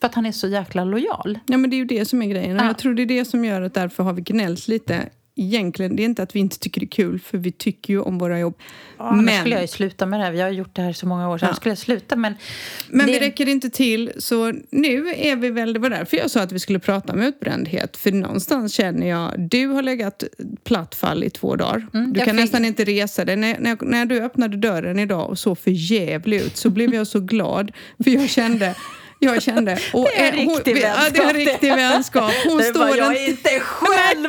för 0.00 0.06
att 0.06 0.14
han 0.14 0.26
är 0.26 0.32
så 0.32 0.48
jäkla 0.48 0.84
lojal. 0.84 1.38
Ja, 1.46 1.56
men 1.56 1.70
det 1.70 1.76
är 1.76 1.78
ju 1.78 1.84
det 1.84 2.04
som 2.04 2.22
är 2.22 2.26
grejen. 2.26 2.56
Ja. 2.56 2.64
jag 2.66 2.78
tror 2.78 2.94
det 2.94 3.02
är 3.02 3.06
det 3.06 3.24
som 3.24 3.44
gör 3.44 3.62
att 3.62 3.74
därför 3.74 4.02
har 4.02 4.12
vi 4.12 4.22
gnällt 4.22 4.68
lite. 4.68 5.08
Egentligen, 5.42 5.96
det 5.96 6.02
är 6.02 6.04
inte 6.04 6.22
att 6.22 6.36
vi 6.36 6.40
inte 6.40 6.58
tycker 6.58 6.80
det 6.80 6.84
är 6.86 6.88
kul, 6.88 7.20
för 7.20 7.38
vi 7.38 7.52
tycker 7.52 7.92
ju 7.92 8.00
om 8.00 8.18
våra 8.18 8.38
jobb. 8.38 8.58
Annars 8.96 9.24
men 9.24 9.40
skulle 9.40 9.54
jag 9.54 9.62
ju 9.62 9.68
sluta 9.68 10.06
med 10.06 10.20
det 10.20 10.24
här. 10.24 10.32
Vi 10.32 10.40
har 10.40 10.50
gjort 10.50 10.74
det 10.76 10.82
här 10.82 10.92
så 10.92 11.06
många 11.06 11.28
år, 11.30 11.38
så 11.38 11.46
Ja. 11.46 11.54
skulle 11.54 11.70
jag 11.70 11.78
sluta. 11.78 12.16
Men, 12.16 12.34
men 12.88 13.06
det, 13.06 13.12
vi 13.12 13.20
räcker 13.20 13.48
inte 13.48 13.70
till, 13.70 14.12
så 14.18 14.52
nu 14.70 15.08
är 15.16 15.36
vi 15.36 15.50
väl... 15.50 15.72
Det 15.72 15.78
var 15.78 15.90
därför 15.90 16.16
jag 16.16 16.30
sa 16.30 16.40
att 16.40 16.52
vi 16.52 16.58
skulle 16.58 16.78
prata 16.78 17.12
om 17.12 17.22
utbrändhet. 17.22 17.96
För 17.96 18.12
någonstans 18.12 18.72
känner 18.74 19.08
jag... 19.08 19.34
Du 19.50 19.66
har 19.66 19.82
legat 19.82 20.24
platt 20.64 20.94
fall 20.94 21.24
i 21.24 21.30
två 21.30 21.56
dagar. 21.56 21.86
Mm, 21.94 22.12
du 22.12 22.18
kan 22.20 22.28
fick- 22.28 22.34
nästan 22.40 22.64
inte 22.64 22.84
resa 22.84 23.24
dig. 23.24 23.36
När, 23.36 23.58
när, 23.58 23.76
när 23.84 24.06
du 24.06 24.20
öppnade 24.20 24.56
dörren 24.56 24.98
idag 24.98 25.30
och 25.30 25.38
såg 25.38 25.58
för 25.58 25.70
jävlig 25.92 26.40
ut 26.40 26.56
så 26.56 26.70
blev 26.70 26.94
jag 26.94 27.06
så 27.06 27.20
glad. 27.20 27.72
För 28.04 28.10
jag 28.10 28.30
kände... 28.30 28.74
Jag 29.22 29.42
kände... 29.42 29.72
Och, 29.92 30.04
Det 30.16 30.18
är 30.20 30.32
en 30.32 30.38
riktig 30.48 30.76
Ja, 30.76 30.96
det 31.12 31.18
är 31.18 31.22
en 31.22 31.26
vänskap, 31.26 31.34
det. 31.34 31.38
riktig 31.52 31.68
vänskap. 31.74 32.32
Hon 32.46 32.58
det 32.58 32.66
är 32.68 32.72
bara, 32.74 32.86
står 32.88 32.98
jag 32.98 33.16
är 33.16 33.28
inte 33.28 33.48
själv! 33.60 34.28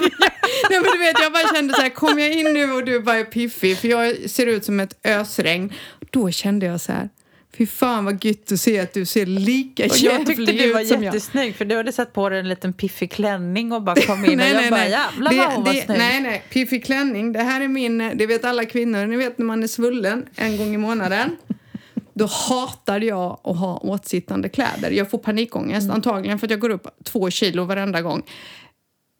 Nej, 0.69 0.80
men 0.82 0.91
du 0.91 0.97
vet, 1.00 1.19
jag 1.21 1.34
bara 1.34 1.56
kände 1.56 1.74
så 1.74 1.82
här, 1.82 1.89
kom 1.89 2.19
jag 2.19 2.32
in 2.32 2.54
nu 2.54 2.71
och 2.71 2.86
du 2.86 3.00
bara 3.00 3.17
är 3.17 3.24
piffig, 3.24 3.78
för 3.78 3.88
jag 3.88 4.30
ser 4.30 4.45
ut 4.47 4.65
som 4.65 4.80
ett 4.80 4.95
ösregn. 5.08 5.74
Då 6.10 6.32
kände 6.32 6.65
jag 6.65 6.82
så 6.82 6.91
här, 6.91 7.10
fy 7.58 7.67
fan 7.67 8.06
vad 8.06 8.26
gött 8.26 8.52
att 8.52 8.60
se 8.60 8.80
att 8.80 8.93
du 8.93 9.06
ser 9.06 9.26
lika 9.26 9.86
Och 9.86 9.97
jag 9.97 10.26
tyckte 10.26 10.41
jävlig 10.43 10.60
du 10.62 10.74
var 10.74 10.82
ut 10.82 10.88
som 10.88 11.04
jag. 11.04 11.13
jättesnygg 11.15 11.56
för 11.56 11.65
du 11.65 11.76
hade 11.78 11.91
satt 11.91 12.13
på 12.13 12.30
dig 12.30 12.39
en 12.39 12.50
liten 12.50 12.74
piffig 12.74 13.12
klänning 13.12 13.71
och 13.71 13.82
bara 13.82 13.95
kom 14.02 14.26
in 14.26 14.39
och 14.39 14.45
jag 14.45 14.69
bara 14.69 14.88
jävlar 14.88 15.34
vad 15.38 15.54
hon 15.54 15.63
var 15.63 15.74
snygg. 15.74 15.97
nej, 15.97 16.21
nej, 16.21 16.43
piffig 16.50 16.86
klänning, 16.86 17.32
det 17.34 17.39
här 17.43 17.62
är 17.62 17.67
min, 17.67 18.12
det 18.15 18.26
vet 18.28 18.45
alla 18.45 18.65
kvinnor, 18.65 19.06
ni 19.06 19.15
vet 19.17 19.38
när 19.38 19.45
man 19.45 19.63
är 19.63 19.67
svullen 19.67 20.26
en 20.36 20.58
gång 20.58 20.74
i 20.76 20.78
månaden. 20.78 21.38
Då 22.13 22.26
hatade 22.26 23.06
jag 23.06 23.39
att 23.43 23.58
ha 23.58 23.78
åtsittande 23.78 24.50
kläder. 24.50 24.91
Jag 24.91 25.10
får 25.10 25.17
panikångest, 25.17 25.84
Mm. 25.84 25.95
antagligen 25.95 26.39
för 26.39 26.47
att 26.47 26.52
jag 26.52 26.60
går 26.60 26.69
upp 26.69 26.88
två 27.04 27.30
kilo 27.30 27.63
varenda 27.63 28.02
gång. 28.02 28.21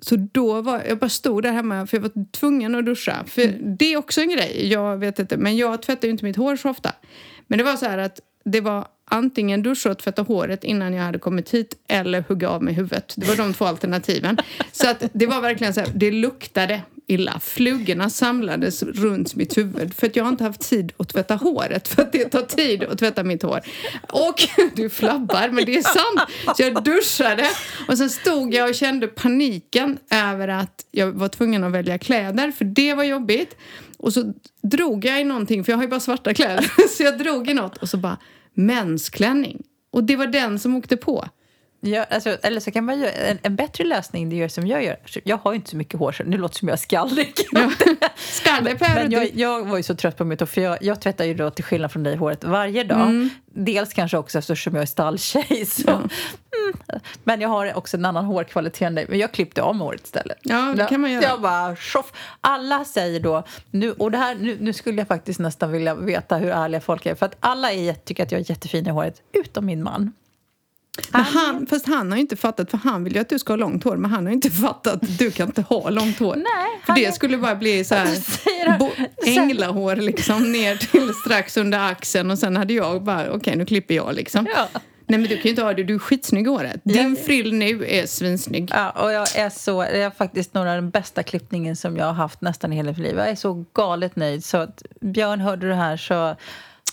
Så 0.02 0.16
då 0.16 0.62
var 0.62 0.84
jag 0.88 0.98
bara 0.98 1.10
stod 1.10 1.44
där 1.44 1.52
hemma 1.52 1.88
för 1.88 1.98
jag 1.98 2.02
var 2.02 2.32
tvungen 2.32 2.76
att 2.76 2.86
duscha. 2.86 3.24
För 3.28 3.42
Mm. 3.42 3.78
det 3.78 3.94
är 3.94 3.98
också 3.98 4.22
en 4.22 4.30
grej, 4.30 4.68
jag 4.72 4.98
vet 4.98 5.20
inte, 5.20 5.38
men 5.38 5.58
jag 5.58 5.82
tvättar 5.82 6.08
ju 6.08 6.12
inte 6.12 6.26
mitt 6.26 6.36
hår 6.36 6.56
så 6.56 6.70
ofta. 6.70 6.92
Men 7.48 7.58
det 7.58 7.64
var 7.64 7.76
så 7.76 7.86
här 7.86 7.98
att 7.98 8.20
det 8.46 8.62
var 8.62 8.88
antingen 9.06 9.64
duscha 9.64 9.92
och 9.92 9.98
tvätta 9.98 10.22
håret 10.22 10.64
innan 10.64 10.94
jag 10.94 11.04
hade 11.04 11.20
kommit 11.20 11.50
hit 11.50 11.76
eller 11.88 12.24
hugga 12.28 12.50
av 12.50 12.64
mig 12.64 12.74
huvudet. 12.74 13.14
Det 13.18 13.28
var 13.28 13.36
de 13.36 13.54
två 13.54 13.66
alternativen. 13.66 14.38
Så 14.72 14.90
att 14.90 15.04
det 15.14 15.28
var 15.28 15.42
verkligen 15.42 15.74
så 15.74 15.80
här, 15.80 15.90
det 15.96 16.12
luktade 16.12 16.82
illa. 17.08 17.40
Flugorna 17.40 18.10
samlades 18.10 18.84
runt 18.84 19.36
mitt 19.36 19.58
huvud 19.58 19.94
för 19.94 20.08
att 20.08 20.16
jag 20.16 20.24
har 20.24 20.30
inte 20.30 20.44
haft 20.44 20.70
tid 20.70 20.94
att 20.98 21.10
tvätta 21.10 21.36
håret 21.36 21.88
för 21.88 22.02
att 22.02 22.12
det 22.12 22.26
tar 22.26 22.42
tid 22.42 22.84
att 22.84 22.98
tvätta 22.98 23.24
mitt 23.24 23.44
hår. 23.44 23.60
Och 24.12 24.36
du 24.76 24.90
flabbar, 24.90 25.50
men 25.50 25.66
det 25.66 25.76
är 25.76 25.82
sant. 25.82 26.58
Så 26.58 26.64
jag 26.64 26.84
duschade 26.84 27.48
och 27.88 27.98
sen 27.98 28.10
stod 28.10 28.54
jag 28.54 28.70
och 28.70 28.76
kände 28.76 29.08
paniken 29.08 29.98
över 30.10 30.48
att 30.48 30.86
jag 30.92 31.12
var 31.12 31.28
tvungen 31.28 31.64
att 31.64 31.72
välja 31.72 31.98
kläder 31.98 32.52
för 32.52 32.66
det 32.66 32.94
var 32.94 33.04
jobbigt. 33.04 33.56
Och 33.98 34.14
så 34.14 34.34
drog 34.62 35.06
jag 35.06 35.22
i 35.22 35.24
någonting, 35.24 35.64
för 35.64 35.72
jag 35.72 35.78
har 35.78 35.84
ju 35.84 35.90
bara 35.90 36.00
svarta 36.00 36.34
kläder. 36.34 36.72
Så 36.98 37.04
jag 37.04 37.18
drog 37.18 37.50
i 37.50 37.54
något 37.54 37.78
och 37.78 37.90
så 37.90 37.98
bara 37.98 38.18
mensklänning. 38.54 39.64
Och 39.92 40.04
det 40.04 40.16
var 40.16 40.28
den 40.28 40.60
som 40.60 40.76
åkte 40.76 40.98
på. 40.98 41.28
Ja, 41.84 42.06
alltså, 42.10 42.30
eller 42.44 42.60
så 42.60 42.72
kan 42.72 42.86
man 42.86 43.00
göra 43.00 43.12
en, 43.12 43.40
en 43.44 43.56
bättre 43.56 43.84
lösning, 43.84 44.30
det 44.30 44.36
gör 44.36 44.48
som 44.48 44.68
jag 44.68 44.84
gör. 44.84 44.98
Jag 45.24 45.38
har 45.38 45.52
ju 45.52 45.56
inte 45.56 45.70
så 45.70 45.78
mycket 45.78 46.00
hår, 46.00 46.12
så 46.12 46.24
nu 46.24 46.38
låter 46.38 46.56
som 46.56 46.68
jag 46.68 46.74
är 46.74 46.78
skallig. 46.78 47.34
Skallepär 48.16 48.90
och 48.90 49.02
Men 49.02 49.12
jag, 49.12 49.30
jag 49.34 49.66
var 49.66 49.78
ju 49.78 49.84
så 49.84 49.96
trött 49.96 50.18
på 50.18 50.26
mitt 50.26 50.40
hår, 50.40 50.48
för 50.48 50.62
jag, 50.62 50.78
jag 50.82 51.02
tvättar 51.02 51.26
ju 51.26 51.34
då 51.34 51.50
till 51.50 51.64
skillnad 51.64 51.92
från 51.92 52.04
dig 52.04 52.16
håret 52.16 52.44
varje 52.44 52.84
dag. 52.84 53.02
Mm. 53.02 53.30
Dels 53.54 53.94
kanske 53.94 54.18
också 54.18 54.40
eftersom 54.40 54.76
jag 54.76 54.82
är 54.82 54.86
stalltjej. 54.86 55.66
Så. 55.70 55.92
Mm. 55.92 56.10
Men 57.24 57.42
jag 57.42 57.50
har 57.50 57.78
också 57.78 57.98
en 57.98 58.06
annan 58.06 58.26
hårkvalitet 58.26 58.82
än 58.82 58.96
dig. 58.96 59.06
Men 59.10 59.20
jag 59.20 59.32
klippte 59.32 59.62
av 59.62 59.76
mig 59.76 59.86
håret 59.86 60.06
istället. 60.06 60.38
Ja, 60.42 60.74
det 60.78 60.86
kan 60.86 61.02
man 61.02 61.12
göra. 61.12 61.24
Jag 61.24 61.42
bara, 61.42 61.76
tjoff. 61.76 62.14
Alla 62.42 62.86
säger 62.86 63.20
då, 63.20 63.44
nu, 63.72 63.92
och 63.92 64.12
det 64.12 64.18
här, 64.18 64.36
nu, 64.36 64.58
nu 64.60 64.74
skulle 64.74 64.98
jag 64.98 65.08
faktiskt 65.08 65.40
nästan 65.40 65.72
vilja 65.72 65.96
veta 65.96 66.38
hur 66.38 66.50
ärliga 66.50 66.82
folk 66.82 67.06
är. 67.06 67.16
För 67.16 67.26
att 67.26 67.36
alla 67.40 67.72
är, 67.72 67.94
tycker 67.94 68.24
att 68.24 68.32
jag 68.32 68.42
är 68.42 68.50
jättefin 68.50 68.88
i 68.88 68.90
håret, 68.90 69.22
utom 69.34 69.66
min 69.66 69.84
man. 69.84 70.14
Men 71.12 71.22
han, 71.24 71.68
fast 71.68 71.88
han 71.88 72.10
har 72.12 72.18
ju 72.18 72.22
inte 72.22 72.36
fattat, 72.36 72.72
för 72.72 72.78
han 72.78 73.04
vill 73.04 73.14
ju 73.16 73.20
att 73.22 73.30
du 73.30 73.40
ska 73.40 73.54
ha 73.54 73.58
långt 73.58 73.84
hår, 73.84 73.98
men 73.98 74.12
han 74.12 74.24
har 74.26 74.30
ju 74.32 74.36
inte 74.36 74.50
fattat 74.68 74.94
att 74.94 75.18
du 75.18 75.32
kan 75.32 75.48
inte 75.48 75.62
ha 75.62 75.90
långt 75.90 76.20
hår. 76.20 76.36
Nej, 76.36 76.46
för 76.86 76.88
han 76.94 76.96
det 76.96 77.06
är- 77.06 77.12
skulle 77.12 77.38
bara 77.38 77.56
bli 77.56 77.84
så 77.84 77.96
här 77.96 78.08
han. 78.68 78.80
bo, 78.80 78.90
änglahår 79.26 79.96
liksom 79.96 80.52
ner 80.52 80.76
till 80.76 81.14
strax 81.26 81.58
under 81.58 81.80
axeln 81.92 82.32
och 82.32 82.40
sen 82.40 82.56
hade 82.58 82.74
jag 82.74 83.04
bara, 83.04 83.32
okej 83.34 83.56
nu 83.56 83.66
klipper 83.66 83.96
jag 83.96 84.16
liksom. 84.16 84.48
Ja. 84.56 84.68
Nej 85.06 85.20
men 85.20 85.30
du 85.30 85.36
kan 85.36 85.44
ju 85.44 85.50
inte 85.50 85.62
ha 85.64 85.74
det, 85.74 85.84
du 85.84 85.96
är 85.96 86.00
skitsnygg 86.00 86.46
i 86.46 86.50
håret. 86.50 86.82
Din 86.84 87.16
frill 87.16 87.54
nu 87.54 87.86
är 87.88 88.06
svinsnygg. 88.06 88.70
Ja, 88.74 88.90
och 88.90 89.12
jag 89.12 89.36
är 89.36 89.50
så, 89.50 89.82
det 89.82 90.02
är 90.02 90.10
faktiskt 90.10 90.54
några 90.54 90.70
av 90.70 90.76
den 90.76 90.90
bästa 90.90 91.24
klippningen 91.24 91.76
som 91.76 91.98
jag 91.98 92.06
har 92.06 92.14
haft 92.14 92.42
nästan 92.42 92.74
i 92.74 92.76
hela 92.76 92.90
mitt 92.90 92.98
liv. 92.98 93.18
Jag 93.18 93.30
är 93.30 93.36
så 93.36 93.66
galet 93.74 94.16
nöjd. 94.16 94.46
Så 94.46 94.58
att 94.58 94.84
Björn, 95.02 95.40
hörde 95.42 95.68
du 95.68 95.74
här 95.74 95.98
så 95.98 96.14
Det 96.14 96.36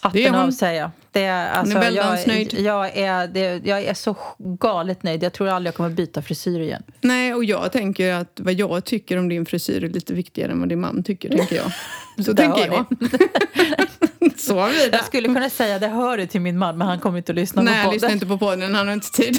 hatten 0.08 0.34
hon. 0.34 0.44
av 0.44 0.50
säger 0.50 0.80
jag. 0.80 0.90
Det 1.12 1.24
är, 1.24 1.50
alltså, 1.50 1.78
väldans 1.78 2.26
jag, 2.26 2.34
nöjd. 2.34 2.54
jag, 2.58 2.96
är, 2.96 3.26
det, 3.28 3.66
jag 3.66 3.82
är 3.82 3.94
så 3.94 4.16
galet 4.38 5.02
nöjd. 5.02 5.22
Jag 5.22 5.32
tror 5.32 5.48
aldrig 5.48 5.68
jag 5.68 5.74
kommer 5.74 5.90
byta 5.90 6.22
frisyr 6.22 6.60
igen. 6.60 6.82
Nej, 7.00 7.34
och 7.34 7.44
jag 7.44 7.72
tänker 7.72 8.12
att 8.12 8.40
vad 8.42 8.54
jag 8.54 8.84
tycker 8.84 9.16
om 9.16 9.28
din 9.28 9.46
frisyr 9.46 9.84
är 9.84 9.88
lite 9.88 10.14
viktigare 10.14 10.52
än 10.52 10.60
vad 10.60 10.68
din 10.68 10.80
man 10.80 11.02
tycker, 11.02 11.28
tänker 11.28 11.56
jag. 11.56 11.72
Så 12.24 12.34
tänker 12.34 12.66
jag. 12.66 12.84
Så 14.36 14.58
har 14.58 14.68
vi 14.68 14.74
det. 14.88 14.96
Jag 14.96 15.04
skulle 15.06 15.28
kunna 15.28 15.50
säga 15.50 15.78
det 15.78 15.88
hör 15.88 16.16
du 16.18 16.26
till 16.26 16.40
min 16.40 16.58
man, 16.58 16.78
men 16.78 16.86
han 16.88 16.98
kommer 16.98 17.18
inte 17.18 17.32
att 17.32 17.36
lyssna 17.36 17.62
Nej, 17.62 17.72
på 17.72 17.76
jag 17.78 17.84
podden. 17.84 17.92
lyssnar 17.94 18.10
inte 18.10 18.26
på 18.26 18.38
podden, 18.38 18.74
han 18.74 18.86
har 18.86 18.94
inte 18.94 19.10
tid. 19.10 19.38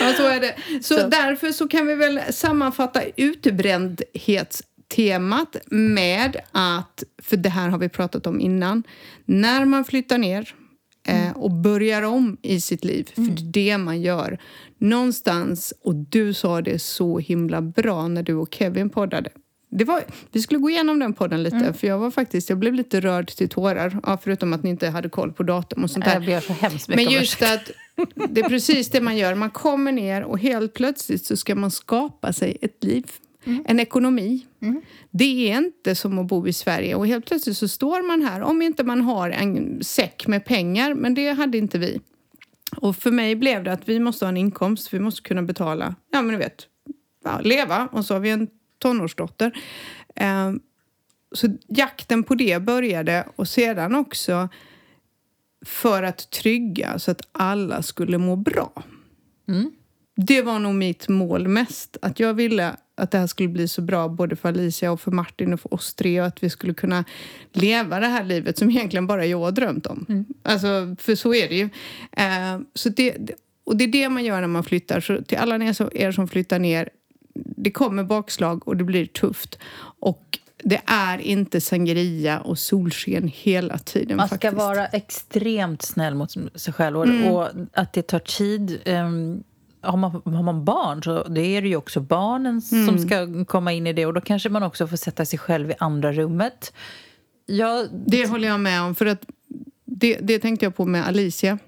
ja, 0.00 0.12
så 0.16 0.26
är 0.26 0.40
det. 0.40 0.54
Så, 0.82 0.94
Så. 0.94 1.06
därför 1.06 1.52
så 1.52 1.68
kan 1.68 1.86
vi 1.86 1.94
väl 1.94 2.20
sammanfatta 2.30 3.02
utbrändhetstemat 4.92 5.56
med 5.70 6.36
att, 6.52 7.04
för 7.22 7.36
det 7.36 7.48
här 7.48 7.68
har 7.68 7.78
vi 7.78 7.88
pratat 7.88 8.26
om 8.26 8.40
innan, 8.40 8.82
när 9.24 9.64
man 9.64 9.84
flyttar 9.84 10.18
ner 10.18 10.54
eh, 11.08 11.36
och 11.36 11.50
börjar 11.50 12.02
om 12.02 12.36
i 12.42 12.60
sitt 12.60 12.84
liv, 12.84 13.10
för 13.14 13.22
det 13.22 13.42
är 13.42 13.52
det 13.52 13.78
man 13.78 14.00
gör. 14.00 14.38
Någonstans, 14.78 15.74
och 15.84 15.94
du 15.94 16.34
sa 16.34 16.62
det 16.62 16.78
så 16.78 17.18
himla 17.18 17.62
bra 17.62 18.08
när 18.08 18.22
du 18.22 18.34
och 18.34 18.54
Kevin 18.54 18.90
poddade, 18.90 19.30
det 19.74 19.84
var, 19.84 20.02
vi 20.32 20.42
skulle 20.42 20.60
gå 20.60 20.70
igenom 20.70 20.98
den 20.98 21.12
podden 21.12 21.42
lite, 21.42 21.72
för 21.72 21.86
jag 21.86 21.98
var 21.98 22.10
faktiskt, 22.10 22.48
jag 22.48 22.58
blev 22.58 22.74
lite 22.74 23.00
rörd 23.00 23.28
till 23.28 23.48
tårar, 23.48 24.00
ja, 24.02 24.18
förutom 24.22 24.52
att 24.52 24.62
ni 24.62 24.70
inte 24.70 24.88
hade 24.88 25.08
koll 25.08 25.32
på 25.32 25.42
datum 25.42 25.84
och 25.84 25.90
sånt 25.90 26.04
där. 26.04 26.12
Jag 26.12 26.24
ber 26.24 26.40
så 26.40 26.52
hemskt 26.52 26.88
mycket 26.88 27.04
Men 27.04 27.14
just 27.14 27.42
att 27.42 27.70
det 28.28 28.40
är 28.40 28.48
precis 28.48 28.90
det 28.90 29.00
man 29.00 29.16
gör. 29.16 29.34
Man 29.34 29.50
kommer 29.50 29.92
ner 29.92 30.22
och 30.22 30.38
helt 30.38 30.74
plötsligt 30.74 31.24
så 31.24 31.36
ska 31.36 31.54
man 31.54 31.70
skapa 31.70 32.32
sig 32.32 32.58
ett 32.60 32.84
liv. 32.84 33.04
En 33.44 33.80
ekonomi. 33.80 34.46
Det 35.10 35.52
är 35.52 35.58
inte 35.58 35.94
som 35.94 36.18
att 36.18 36.26
bo 36.26 36.48
i 36.48 36.52
Sverige 36.52 36.94
och 36.94 37.06
helt 37.06 37.26
plötsligt 37.26 37.56
så 37.56 37.68
står 37.68 38.02
man 38.02 38.22
här 38.22 38.40
om 38.40 38.62
inte 38.62 38.84
man 38.84 39.00
har 39.00 39.30
en 39.30 39.84
säck 39.84 40.26
med 40.26 40.44
pengar, 40.44 40.94
men 40.94 41.14
det 41.14 41.32
hade 41.32 41.58
inte 41.58 41.78
vi. 41.78 42.00
Och 42.76 42.96
för 42.96 43.10
mig 43.10 43.36
blev 43.36 43.64
det 43.64 43.72
att 43.72 43.88
vi 43.88 44.00
måste 44.00 44.24
ha 44.24 44.28
en 44.28 44.36
inkomst, 44.36 44.94
vi 44.94 44.98
måste 44.98 45.22
kunna 45.22 45.42
betala, 45.42 45.94
ja 46.12 46.22
men 46.22 46.32
du 46.32 46.38
vet, 46.38 46.66
ja, 47.24 47.40
leva 47.40 47.88
och 47.92 48.04
så 48.04 48.14
har 48.14 48.20
vi 48.20 48.30
en 48.30 48.48
tonårsdotter. 48.78 49.52
Eh, 50.14 50.52
så 51.32 51.48
jakten 51.68 52.22
på 52.22 52.34
det 52.34 52.62
började 52.62 53.28
och 53.36 53.48
sedan 53.48 53.94
också 53.94 54.48
för 55.64 56.02
att 56.02 56.30
trygga 56.30 56.98
så 56.98 57.10
att 57.10 57.28
alla 57.32 57.82
skulle 57.82 58.18
må 58.18 58.36
bra. 58.36 58.82
Det 60.16 60.42
var 60.42 60.58
nog 60.58 60.74
mitt 60.74 61.08
mål 61.08 61.48
mest. 61.48 61.96
Att 62.02 62.20
jag 62.20 62.34
ville 62.34 62.76
att 62.94 63.10
det 63.10 63.18
här 63.18 63.26
skulle 63.26 63.48
bli 63.48 63.68
så 63.68 63.82
bra 63.82 64.08
både 64.08 64.36
för 64.36 64.48
Alicia 64.48 64.92
och 64.92 65.00
för 65.00 65.10
Martin 65.10 65.52
och 65.52 65.60
för 65.60 65.74
oss 65.74 65.94
tre 65.94 66.20
och 66.20 66.26
att 66.26 66.42
vi 66.42 66.50
skulle 66.50 66.74
kunna 66.74 67.04
leva 67.52 68.00
det 68.00 68.06
här 68.06 68.24
livet 68.24 68.58
som 68.58 68.70
egentligen 68.70 69.06
bara 69.06 69.26
jag 69.26 69.38
har 69.38 69.52
drömt 69.52 69.86
om. 69.86 70.24
Alltså, 70.42 70.96
för 70.98 71.14
så 71.14 71.34
är 71.34 71.48
det 71.48 71.54
ju. 71.54 71.68
Eh, 72.12 72.60
så 72.74 72.88
det, 72.88 73.10
det- 73.18 73.34
och 73.64 73.76
det 73.76 73.84
är 73.84 73.88
det 73.88 74.08
man 74.08 74.24
gör 74.24 74.40
när 74.40 74.48
man 74.48 74.64
flyttar. 74.64 75.00
Så 75.00 75.22
till 75.22 75.38
alla 75.38 75.54
er 75.64 75.72
som, 75.72 75.90
er 75.92 76.12
som 76.12 76.28
flyttar 76.28 76.58
ner, 76.58 76.88
det 77.34 77.70
kommer 77.70 78.04
bakslag 78.04 78.68
och 78.68 78.76
det 78.76 78.84
blir 78.84 79.06
tufft. 79.06 79.58
Och 80.00 80.38
det 80.64 80.80
är 80.86 81.18
inte 81.18 81.60
sangria 81.60 82.40
och 82.40 82.58
solsken 82.58 83.30
hela 83.34 83.78
tiden 83.78 84.16
Man 84.16 84.26
ska 84.28 84.34
faktiskt. 84.34 84.54
vara 84.54 84.86
extremt 84.86 85.82
snäll 85.82 86.14
mot 86.14 86.30
sig 86.54 86.72
själv 86.74 86.96
och, 86.98 87.06
Mm. 87.06 87.24
och 87.32 87.48
att 87.72 87.92
det 87.92 88.02
tar 88.02 88.18
tid. 88.18 88.78
Um, 88.88 89.42
har, 89.82 89.96
man, 89.96 90.10
har 90.24 90.42
man 90.42 90.64
barn 90.64 91.02
så 91.02 91.22
det 91.28 91.40
är 91.56 91.62
det 91.62 91.68
ju 91.68 91.76
också 91.76 92.00
barnen 92.00 92.62
Mm. 92.72 92.86
som 92.86 92.98
ska 92.98 93.44
komma 93.44 93.72
in 93.72 93.86
i 93.86 93.92
det 93.92 94.06
och 94.06 94.14
då 94.14 94.20
kanske 94.20 94.48
man 94.48 94.62
också 94.62 94.86
får 94.86 94.96
sätta 94.96 95.24
sig 95.24 95.38
själv 95.38 95.70
i 95.70 95.74
andra 95.78 96.12
rummet. 96.12 96.72
Jag, 97.46 97.88
Det 98.06 98.26
håller 98.30 98.48
jag 98.48 98.60
med 98.60 98.82
om. 98.82 98.94
För 98.94 99.06
att 99.06 99.26
det, 99.84 100.18
det 100.22 100.38
tänkte 100.38 100.66
jag 100.66 100.76
på 100.76 100.84
med 100.84 101.06
Alicia. 101.06 101.58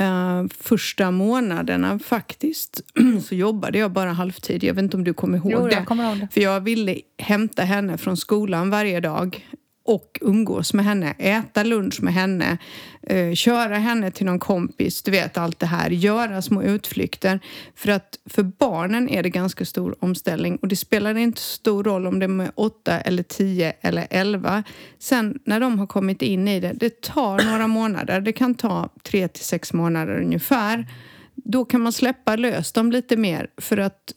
Eh, 0.00 0.44
första 0.58 1.10
månaderna 1.10 1.98
faktiskt 1.98 2.80
så 3.28 3.34
jobbade 3.34 3.78
jag 3.78 3.90
bara 3.92 4.12
halvtid. 4.12 4.64
Jag 4.64 4.74
vet 4.74 4.82
inte 4.82 4.96
om 4.96 5.04
du 5.04 5.14
kommer 5.14 5.38
ihåg 5.38 5.52
Jo, 5.52 5.66
det. 5.66 5.74
jag 5.74 5.86
kommer 5.86 6.04
ihåg 6.08 6.20
det. 6.20 6.28
För 6.32 6.40
jag 6.40 6.60
ville 6.60 7.00
hämta 7.18 7.62
henne 7.62 7.98
från 7.98 8.16
skolan 8.16 8.70
varje 8.70 9.00
dag 9.00 9.46
och 9.86 10.18
umgås 10.20 10.74
med 10.74 10.84
henne, 10.84 11.14
äta 11.18 11.62
lunch 11.62 12.02
med 12.02 12.14
henne, 12.14 12.58
eh, 13.02 13.34
köra 13.34 13.78
henne 13.78 14.10
till 14.10 14.26
någon 14.26 14.38
kompis, 14.38 15.02
du 15.02 15.10
vet 15.10 15.38
allt 15.38 15.58
det 15.58 15.66
här, 15.66 15.90
göra 15.90 16.42
små 16.42 16.62
utflykter. 16.62 17.40
För 17.74 17.90
att 17.90 18.18
för 18.26 18.42
barnen 18.42 19.08
är 19.08 19.22
det 19.22 19.30
ganska 19.30 19.64
stor 19.64 19.96
omställning 20.00 20.56
och 20.56 20.68
det 20.68 20.76
spelar 20.76 21.16
inte 21.16 21.40
så 21.40 21.54
stor 21.54 21.84
roll 21.84 22.06
om 22.06 22.18
det 22.18 22.26
är 22.26 22.28
med 22.28 22.50
åtta 22.54 23.00
eller 23.00 23.22
tio 23.22 23.72
eller 23.80 24.06
elva. 24.10 24.62
Sen 24.98 25.38
när 25.44 25.60
de 25.60 25.78
har 25.78 25.86
kommit 25.86 26.22
in 26.22 26.48
i 26.48 26.60
det, 26.60 26.72
det 26.72 27.00
tar 27.00 27.50
några 27.50 27.66
månader, 27.66 28.20
det 28.20 28.32
kan 28.32 28.54
ta 28.54 28.88
tre 29.02 29.28
till 29.28 29.44
sex 29.44 29.72
månader 29.72 30.20
ungefär. 30.20 30.86
Då 31.34 31.64
kan 31.64 31.80
man 31.80 31.92
släppa 31.92 32.36
lös 32.36 32.72
dem 32.72 32.92
lite 32.92 33.16
mer 33.16 33.50
för 33.56 33.76
att 33.76 34.12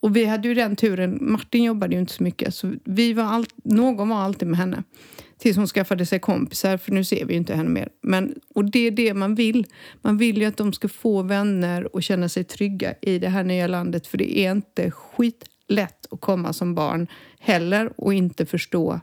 och 0.00 0.16
vi 0.16 0.24
hade 0.24 0.48
ju 0.48 0.54
den 0.54 0.76
turen, 0.76 1.18
Martin 1.20 1.64
jobbade 1.64 1.94
ju 1.94 2.00
inte 2.00 2.12
så 2.12 2.22
mycket, 2.22 2.54
så 2.54 2.74
vi 2.84 3.12
var 3.12 3.24
all, 3.24 3.46
någon 3.64 4.08
var 4.08 4.16
alltid 4.16 4.48
med 4.48 4.58
henne. 4.58 4.82
Tills 5.38 5.56
hon 5.56 5.66
skaffade 5.66 6.06
sig 6.06 6.18
kompisar, 6.18 6.76
för 6.76 6.92
nu 6.92 7.04
ser 7.04 7.24
vi 7.24 7.32
ju 7.32 7.38
inte 7.38 7.54
henne 7.54 7.68
mer. 7.68 7.88
Men, 8.02 8.34
och 8.54 8.64
det 8.64 8.86
är 8.86 8.90
det 8.90 9.14
man 9.14 9.34
vill. 9.34 9.66
Man 10.02 10.18
vill 10.18 10.38
ju 10.38 10.44
att 10.44 10.56
de 10.56 10.72
ska 10.72 10.88
få 10.88 11.22
vänner 11.22 11.94
och 11.94 12.02
känna 12.02 12.28
sig 12.28 12.44
trygga 12.44 12.94
i 13.02 13.18
det 13.18 13.28
här 13.28 13.44
nya 13.44 13.66
landet. 13.66 14.06
För 14.06 14.18
det 14.18 14.38
är 14.38 14.52
inte 14.52 14.90
skitlätt 14.90 16.06
att 16.10 16.20
komma 16.20 16.52
som 16.52 16.74
barn 16.74 17.06
heller 17.38 17.92
och 17.96 18.14
inte 18.14 18.46
förstå 18.46 19.00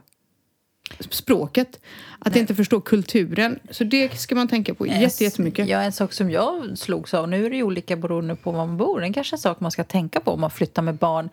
språket. 1.10 1.80
Att 2.18 2.36
inte 2.36 2.54
förstå 2.54 2.80
kulturen. 2.80 3.58
Så 3.70 3.84
det 3.84 4.18
ska 4.18 4.34
man 4.34 4.48
tänka 4.48 4.74
på 4.74 4.86
jätte, 4.86 5.24
jättemycket. 5.24 5.68
Ja, 5.68 5.80
en 5.80 5.92
sak 5.92 6.12
som 6.12 6.30
jag 6.30 6.78
slogs 6.78 7.14
av, 7.14 7.28
nu 7.28 7.46
är 7.46 7.50
det 7.50 7.62
olika 7.62 7.96
beroende 7.96 8.36
på 8.36 8.50
var 8.52 8.66
man 8.66 8.76
bor, 8.76 9.02
en 9.02 9.12
kanske 9.12 9.34
en 9.34 9.40
sak 9.40 9.60
man 9.60 9.70
ska 9.70 9.84
tänka 9.84 10.20
på 10.20 10.30
om 10.30 10.40
man 10.40 10.50
flyttar 10.50 10.82
med 10.82 10.94
barn. 10.94 11.28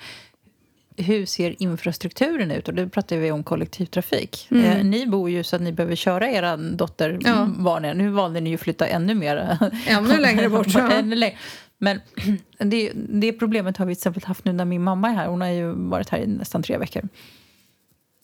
Hur 0.98 1.26
ser 1.26 1.56
infrastrukturen 1.64 2.52
ut? 2.52 2.68
Och 2.68 2.74
då 2.74 2.90
pratar 2.90 3.18
vi 3.18 3.32
om 3.32 3.44
kollektivtrafik. 3.44 4.48
Eh, 4.52 4.84
ni 4.84 5.08
bor 5.08 5.30
ju 5.30 5.44
så 5.44 5.56
att 5.56 5.62
ni 5.62 5.72
behöver 5.72 5.96
köra 5.96 6.30
er 6.32 6.58
dotter 6.76 7.10
Mm. 7.10 7.56
Ja. 7.66 7.80
är. 7.80 7.94
Nu 7.94 8.10
valde 8.10 8.42
ni 8.42 8.50
ju 8.50 8.56
att 8.56 8.62
flytta 8.62 8.88
ännu 8.88 9.16
mer. 9.16 9.58
Ännu 9.88 10.18
längre 10.18 10.50
bort. 10.50 10.68
Ja. 10.74 10.92
Ännu 10.92 11.16
längre. 11.16 11.38
Men 11.78 12.00
det, 12.70 12.92
det 12.96 13.34
problemet 13.34 13.78
har 13.78 13.86
vi 13.86 13.96
till 13.96 14.00
exempel 14.00 14.24
haft 14.24 14.46
nu 14.46 14.54
när 14.54 14.66
min 14.66 14.84
mamma 14.84 15.10
är 15.10 15.14
här. 15.14 15.28
Hon 15.28 15.42
har 15.42 15.48
ju 15.48 15.72
varit 15.72 16.10
här 16.10 16.20
i 16.20 16.28
nästan 16.28 16.64
tre 16.64 16.78
veckor. 16.78 17.02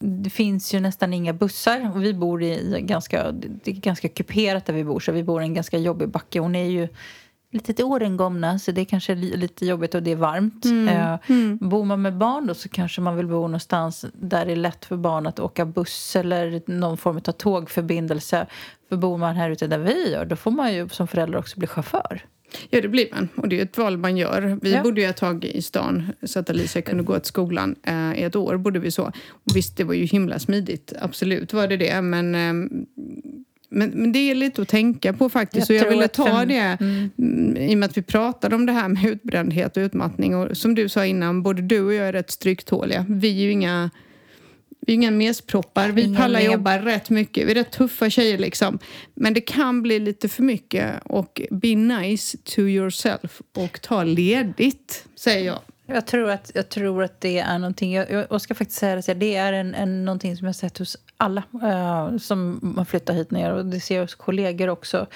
Det 0.04 0.30
finns 0.30 0.74
ju 0.74 0.80
nästan 0.80 1.14
inga 1.14 1.34
bussar 1.34 1.92
och 1.96 2.04
vi 2.04 2.14
bor 2.14 2.44
i 2.44 2.82
ganska, 2.82 3.32
det 3.32 3.72
är 3.72 3.76
ganska 3.76 4.08
kuperat 4.10 4.66
där 4.66 4.74
vi 4.74 4.84
bor 4.84 5.00
så 5.00 5.12
vi 5.12 5.24
bor 5.24 5.42
i 5.42 5.46
en 5.46 5.54
ganska 5.54 5.78
jobbig 5.78 6.10
backe. 6.10 6.40
Hon 6.40 6.56
är 6.56 6.64
ju 6.66 6.88
lite 7.52 7.74
till 7.74 7.86
åren 7.86 8.18
gångna 8.18 8.60
så 8.60 8.72
det 8.72 8.82
är 8.82 8.86
kanske 8.86 9.16
li- 9.16 9.38
lite 9.38 9.66
jobbigt 9.66 9.96
och 9.96 10.04
det 10.04 10.12
är 10.12 10.16
varmt. 10.16 10.66
Eh, 10.66 11.16
Bor 11.70 11.86
man 11.86 12.02
med 12.02 12.18
barn 12.18 12.48
då 12.48 12.54
så 12.54 12.70
kanske 12.70 13.02
man 13.02 13.16
vill 13.18 13.28
bo 13.28 13.34
någonstans 13.42 14.06
där 14.14 14.46
det 14.46 14.52
är 14.52 14.56
lätt 14.56 14.86
för 14.86 14.98
barn 14.98 15.28
att 15.28 15.40
åka 15.40 15.66
buss 15.66 16.16
eller 16.16 16.62
någon 16.66 16.98
form 16.98 17.18
av 17.18 17.32
tågförbindelse. 17.32 18.46
För 18.90 18.98
bor 18.98 19.18
man 19.18 19.36
här 19.36 19.50
ute 19.50 19.68
där 19.68 19.78
vi 19.78 20.12
gör 20.12 20.26
då 20.26 20.36
får 20.36 20.52
man 20.52 20.74
ju 20.74 20.90
som 20.90 21.08
förälder 21.08 21.38
också 21.38 21.60
bli 21.60 21.68
chaufför. 21.68 22.22
Ja, 22.70 22.82
det 22.82 22.88
blir 22.88 23.08
man. 23.12 23.30
Och 23.36 23.50
det 23.50 23.60
är 23.60 23.64
ett 23.64 23.78
val 23.78 23.98
man 23.98 24.18
gör. 24.18 24.60
Vi 24.62 24.74
Ja. 24.74 24.84
bodde 24.84 25.02
ju 25.02 25.08
ett 25.08 25.18
tag 25.18 25.46
i 25.46 25.62
stan 25.62 26.04
så 26.24 26.40
att 26.40 26.50
Alicia 26.50 26.82
kunde 26.82 27.04
gå 27.04 27.20
till 27.20 27.28
skolan. 27.28 27.76
Eh, 27.84 28.20
I 28.20 28.24
ett 28.24 28.36
år 28.36 28.58
bodde 28.58 28.80
vi 28.80 28.92
så. 28.92 29.04
Och 29.30 29.56
visst, 29.56 29.78
det 29.78 29.84
var 29.84 29.94
ju 29.94 30.06
himla 30.06 30.40
smidigt. 30.40 30.94
Absolut 31.02 31.54
var 31.54 31.68
det 31.68 31.78
det. 31.78 32.02
Men, 32.02 32.36
ehm, 32.36 32.86
men, 33.70 33.90
men 33.90 34.12
det 34.12 34.20
är 34.20 34.36
lite 34.36 34.62
att 34.62 34.68
tänka 34.68 35.14
på 35.14 35.30
faktiskt. 35.30 35.70
Jag 35.70 35.78
Jag, 35.80 35.86
jag 35.86 35.92
ville 35.92 36.08
ta 36.08 36.26
fem- 36.26 36.48
det 36.48 36.78
mm, 36.80 37.58
i 37.58 37.74
och 37.76 37.78
med 37.78 37.90
att 37.90 37.98
vi 37.98 38.02
pratade 38.02 38.56
om 38.56 38.66
det 38.66 38.72
här 38.74 38.88
med 38.90 39.06
utbrändhet 39.06 39.78
och 39.78 39.82
utmattning. 39.82 40.36
Och 40.36 40.58
som 40.58 40.76
du 40.76 40.90
sa 40.90 41.06
innan, 41.06 41.44
både 41.44 41.62
du 41.62 41.82
och 41.82 41.94
jag 41.94 42.08
är 42.08 42.14
rätt 42.14 42.32
stryktåliga. 42.32 43.06
Vi 43.10 43.28
är 43.40 43.44
ju 43.44 43.52
inga 43.52 43.90
vi 44.88 44.94
är 44.94 44.96
inga 44.96 45.12
mesproppar. 45.12 45.90
Vi 45.90 46.02
Inga 46.02 46.20
pallar 46.20 46.40
med- 46.40 46.52
jobba 46.52 46.78
rätt 46.86 47.10
mycket. 47.10 47.48
Vi 47.48 47.52
är 47.52 47.56
rätt 47.56 47.72
tuffa 47.72 48.10
tjejer 48.10 48.38
liksom. 48.38 48.80
Men 49.16 49.34
det 49.34 49.42
kan 49.42 49.82
bli 49.82 50.00
lite 50.00 50.30
för 50.30 50.44
mycket. 50.44 50.94
Och 51.06 51.42
be 51.52 51.76
nice 51.76 52.38
to 52.38 52.62
yourself 52.62 53.42
och 53.56 53.82
ta 53.82 54.04
ledigt, 54.04 55.06
säger 55.16 55.46
jag. 55.46 55.60
Jag 55.86 56.08
tror 56.08 56.30
att, 56.30 56.52
jag 56.56 56.70
tror 56.70 57.04
att 57.04 57.22
det 57.22 57.40
är 57.40 57.60
någonting, 57.60 57.94
jag, 57.94 58.12
jag 58.12 58.26
jag 58.30 58.42
ska 58.42 58.56
faktiskt 58.56 58.80
säga 58.80 58.96
det, 58.96 59.14
det 59.14 59.36
är 59.36 59.54
en, 59.54 59.76
en, 59.76 60.06
någonting 60.06 60.38
som 60.38 60.46
jag 60.48 60.56
sett 60.56 60.78
hos 60.78 60.98
alla 61.18 61.44
eh, 61.64 62.18
som 62.18 62.74
har 62.78 62.86
flyttat 62.86 63.16
hit 63.16 63.32
ner 63.32 63.54
och 63.54 63.66
det 63.66 63.80
ser 63.80 63.96
jag 63.96 64.02
hos 64.04 64.16
kollegor 64.16 64.68
också. 64.70 65.08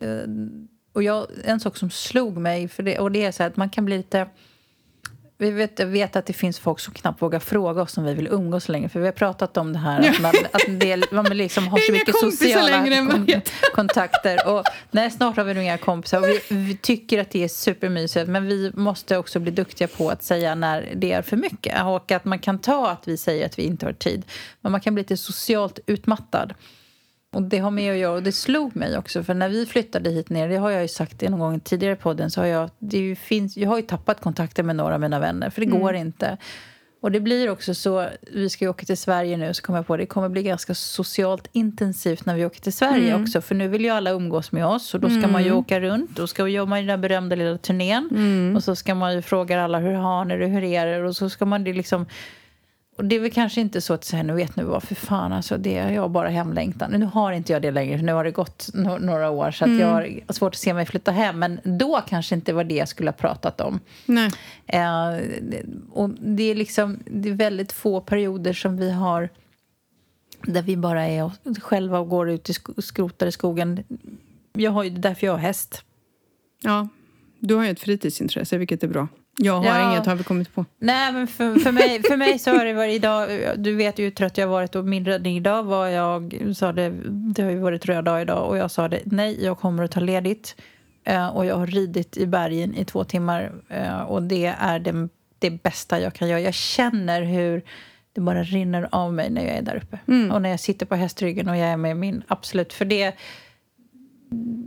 Eh, 0.00 0.08
och 0.92 1.02
jag, 1.02 1.26
en 1.44 1.60
sak 1.60 1.76
som 1.76 1.90
slog 1.90 2.36
mig, 2.36 2.68
för 2.68 2.82
det, 2.82 2.98
och 2.98 3.12
det 3.12 3.24
är 3.24 3.32
så 3.32 3.42
här 3.42 3.50
att 3.50 3.56
man 3.56 3.70
kan 3.70 3.84
bli 3.84 3.96
lite... 3.96 4.26
Vi 5.44 5.50
vet, 5.50 5.80
vet 5.80 6.16
att 6.16 6.26
det 6.26 6.32
finns 6.32 6.58
folk 6.58 6.80
som 6.80 6.94
knappt 6.94 7.22
vågar 7.22 7.38
fråga 7.38 7.82
oss 7.82 7.98
om 7.98 8.04
vi 8.04 8.14
vill 8.14 8.26
umgås 8.26 8.68
längre. 8.68 8.88
För 8.88 9.00
vi 9.00 9.06
har 9.06 9.12
pratat 9.12 9.56
om 9.56 9.72
det 9.72 9.78
här 9.78 10.10
att 10.10 10.20
man, 10.20 10.32
att 10.52 10.80
del, 10.80 11.04
man 11.10 11.24
liksom 11.24 11.68
har 11.68 11.78
så 11.78 11.92
mycket 11.92 12.16
sociala 12.20 12.82
kon 12.82 13.26
kontakter. 13.74 14.48
Och, 14.48 14.64
nej, 14.90 15.10
snart 15.10 15.36
har 15.36 15.44
vi 15.44 15.62
inga 15.62 15.78
kompisar. 15.78 16.18
Och 16.18 16.28
vi, 16.28 16.40
vi, 16.48 16.76
tycker 16.76 17.20
att 17.20 17.30
det 17.30 17.44
är 17.44 17.48
supermysigt. 17.48 18.28
Men 18.28 18.46
vi 18.46 18.72
måste 18.74 19.18
också 19.18 19.40
bli 19.40 19.50
duktiga 19.50 19.88
på 19.88 20.10
att 20.10 20.22
säga 20.22 20.54
när 20.54 20.92
det 20.94 21.12
är 21.12 21.22
för 21.22 21.36
mycket. 21.36 21.84
Och 21.84 22.12
att 22.12 22.24
man 22.24 22.38
kan 22.38 22.58
ta 22.58 22.90
att 22.90 23.08
vi 23.08 23.16
säger 23.16 23.46
att 23.46 23.58
vi 23.58 23.62
inte 23.62 23.86
har 23.86 23.92
tid. 23.92 24.22
Men 24.60 24.72
man 24.72 24.80
kan 24.80 24.94
bli 24.94 25.02
lite 25.02 25.16
socialt 25.16 25.78
utmattad. 25.86 26.54
Och 27.34 27.42
det 27.42 27.58
har 27.58 27.70
med 27.70 27.92
att 27.92 27.98
göra, 27.98 28.12
och 28.12 28.22
det 28.22 28.32
slog 28.32 28.76
mig 28.76 28.98
också, 28.98 29.22
för 29.22 29.34
när 29.34 29.48
vi 29.48 29.66
flyttade 29.66 30.10
hit 30.10 30.30
ner, 30.30 30.48
det 30.48 30.56
har 30.56 30.70
jag 30.70 30.82
ju 30.82 30.88
sagt 30.88 31.22
någon 31.22 31.38
gång 31.38 31.60
tidigare 31.60 31.92
i 31.92 31.96
podden, 31.96 32.30
så 32.30 32.40
har 32.40 32.46
jag, 32.46 32.70
det 32.78 33.16
finns, 33.16 33.56
jag 33.56 33.68
har 33.68 33.76
ju 33.76 33.82
tappat 33.82 34.20
kontakten 34.20 34.66
med 34.66 34.76
några 34.76 34.94
av 34.94 35.00
mina 35.00 35.20
vänner, 35.20 35.50
för 35.50 35.60
det 35.60 35.66
mm. 35.66 35.80
går 35.80 35.94
inte. 35.94 36.38
Och 37.04 37.12
det 37.12 37.20
blir 37.20 37.50
också 37.50 37.74
så, 37.74 38.06
vi 38.32 38.50
ska 38.50 38.64
ju 38.64 38.68
åka 38.68 38.86
till 38.86 38.96
Sverige 38.96 39.36
nu, 39.36 39.54
så 39.54 39.62
kommer 39.62 39.78
jag 39.78 39.86
på 39.86 39.96
det 39.96 40.06
kommer 40.06 40.28
bli 40.28 40.42
ganska 40.42 40.74
socialt 40.74 41.48
intensivt 41.52 42.26
när 42.26 42.34
vi 42.34 42.46
åker 42.46 42.60
till 42.60 42.72
Sverige 42.72 43.10
mm. 43.10 43.22
också, 43.22 43.40
för 43.40 43.54
nu 43.54 43.68
vill 43.68 43.84
ju 43.84 43.90
alla 43.90 44.10
umgås 44.10 44.52
med 44.52 44.66
oss 44.66 44.94
och 44.94 45.00
då 45.00 45.08
ska 45.08 45.18
mm. 45.18 45.32
man 45.32 45.42
ju 45.42 45.48
mm. 45.48 45.58
åka 45.58 45.80
runt, 45.80 46.16
då 46.16 46.26
ska 46.26 46.48
i 46.78 46.82
den 46.82 46.86
där 46.86 47.08
berömda 47.08 47.36
lilla 47.36 47.58
turnén 47.58 48.08
mm. 48.10 48.56
och 48.56 48.64
så 48.64 48.76
ska 48.76 48.94
man 48.94 49.14
ju 49.14 49.22
fråga 49.22 49.64
alla 49.64 49.78
hur 49.78 49.92
har 49.92 50.24
ni 50.24 50.38
det, 50.38 50.46
hur 50.46 50.64
är 50.64 50.86
det, 50.86 51.08
och 51.08 51.16
så 51.16 51.30
ska 51.30 51.44
man 51.44 51.64
det 51.64 51.72
liksom 51.72 52.06
och 52.96 53.04
det 53.04 53.16
är 53.16 53.20
väl 53.20 53.30
kanske 53.30 53.60
inte 53.60 53.80
så 53.80 53.94
att 53.94 54.04
säga, 54.04 54.22
nu 54.22 54.32
vet 54.32 54.56
nu 54.56 54.64
vad, 54.64 54.82
för 54.82 54.94
fan 54.94 55.32
alltså, 55.32 55.58
det 55.58 55.76
är 55.76 55.90
jag 55.90 56.10
bara 56.10 56.28
hemlängtan. 56.28 56.90
Nu 56.90 57.04
har 57.06 57.32
inte 57.32 57.52
jag 57.52 57.62
det 57.62 57.70
längre, 57.70 57.98
för 57.98 58.04
nu 58.04 58.12
har 58.12 58.24
det 58.24 58.30
gått 58.30 58.70
no 58.74 58.98
några 58.98 59.30
år 59.30 59.50
så 59.50 59.64
att 59.64 59.68
mm. 59.68 59.80
jag 59.80 59.88
har 59.88 60.32
svårt 60.32 60.54
att 60.54 60.60
se 60.60 60.74
mig 60.74 60.86
flytta 60.86 61.10
hem. 61.10 61.38
Men 61.38 61.60
då 61.64 62.00
kanske 62.08 62.34
inte 62.34 62.52
var 62.52 62.64
det 62.64 62.74
jag 62.74 62.88
skulle 62.88 63.08
ha 63.08 63.16
pratat 63.16 63.60
om. 63.60 63.80
Nej. 64.06 64.30
Eh, 64.66 65.08
och 65.90 66.10
det 66.10 66.42
är 66.42 66.54
liksom, 66.54 66.98
det 67.06 67.28
är 67.28 67.34
väldigt 67.34 67.72
få 67.72 68.00
perioder 68.00 68.52
som 68.52 68.76
vi 68.76 68.90
har 68.90 69.28
där 70.42 70.62
vi 70.62 70.76
bara 70.76 71.06
är 71.06 71.30
själva 71.60 71.98
och 71.98 72.08
går 72.08 72.30
ut 72.30 72.48
och 72.76 72.84
skrotar 72.84 73.26
i 73.26 73.32
skogen. 73.32 73.84
Jag 74.52 74.70
har 74.70 74.84
ju, 74.84 74.90
därför 74.90 75.26
jag 75.26 75.32
har 75.32 75.38
häst. 75.38 75.84
Ja, 76.62 76.88
du 77.38 77.54
har 77.54 77.64
ju 77.64 77.70
ett 77.70 77.80
fritidsintresse, 77.80 78.58
vilket 78.58 78.82
är 78.82 78.88
bra. 78.88 79.08
Jag 79.36 79.60
har 79.60 79.78
ja. 79.78 79.92
inget, 79.92 80.06
har 80.06 80.14
vi 80.14 80.24
kommit 80.24 80.54
på. 80.54 80.64
Nej, 80.78 81.12
men 81.12 81.26
för, 81.26 81.54
för, 81.54 81.72
mig, 81.72 82.02
för 82.02 82.16
mig 82.16 82.38
så 82.38 82.50
har 82.50 82.64
det 82.64 82.72
varit 82.72 82.94
idag... 82.94 83.28
Du 83.56 83.74
vet 83.74 83.98
ju 83.98 84.04
hur 84.04 84.10
trött 84.10 84.38
jag 84.38 84.46
har 84.46 84.52
varit 84.52 84.74
och 84.74 84.84
min 84.84 85.04
räddning 85.04 85.36
idag 85.36 85.62
var 85.62 85.86
jag 85.86 86.34
sa 86.56 86.72
det, 86.72 86.92
det 87.08 87.42
har 87.42 87.50
ju 87.50 87.58
varit 87.58 87.86
röd 87.86 88.04
dag 88.04 88.22
idag 88.22 88.48
och 88.48 88.56
jag 88.56 88.70
sa 88.70 88.88
det, 88.88 89.00
nej, 89.04 89.44
jag 89.44 89.58
kommer 89.58 89.82
att 89.82 89.90
ta 89.90 90.00
ledigt. 90.00 90.56
Uh, 91.10 91.26
och 91.26 91.46
jag 91.46 91.56
har 91.56 91.66
ridit 91.66 92.16
i 92.16 92.26
bergen 92.26 92.74
i 92.74 92.84
två 92.84 93.04
timmar 93.04 93.52
uh, 93.76 94.00
och 94.00 94.22
det 94.22 94.46
är 94.58 94.78
det, 94.78 95.08
det 95.38 95.50
bästa 95.50 96.00
jag 96.00 96.14
kan 96.14 96.28
göra. 96.28 96.40
Jag 96.40 96.54
känner 96.54 97.22
hur 97.22 97.62
det 98.12 98.20
bara 98.20 98.42
rinner 98.42 98.88
av 98.92 99.12
mig 99.12 99.30
när 99.30 99.44
jag 99.44 99.56
är 99.56 99.62
där 99.62 99.76
uppe. 99.76 99.98
Mm. 100.08 100.30
Och 100.30 100.42
när 100.42 100.48
jag 100.48 100.60
sitter 100.60 100.86
på 100.86 100.94
hästryggen 100.94 101.48
och 101.48 101.56
jag 101.56 101.68
är 101.68 101.76
med 101.76 101.96
min 101.96 102.22
absolut... 102.28 102.72
För 102.72 102.84
det, 102.84 103.14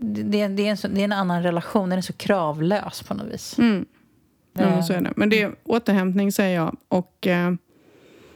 det, 0.01 0.47
det, 0.47 0.67
är 0.67 0.85
en 0.85 0.95
det 0.95 1.01
är 1.01 1.05
en 1.05 1.11
annan 1.11 1.43
relation, 1.43 1.89
den 1.89 1.97
är 1.97 2.01
så 2.01 2.13
kravlös 2.13 3.03
på 3.03 3.13
något 3.13 3.33
vis. 3.33 3.57
Mm. 3.57 3.85
Ja, 4.63 4.83
så 4.83 4.93
är 4.93 5.01
det. 5.01 5.13
Men 5.15 5.29
det 5.29 5.41
är 5.41 5.55
återhämtning, 5.63 6.31
säger 6.31 6.55
jag. 6.55 6.77
Och, 6.87 7.27
eh, 7.27 7.51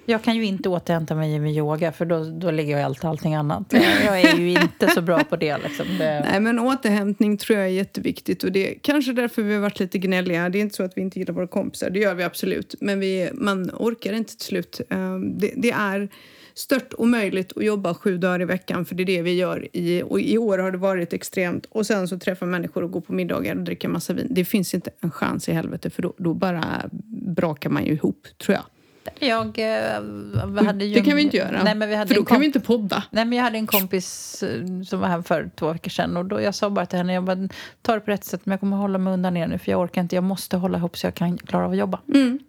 jag 0.05 0.23
kan 0.23 0.35
ju 0.35 0.45
inte 0.45 0.69
återhämta 0.69 1.15
mig 1.15 1.39
med 1.39 1.53
yoga, 1.53 1.91
för 1.91 2.05
då, 2.05 2.23
då 2.23 2.51
ligger 2.51 2.77
jag 2.77 2.85
allt 2.85 3.05
allting 3.05 3.35
annat. 3.35 3.73
Jag 4.05 4.21
är 4.21 4.35
ju 4.35 4.49
inte 4.49 4.87
så 4.87 5.01
bra 5.01 5.23
på 5.23 5.35
det. 5.35 5.57
Liksom. 5.57 5.85
det. 5.97 6.25
Nej, 6.31 6.39
men 6.39 6.59
återhämtning 6.59 7.37
tror 7.37 7.59
jag 7.59 7.67
är 7.67 7.71
jätteviktigt. 7.71 8.43
Och 8.43 8.51
det 8.51 8.71
är 8.71 8.79
kanske 8.81 9.13
därför 9.13 9.41
vi 9.41 9.53
har 9.53 9.61
varit 9.61 9.79
lite 9.79 9.97
gnälliga. 9.97 10.49
Det 10.49 10.57
är 10.57 10.61
inte 10.61 10.75
så 10.75 10.83
att 10.83 10.97
vi 10.97 11.01
inte 11.01 11.19
gillar 11.19 11.33
våra 11.33 11.47
kompisar, 11.47 11.89
det 11.89 11.99
gör 11.99 12.15
vi 12.15 12.23
absolut. 12.23 12.75
Men 12.79 12.99
vi, 12.99 13.29
man 13.33 13.71
orkar 13.73 14.13
inte 14.13 14.37
till 14.37 14.45
slut. 14.45 14.81
Eh, 14.89 15.17
det, 15.19 15.53
det 15.55 15.71
är 15.71 16.09
stört 16.53 16.93
omöjligt 16.97 17.57
att 17.57 17.63
jobba 17.63 17.93
sju 17.93 18.17
dagar 18.17 18.41
i 18.41 18.45
veckan 18.45 18.85
för 18.85 18.95
det 18.95 19.03
är 19.03 19.05
det 19.05 19.21
vi 19.21 19.33
gör. 19.33 19.67
I, 19.73 20.03
och 20.03 20.19
I 20.19 20.37
år 20.37 20.57
har 20.57 20.71
det 20.71 20.77
varit 20.77 21.13
extremt. 21.13 21.65
Och 21.65 21.85
sen 21.85 22.07
så 22.07 22.19
träffa 22.19 22.45
människor 22.45 22.83
och 22.83 22.91
gå 22.91 23.01
på 23.01 23.13
middagar 23.13 23.55
och 23.55 23.61
dricka 23.61 23.89
massa 23.89 24.13
vin. 24.13 24.27
Det 24.29 24.45
finns 24.45 24.73
inte 24.73 24.91
en 24.99 25.11
chans 25.11 25.49
i 25.49 25.53
helvete 25.53 25.89
för 25.89 26.01
då, 26.01 26.13
då 26.17 26.33
bara 26.33 26.89
brakar 27.35 27.69
man 27.69 27.85
ju 27.85 27.93
ihop, 27.93 28.27
tror 28.37 28.55
jag. 28.55 28.63
Jag 29.19 29.59
äh, 29.59 30.65
hade 30.65 30.85
ju... 30.85 30.93
Det 30.93 31.01
kan 31.01 31.15
vi 31.15 31.21
inte 31.21 31.37
göra, 31.37 31.63
nej, 31.63 31.75
men 31.75 31.89
vi 31.89 31.95
hade 31.95 32.07
för 32.07 32.15
då 32.15 32.25
kan 32.25 32.39
vi 32.39 32.45
inte 32.45 32.59
podda. 32.59 33.03
Nej, 33.11 33.25
men 33.25 33.37
jag 33.37 33.43
hade 33.43 33.57
en 33.57 33.67
kompis 33.67 34.43
eh, 34.43 34.81
som 34.81 34.99
var 34.99 35.07
här 35.07 35.21
för 35.21 35.49
två 35.55 35.71
veckor 35.71 35.89
sedan 35.89 36.17
och 36.17 36.25
då 36.25 36.41
jag 36.41 36.55
sa 36.55 36.69
bara 36.69 36.85
till 36.85 36.97
henne, 36.97 37.13
jag 37.13 37.23
bara, 37.23 37.49
ta 37.81 37.93
det 37.93 37.99
på 37.99 38.11
rätt 38.11 38.23
sätt 38.23 38.41
men 38.43 38.51
jag 38.51 38.59
kommer 38.59 38.77
hålla 38.77 38.97
mig 38.97 39.13
undan 39.13 39.37
er 39.37 39.47
nu 39.47 39.57
för 39.57 39.71
jag 39.71 39.81
orkar 39.81 40.01
inte, 40.01 40.15
jag 40.15 40.23
måste 40.23 40.57
hålla 40.57 40.77
ihop 40.77 40.97
så 40.97 41.07
jag 41.07 41.15
kan 41.15 41.37
klara 41.37 41.65
av 41.65 41.71
att 41.71 41.77
jobba. 41.77 41.99
Mm. 42.13 42.39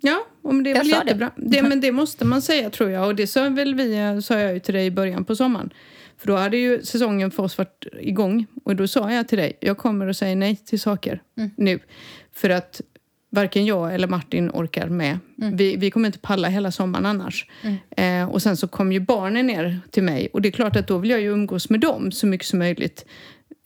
Ja, 0.00 0.26
men 0.42 0.62
det 0.62 0.70
är 0.70 0.74
jag 0.74 0.84
väl 0.84 0.90
jättebra. 0.90 1.30
Det. 1.36 1.56
det. 1.56 1.62
men 1.62 1.80
det 1.80 1.92
måste 1.92 2.24
man 2.24 2.42
säga 2.42 2.70
tror 2.70 2.90
jag. 2.90 3.06
Och 3.06 3.14
det 3.14 3.26
sa, 3.26 3.48
väl 3.48 3.74
vi, 3.74 4.20
sa 4.22 4.38
jag 4.38 4.54
ju 4.54 4.60
till 4.60 4.74
dig 4.74 4.86
i 4.86 4.90
början 4.90 5.24
på 5.24 5.36
sommaren. 5.36 5.70
För 6.18 6.26
då 6.26 6.36
hade 6.36 6.56
ju 6.56 6.82
säsongen 6.82 7.30
för 7.30 7.42
oss 7.42 7.58
varit 7.58 7.86
igång. 8.00 8.46
Och 8.64 8.76
då 8.76 8.88
sa 8.88 9.12
jag 9.12 9.28
till 9.28 9.38
dig, 9.38 9.58
jag 9.60 9.78
kommer 9.78 10.08
att 10.08 10.16
säga 10.16 10.34
nej 10.34 10.56
till 10.56 10.80
saker 10.80 11.22
mm. 11.36 11.50
nu. 11.56 11.78
För 12.32 12.50
att 12.50 12.80
varken 13.30 13.66
jag 13.66 13.94
eller 13.94 14.08
Martin 14.08 14.50
orkar 14.50 14.88
med. 14.88 15.18
Mm. 15.42 15.56
Vi, 15.56 15.76
vi 15.76 15.90
kommer 15.90 16.06
inte 16.06 16.18
palla 16.18 16.48
hela 16.48 16.70
sommaren 16.70 17.06
annars. 17.06 17.46
Mm. 17.62 17.76
Eh, 18.22 18.30
och 18.30 18.42
sen 18.42 18.56
så 18.56 18.68
kom 18.68 18.92
ju 18.92 19.00
barnen 19.00 19.46
ner 19.46 19.80
till 19.90 20.02
mig. 20.02 20.28
Och 20.32 20.42
det 20.42 20.48
är 20.48 20.50
klart 20.50 20.76
att 20.76 20.86
då 20.86 20.98
vill 20.98 21.10
jag 21.10 21.20
ju 21.20 21.32
umgås 21.32 21.70
med 21.70 21.80
dem 21.80 22.12
så 22.12 22.26
mycket 22.26 22.46
som 22.46 22.58
möjligt. 22.58 23.04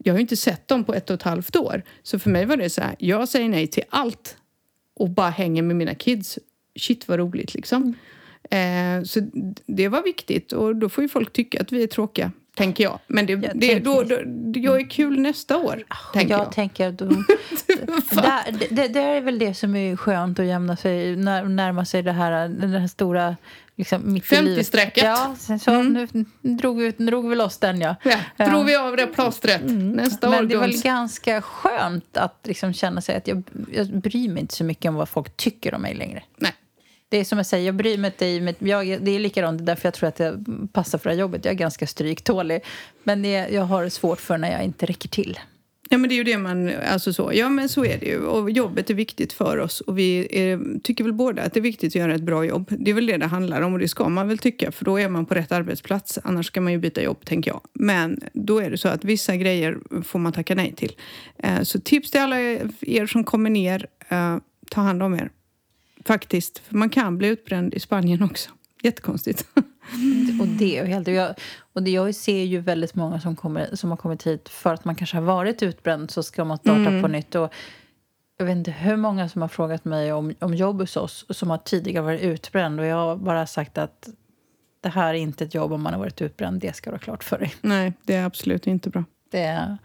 Jag 0.04 0.12
har 0.12 0.18
ju 0.18 0.22
inte 0.22 0.36
sett 0.36 0.68
dem 0.68 0.84
på 0.84 0.94
ett 0.94 1.10
och 1.10 1.14
ett 1.14 1.22
halvt 1.22 1.56
år. 1.56 1.82
Så 2.02 2.18
för 2.18 2.30
mig 2.30 2.46
var 2.46 2.56
det 2.56 2.70
så 2.70 2.80
här, 2.80 2.94
jag 2.98 3.28
säger 3.28 3.48
nej 3.48 3.66
till 3.66 3.82
allt 3.88 4.36
och 5.02 5.10
bara 5.10 5.30
hänger 5.30 5.62
med 5.62 5.76
mina 5.76 5.94
kids. 5.94 6.38
Shit 6.80 7.08
vad 7.08 7.18
roligt 7.18 7.54
liksom. 7.54 7.94
Mm. 8.50 8.98
Eh, 9.00 9.04
så 9.04 9.20
det 9.66 9.88
var 9.88 10.02
viktigt 10.02 10.52
och 10.52 10.76
då 10.76 10.88
får 10.88 11.02
ju 11.02 11.08
folk 11.08 11.32
tycka 11.32 11.60
att 11.60 11.72
vi 11.72 11.82
är 11.82 11.86
tråkiga. 11.86 12.32
Tänker 12.56 12.84
jag. 12.84 12.98
Men 13.06 13.26
det, 13.26 13.32
jag, 13.32 13.50
det, 13.54 13.78
då, 13.78 14.02
då, 14.02 14.16
jag 14.54 14.80
är 14.80 14.90
kul 14.90 15.20
nästa 15.20 15.56
år. 15.56 15.82
Tänker 16.12 16.34
jag, 16.34 16.40
jag. 16.40 16.52
tänker 16.52 16.92
då, 16.92 17.04
där, 18.22 18.74
det, 18.74 18.88
det, 18.88 19.00
är 19.00 19.20
väl 19.20 19.38
det 19.38 19.54
som 19.54 19.76
är 19.76 19.96
skönt 19.96 20.38
att 20.38 20.46
jämna 20.46 20.76
sig, 20.76 21.16
när, 21.16 21.44
närma 21.44 21.84
sig 21.84 22.02
det 22.02 22.12
här, 22.12 22.48
den 22.48 22.70
här 22.70 22.86
stora 22.86 23.36
liksom, 23.76 24.16
50-strecket. 24.16 25.04
Ja, 25.04 25.36
så 25.58 25.70
mm. 25.70 26.08
nu 26.40 26.54
drog 26.54 26.78
vi, 26.78 26.90
drog 26.90 27.28
vi 27.28 27.36
loss 27.36 27.58
den, 27.58 27.80
ja. 27.80 27.96
ja 28.36 28.48
drog 28.48 28.64
vi 28.64 28.76
av 28.76 28.96
det 28.96 29.06
plåstret. 29.06 29.60
Mm. 29.60 29.90
Nästa 29.90 30.30
Men 30.30 30.48
det 30.48 30.56
var 30.56 30.84
ganska 30.84 31.42
skönt 31.42 32.16
att 32.16 32.40
liksom 32.44 32.72
känna 32.72 33.00
sig 33.00 33.16
att 33.16 33.28
jag, 33.28 33.42
jag 33.72 34.00
bryr 34.00 34.28
mig 34.28 34.40
inte 34.40 34.54
så 34.54 34.64
mycket 34.64 34.88
om 34.88 34.94
vad 34.94 35.08
folk 35.08 35.36
tycker 35.36 35.74
om 35.74 35.82
mig 35.82 35.94
längre. 35.94 36.22
Nej. 36.36 36.52
Det 37.08 37.18
är 37.18 37.24
som 37.24 37.38
jag 37.38 37.46
säger, 37.46 37.66
jag 37.66 37.74
bryr 37.74 37.98
mig 37.98 38.10
inte. 38.10 38.26
I, 38.26 38.54
jag, 38.58 39.02
det 39.02 39.10
är 39.10 39.18
likadant, 39.18 39.66
därför 39.66 39.86
jag 39.86 39.94
tror 39.94 40.08
att 40.08 40.18
jag 40.18 40.46
passar 40.72 40.98
för 40.98 41.10
det 41.10 41.14
här 41.14 41.20
jobbet. 41.20 41.44
Jag 41.44 41.52
är 41.52 41.58
ganska 41.58 41.86
stryktålig. 41.86 42.64
Men 43.02 43.22
det, 43.22 43.48
jag 43.48 43.62
har 43.62 43.88
svårt 43.88 44.20
för 44.20 44.38
när 44.38 44.52
jag 44.52 44.62
inte 44.62 44.86
räcker 44.86 45.08
till. 45.08 45.38
Ja, 45.88 45.98
men 45.98 46.08
det 46.08 46.14
är 46.14 46.16
ju 46.16 46.24
det 46.24 46.38
man... 46.38 46.70
Alltså 46.88 47.12
så. 47.12 47.30
Ja, 47.34 47.48
men 47.48 47.68
så 47.68 47.84
är 47.84 47.98
det 47.98 48.06
ju. 48.06 48.18
Och 48.18 48.50
jobbet 48.50 48.90
är 48.90 48.94
viktigt 48.94 49.32
för 49.32 49.58
oss. 49.58 49.80
Och 49.80 49.98
vi 49.98 50.28
är, 50.30 50.80
tycker 50.82 51.04
väl 51.04 51.12
båda 51.12 51.42
att 51.42 51.54
det 51.54 51.60
är 51.60 51.62
viktigt 51.62 51.90
att 51.90 51.94
göra 51.94 52.14
ett 52.14 52.22
bra 52.22 52.44
jobb. 52.44 52.72
Det 52.78 52.90
är 52.90 52.94
väl 52.94 53.06
det 53.06 53.16
det 53.16 53.26
handlar 53.26 53.62
om 53.62 53.72
och 53.72 53.78
det 53.78 53.88
ska 53.88 54.08
man 54.08 54.28
väl 54.28 54.38
tycka. 54.38 54.72
För 54.72 54.84
då 54.84 55.00
är 55.00 55.08
man 55.08 55.26
på 55.26 55.34
rätt 55.34 55.52
arbetsplats. 55.52 56.18
Annars 56.24 56.46
ska 56.46 56.60
man 56.60 56.72
ju 56.72 56.78
byta 56.78 57.02
jobb, 57.02 57.24
tänker 57.24 57.50
jag. 57.50 57.60
Men 57.72 58.20
då 58.32 58.58
är 58.58 58.70
det 58.70 58.78
så 58.78 58.88
att 58.88 59.04
vissa 59.04 59.36
grejer 59.36 59.78
får 60.04 60.18
man 60.18 60.32
tacka 60.32 60.54
nej 60.54 60.74
till. 60.76 60.92
Eh, 61.38 61.62
så 61.62 61.80
tips 61.80 62.10
till 62.10 62.20
alla 62.20 62.40
er 62.40 63.06
som 63.06 63.24
kommer 63.24 63.50
ner. 63.50 63.86
Eh, 64.08 64.36
ta 64.70 64.80
hand 64.80 65.02
om 65.02 65.14
er. 65.14 65.30
Faktiskt. 66.04 66.58
För 66.58 66.76
man 66.76 66.90
kan 66.90 67.18
bli 67.18 67.28
utbränd 67.28 67.74
i 67.74 67.80
Spanien 67.80 68.22
också. 68.22 68.50
Jättekonstigt. 68.82 69.46
Och 70.40 70.46
det 70.46 70.78
är 70.78 70.84
helt... 70.84 71.08
Jag, 71.08 71.34
och 71.72 71.82
det, 71.82 71.90
jag 71.90 72.14
ser 72.14 72.42
ju 72.42 72.60
väldigt 72.60 72.94
många 72.94 73.20
som, 73.20 73.36
kommer, 73.36 73.76
som 73.76 73.90
har 73.90 73.96
kommit 73.96 74.26
hit 74.26 74.48
för 74.48 74.74
att 74.74 74.84
man 74.84 74.94
kanske 74.94 75.16
har 75.16 75.22
varit 75.22 75.62
utbränd 75.62 76.10
så 76.10 76.22
ska 76.22 76.44
man 76.44 76.58
starta 76.58 76.80
mm. 76.80 77.02
på 77.02 77.08
nytt. 77.08 77.34
Och 77.34 77.52
jag 78.38 78.46
vet 78.46 78.56
inte 78.56 78.70
hur 78.70 78.96
många 78.96 79.28
som 79.28 79.42
har 79.42 79.48
frågat 79.48 79.84
mig 79.84 80.12
om, 80.12 80.34
om 80.38 80.54
jobb 80.54 80.80
hos 80.80 80.96
oss 80.96 81.26
som 81.30 81.50
har 81.50 81.58
tidigare 81.58 82.04
varit 82.04 82.20
utbränd 82.20 82.80
och 82.80 82.86
jag 82.86 82.96
har 82.96 83.16
bara 83.16 83.46
sagt 83.46 83.78
att 83.78 84.08
det 84.80 84.88
här 84.88 85.14
är 85.14 85.18
inte 85.18 85.44
ett 85.44 85.54
jobb 85.54 85.72
om 85.72 85.82
man 85.82 85.92
har 85.92 86.00
varit 86.00 86.22
utbränd. 86.22 86.60
Det 86.60 86.76
ska 86.76 86.90
du 86.90 86.94
ha 86.94 86.98
klart 86.98 87.24
för 87.24 87.38
dig. 87.38 87.54
Nej, 87.60 87.92
det 88.04 88.14
är 88.14 88.24
absolut 88.24 88.66
inte 88.66 88.90
bra. 88.90 89.04
Det... 89.30 89.76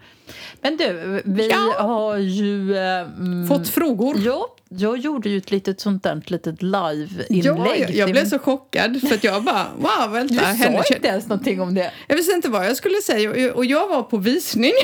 Men 0.60 0.76
du, 0.76 1.22
vi 1.24 1.48
ja. 1.50 1.74
har 1.78 2.16
ju... 2.16 2.74
Um... 2.74 3.46
Fått 3.48 3.68
frågor. 3.68 4.16
Ja, 4.18 4.46
jag 4.68 4.98
gjorde 4.98 5.28
ju 5.28 5.38
ett 5.38 5.50
litet 5.50 5.80
sånt 5.80 6.02
där 6.02 6.22
litet 6.26 6.62
live-inlägg. 6.62 7.56
Ja, 7.56 7.76
jag, 7.76 7.90
jag 7.90 8.10
blev 8.10 8.28
så 8.28 8.38
chockad 8.38 9.00
för 9.08 9.14
att 9.14 9.24
jag 9.24 9.44
bara, 9.44 9.66
wow, 9.76 10.12
vänta. 10.12 10.52
Du 10.52 10.58
sa 10.58 10.94
inte 10.94 11.08
ens 11.08 11.28
någonting 11.28 11.60
om 11.60 11.74
det. 11.74 11.92
Jag 12.06 12.16
visste 12.16 12.32
inte 12.32 12.48
vad 12.48 12.66
jag 12.66 12.76
skulle 12.76 13.02
säga 13.02 13.54
och 13.54 13.64
jag 13.64 13.88
var 13.88 14.02
på 14.02 14.16
visning. 14.16 14.72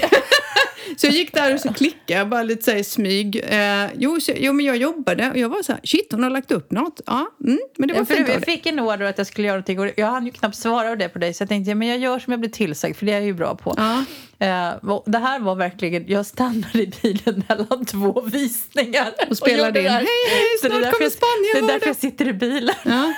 Så 0.97 1.07
jag 1.07 1.15
gick 1.15 1.35
där 1.35 1.55
och 1.55 1.61
så 1.61 1.73
klickade 1.73 2.19
jag 2.19 2.29
bara 2.29 2.43
lite 2.43 2.63
så 2.63 2.77
i 2.77 2.85
smyg. 2.85 3.45
Eh, 3.49 3.87
jo, 3.95 4.21
så, 4.21 4.33
jo, 4.37 4.53
men 4.53 4.65
jag 4.67 4.77
jobbade 4.77 5.31
och 5.31 5.37
jag 5.37 5.49
var 5.49 5.63
så 5.63 5.73
här, 5.73 5.81
shit 5.85 6.13
hon 6.13 6.23
har 6.23 6.31
lagt 6.31 6.51
upp 6.51 6.71
något. 6.71 7.01
Ja, 7.07 7.27
mm, 7.45 7.59
men 7.79 7.89
det 7.89 7.95
var 7.95 8.01
Ja, 8.01 8.17
fint 8.17 8.29
jag 8.29 8.45
fick 8.45 8.67
en 8.67 8.81
order 8.81 9.05
att 9.05 9.19
jag 9.19 9.27
skulle 9.27 9.47
göra 9.47 9.57
någonting 9.57 9.81
och 9.81 9.91
jag 9.97 10.07
hann 10.07 10.27
ju 10.27 10.33
knappt 10.33 10.57
svara 10.57 10.97
det 10.97 11.09
på 11.09 11.19
dig 11.19 11.35
så 11.35 11.43
jag 11.43 11.49
tänkte 11.49 11.71
ja, 11.71 11.75
men 11.75 11.89
jag 11.89 11.99
gör 11.99 12.19
som 12.19 12.31
jag 12.31 12.41
blir 12.41 12.51
tillsagd 12.51 12.97
för 12.97 13.07
det 13.07 13.13
är 13.13 13.17
jag 13.17 13.25
ju 13.25 13.35
bra 13.35 13.55
på. 13.55 13.75
Ja. 13.77 14.05
Eh, 14.39 15.03
det 15.07 15.19
här 15.19 15.41
var 15.41 15.55
verkligen, 15.55 16.05
jag 16.09 16.27
stannade 16.27 16.83
i 16.83 16.93
bilen 17.03 17.45
mellan 17.49 17.85
två 17.85 18.21
visningar. 18.21 19.09
Och 19.31 19.37
spelade 19.37 19.74
in. 19.81 19.91
"Hej, 19.91 20.07
hej, 20.29 20.45
snart 20.61 20.71
kommer 20.71 21.11
Spanien, 21.11 21.53
Det 21.53 21.59
är 21.59 21.63
därför 21.63 21.81
det." 21.81 21.87
jag 21.87 21.97
sitter 21.97 22.29
i 22.29 22.33
bilen. 22.33 22.75
Ja. 22.83 23.15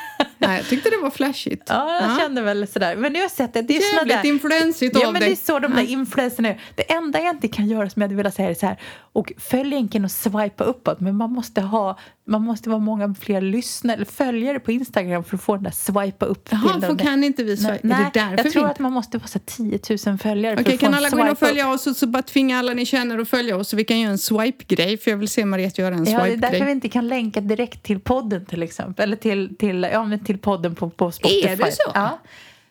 Nej, 0.46 0.56
jag 0.56 0.66
tyckte 0.68 0.90
det 0.90 0.96
var 1.02 1.10
flashigt. 1.10 1.62
Ja, 1.68 1.98
jag 2.00 2.20
kände 2.20 2.42
väl 2.42 2.66
sådär. 2.66 2.96
Men 2.96 3.12
nu 3.12 3.18
har 3.18 3.24
jag 3.24 3.30
sett 3.30 3.54
det. 3.54 3.62
det 3.62 3.76
är 3.76 3.94
Jävligt 3.94 4.22
där, 4.22 4.28
influensigt 4.28 4.96
Ja, 5.00 5.06
av 5.06 5.12
men 5.12 5.20
det 5.20 5.26
dig. 5.26 5.32
är 5.32 5.36
så 5.36 5.58
de 5.58 5.72
där 5.72 5.82
influenserna 5.90 6.48
är. 6.48 6.60
Det 6.74 6.92
enda 6.92 7.20
jag 7.20 7.34
inte 7.34 7.48
kan 7.48 7.66
göra 7.68 7.90
som 7.90 8.02
jag 8.02 8.08
hade 8.08 8.16
velat 8.16 8.34
säga 8.34 8.50
är 8.50 8.54
så 8.54 8.66
här. 8.66 8.76
Och 9.12 9.32
följ 9.38 9.70
länken 9.70 10.04
och 10.04 10.10
swipa 10.10 10.64
uppåt. 10.64 11.00
Men 11.00 11.16
man 11.16 11.32
måste 11.32 11.60
ha, 11.60 11.98
man 12.26 12.42
måste 12.42 12.68
vara 12.68 12.78
många 12.78 13.14
fler 13.20 13.40
lyssnare 13.40 13.94
eller 13.96 14.04
följare 14.04 14.60
på 14.60 14.72
Instagram 14.72 15.24
för 15.24 15.36
att 15.36 15.42
få 15.42 15.54
den 15.54 15.64
där 15.64 15.70
swipa 15.70 16.26
upp 16.26 16.48
Jaha, 16.50 16.80
för 16.80 16.98
kan 16.98 17.24
inte 17.24 17.44
vi 17.44 17.56
swipa? 17.56 17.76
Nej, 17.82 18.00
är 18.00 18.04
det 18.04 18.10
därför 18.20 18.44
jag 18.44 18.52
tror 18.52 18.64
vi... 18.64 18.70
att 18.70 18.78
man 18.78 18.92
måste 18.92 19.18
vara 19.18 19.28
så 19.28 19.38
här 19.38 19.78
10 19.96 20.10
000 20.10 20.18
följare 20.18 20.56
Okej, 20.60 20.72
få 20.72 20.78
kan 20.78 20.94
alla 20.94 21.08
gå 21.10 21.20
in 21.20 21.28
och 21.28 21.38
följa 21.38 21.70
oss 21.70 21.86
och 21.86 21.96
så 21.96 22.06
bara 22.06 22.22
tvinga 22.22 22.58
alla 22.58 22.72
ni 22.74 22.86
känner 22.86 23.18
att 23.18 23.28
följa 23.28 23.56
oss 23.56 23.68
så 23.68 23.76
vi 23.76 23.84
kan 23.84 24.00
göra 24.00 24.12
en 24.12 24.18
swipe-grej 24.18 24.98
för 24.98 25.10
jag 25.10 25.18
vill 25.18 25.28
se 25.28 25.44
Mariette 25.44 25.82
göra 25.82 25.94
en 25.94 26.04
Ja, 26.04 26.24
det 26.24 26.32
är 26.32 26.36
därför 26.36 26.40
vi 26.40 26.48
swipe-grej. 26.50 26.72
inte 26.72 26.88
kan 26.88 27.08
länka 27.08 27.40
direkt 27.40 27.82
till 27.82 28.00
podden 28.00 28.46
till 28.46 28.62
exempel. 28.62 29.02
Eller 29.02 29.16
till, 29.16 29.56
till, 29.56 29.88
ja, 29.92 30.04
men 30.04 30.24
till 30.24 30.35
podden 30.38 30.74
på, 30.74 30.90
på 30.90 31.12
Spotify. 31.12 31.48
Är 31.48 31.56
det 31.56 31.72
så? 31.72 31.90
Ja. 31.94 32.18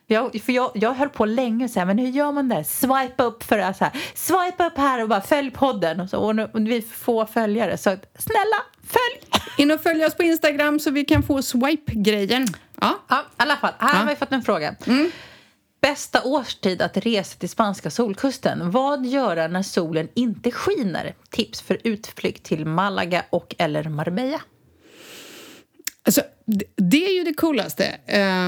Jag, 0.08 0.40
för 0.42 0.52
jag, 0.52 0.70
jag 0.74 0.94
höll 0.94 1.08
på 1.08 1.24
länge 1.24 1.68
så 1.68 1.78
här, 1.78 1.86
men 1.86 1.98
hur 1.98 2.08
gör 2.08 2.32
man 2.32 2.48
det? 2.48 2.64
Swipe 2.64 3.22
upp 3.22 3.42
för 3.42 3.72
så 3.72 3.84
här, 3.84 3.92
swipe 4.14 4.66
upp 4.66 4.76
här 4.78 5.02
och 5.02 5.08
bara 5.08 5.20
följ 5.20 5.50
podden. 5.50 6.00
Och, 6.00 6.10
så, 6.10 6.18
och, 6.18 6.36
nu, 6.36 6.44
och 6.52 6.66
vi 6.66 6.82
får 6.82 7.26
följare. 7.26 7.78
Så 7.78 7.96
snälla, 8.18 8.56
följ! 8.86 9.42
In 9.58 9.70
och 9.70 9.80
följ 9.80 10.04
oss 10.04 10.14
på 10.14 10.22
Instagram 10.22 10.80
så 10.80 10.90
vi 10.90 11.04
kan 11.04 11.22
få 11.22 11.42
swipe-grejen. 11.42 12.46
Ja. 12.80 12.98
Ja, 13.08 13.18
i 13.20 13.22
alla 13.36 13.56
fall. 13.56 13.72
Här 13.78 13.94
Ja. 13.94 13.98
har 13.98 14.06
vi 14.06 14.16
fått 14.16 14.32
en 14.32 14.42
fråga. 14.42 14.74
Mm. 14.86 15.10
Bästa 15.80 16.22
årstid 16.22 16.82
att 16.82 16.96
resa 16.96 17.38
till 17.38 17.48
spanska 17.48 17.90
solkusten. 17.90 18.70
Vad 18.70 19.06
göra 19.06 19.48
när 19.48 19.62
solen 19.62 20.08
inte 20.14 20.50
skiner? 20.50 21.14
Tips 21.30 21.62
för 21.62 21.78
utflykt 21.84 22.42
till 22.42 22.66
Malaga 22.66 23.24
och 23.30 23.54
eller 23.58 23.84
Marbella. 23.84 24.40
Alltså, 26.06 26.22
det, 26.76 27.06
är 27.06 27.18
ju 27.18 27.24
det 27.24 27.34
coolaste 27.34 27.96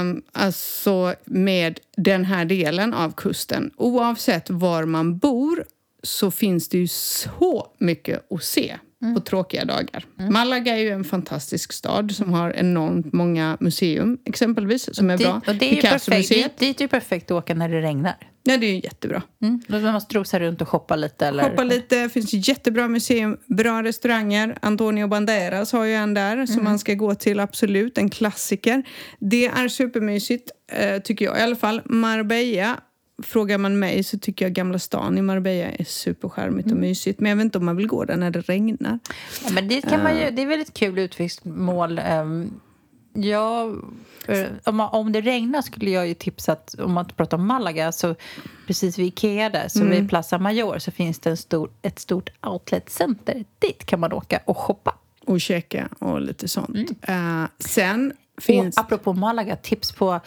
um, 0.01 0.23
alltså 0.31 1.15
med 1.25 1.79
den 1.97 2.25
här 2.25 2.45
delen 2.45 2.93
av 2.93 3.11
kusten. 3.11 3.71
Oavsett 3.77 4.49
var 4.49 4.85
man 4.85 5.17
bor 5.17 5.63
så 6.03 6.31
finns 6.31 6.69
det 6.69 6.77
ju 6.77 6.87
så 6.87 7.67
mycket 7.77 8.31
att 8.31 8.43
se 8.43 8.77
på 9.15 9.21
tråkiga 9.21 9.65
dagar. 9.65 10.05
Malaga 10.15 10.77
är 10.77 10.81
ju 10.81 10.89
en 10.89 11.03
fantastisk 11.03 11.73
stad 11.73 12.11
som 12.11 12.33
har 12.33 12.51
enormt 12.51 13.13
många 13.13 13.57
museum 13.59 14.17
exempelvis 14.25 14.95
som 14.95 15.09
är 15.09 15.17
bra. 15.17 15.41
Och 15.47 15.55
det 15.55 15.71
är 15.71 15.75
ju 15.75 15.81
perfekt, 15.81 16.29
dit, 16.29 16.57
dit 16.57 16.77
är 16.77 16.81
ju 16.83 16.87
perfekt 16.87 17.31
att 17.31 17.37
åka 17.37 17.53
när 17.53 17.69
det 17.69 17.81
regnar. 17.81 18.28
Ja, 18.49 18.57
det 18.57 18.65
är 18.65 18.71
ju 18.71 18.81
jättebra. 18.83 19.21
Mm. 19.41 19.61
Då 19.67 19.79
man 19.79 19.93
måste 19.93 20.05
strosa 20.05 20.39
runt 20.39 20.61
och 20.61 20.69
shoppa 20.69 20.95
lite. 20.95 21.27
Eller? 21.27 21.43
Hoppa 21.43 21.63
lite, 21.63 22.09
finns 22.09 22.33
jättebra 22.33 22.87
museum, 22.87 23.37
bra 23.45 23.83
restauranger. 23.83 24.57
Antonio 24.61 25.07
Banderas 25.07 25.71
har 25.71 25.85
ju 25.85 25.93
en 25.93 26.13
där 26.13 26.45
som 26.45 26.63
man 26.63 26.79
ska 26.79 26.93
gå 26.93 27.15
till, 27.15 27.39
absolut. 27.39 27.97
En 27.97 28.09
klassiker. 28.09 28.83
Det 29.19 29.45
är 29.45 29.67
supermysigt, 29.67 30.51
eh, 30.71 31.01
tycker 31.01 31.25
jag 31.25 31.39
i 31.39 31.41
alla 31.41 31.55
fall. 31.55 31.81
Marbella, 31.85 32.79
frågar 33.23 33.57
man 33.57 33.79
mig 33.79 34.03
så 34.03 34.19
tycker 34.19 34.45
jag 34.45 34.53
Gamla 34.53 34.79
stan 34.79 35.17
i 35.17 35.21
Marbella 35.21 35.71
är 35.71 35.83
supercharmigt 35.83 36.71
och 36.71 36.77
mysigt. 36.77 37.19
Men 37.19 37.29
jag 37.29 37.35
vet 37.35 37.43
inte 37.43 37.57
om 37.57 37.65
man 37.65 37.77
vill 37.77 37.87
gå 37.87 38.05
där 38.05 38.17
när 38.17 38.31
det 38.31 38.41
regnar. 38.41 38.99
Ja, 39.45 39.51
men 39.51 39.67
det, 39.67 39.81
kan 39.81 40.03
man 40.03 40.17
ju, 40.17 40.31
det 40.31 40.41
är 40.41 40.45
väl 40.45 40.61
ett 40.61 40.73
kul 40.73 40.99
utflyktsmål. 40.99 42.01
Um, 42.21 42.59
ja, 43.23 43.73
eh, 44.27 44.47
om, 44.63 44.79
om 44.79 45.11
det 45.11 45.21
regnar 45.21 45.61
skulle 45.61 45.89
jag 45.89 46.07
ju 46.07 46.13
tipsa 46.13 46.51
att 46.51 46.75
om 46.79 46.93
man 46.93 47.05
pratar 47.05 47.37
om 47.37 47.47
Malaga 47.47 47.91
så 47.91 48.15
precis 48.67 48.99
vid 48.99 49.07
Ikea 49.07 49.49
där, 49.49 49.67
så 49.67 49.83
vid 49.85 50.09
Plaza 50.09 50.37
Mayor 50.37 50.79
så 50.79 50.91
finns 50.91 51.19
det 51.19 51.29
en 51.29 51.37
stor, 51.37 51.69
ett 51.81 51.99
stort 51.99 52.29
outletcenter. 52.41 53.45
Dit 53.59 53.85
kan 53.85 53.99
man 53.99 54.13
åka 54.13 54.39
och 54.45 54.57
shoppa. 54.57 54.95
Och 55.25 55.41
käka 55.41 55.89
och 55.99 56.21
lite 56.21 56.47
sånt. 56.47 56.91
Eh, 57.01 57.43
sen 57.59 58.13
finns... 58.41 58.77
Och 58.77 58.83
apropå 58.83 59.13
Malaga, 59.13 59.55
tips 59.55 59.91
på, 59.91 60.19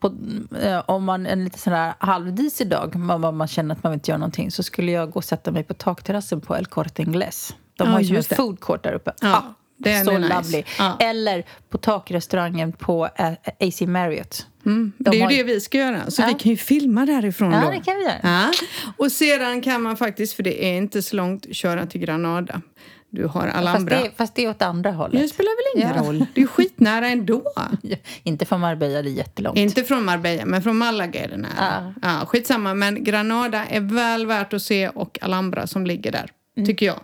på 0.00 0.14
eh, 0.62 0.82
om 0.86 1.04
man 1.04 1.26
en 1.26 1.44
lite 1.44 1.58
sån 1.58 1.72
här 1.72 1.94
halvdisig 1.98 2.68
dag, 2.68 2.96
man, 2.96 3.36
man 3.36 3.48
känner 3.48 3.74
att 3.74 3.82
man 3.82 3.92
inte 3.92 4.10
gör 4.10 4.18
någonting, 4.18 4.50
så 4.50 4.62
skulle 4.62 4.92
jag 4.92 5.10
gå 5.10 5.16
och 5.16 5.24
sätta 5.24 5.50
mig 5.50 5.64
på 5.64 5.74
takterrassen 5.74 6.40
på 6.40 6.56
El 6.56 6.66
Corte 6.66 7.02
Inglés. 7.02 7.56
De 7.76 7.88
Ja, 7.88 7.92
har 7.92 8.00
ju 8.00 8.16
en 8.16 8.22
food 8.22 8.60
court 8.60 8.82
där 8.82 8.92
uppe. 8.92 9.12
Ja, 9.20 9.54
den 9.82 10.04
så 10.04 10.18
nice. 10.18 10.34
lovely. 10.34 10.64
Ja. 10.78 10.96
Eller 11.00 11.44
på 11.70 11.78
takrestaurangen 11.78 12.72
på 12.72 13.08
eh, 13.16 13.32
AC 13.68 13.80
Marriott. 13.80 14.46
Mm, 14.66 14.92
De 14.98 15.10
det 15.10 15.16
är 15.16 15.18
ju 15.18 15.22
har- 15.22 15.30
det 15.30 15.42
vi 15.42 15.60
ska 15.60 15.78
göra, 15.78 16.10
så 16.10 16.22
Ja. 16.22 16.26
vi 16.26 16.34
kan 16.34 16.50
ju 16.50 16.56
filma 16.56 17.06
därifrån 17.06 17.52
Ja, 17.52 17.60
då. 17.64 17.70
det 17.70 17.80
kan 17.80 17.96
vi 17.96 18.02
göra. 18.02 18.18
Ja. 18.22 18.50
Och 18.96 19.12
sedan 19.12 19.60
kan 19.60 19.82
man 19.82 19.96
faktiskt, 19.96 20.34
för 20.34 20.42
det 20.42 20.64
är 20.64 20.76
inte 20.76 21.02
så 21.02 21.16
långt, 21.16 21.46
köra 21.56 21.86
till 21.86 22.00
Granada. 22.00 22.60
Du 23.10 23.26
har 23.26 23.42
Fast 23.42 23.56
Alhambra. 23.56 24.00
det, 24.02 24.10
fast 24.16 24.34
det 24.34 24.44
är 24.44 24.50
åt 24.50 24.62
andra 24.62 24.90
hållet. 24.92 25.20
Det 25.22 25.28
spelar 25.28 25.50
väl 25.50 25.82
ingen 25.82 25.96
Ja. 25.96 26.08
roll? 26.08 26.26
Det 26.34 26.40
är 26.42 26.46
skitnära 26.46 27.08
ändå. 27.08 27.42
Ja, 27.82 27.96
Inte 28.22 28.44
från 28.46 28.60
Marbella, 28.60 29.02
det 29.02 29.08
är 29.08 29.12
jättelångt. 29.12 29.58
Inte 29.58 29.82
från 29.84 30.04
Marbella, 30.04 30.44
men 30.46 30.62
från 30.62 30.76
Malaga 30.76 31.24
är 31.24 31.28
det 31.28 31.36
nära. 31.36 31.94
Ja. 32.02 32.26
skitsamma, 32.26 32.74
men 32.74 33.04
Granada 33.04 33.64
är 33.66 33.80
väl 33.80 34.26
värt 34.26 34.52
att 34.52 34.62
se 34.62 34.88
och 34.88 35.18
Alhambra 35.22 35.66
som 35.66 35.86
ligger 35.86 36.12
där, 36.12 36.30
Mm. 36.56 36.66
tycker 36.66 36.86
jag. 36.86 37.00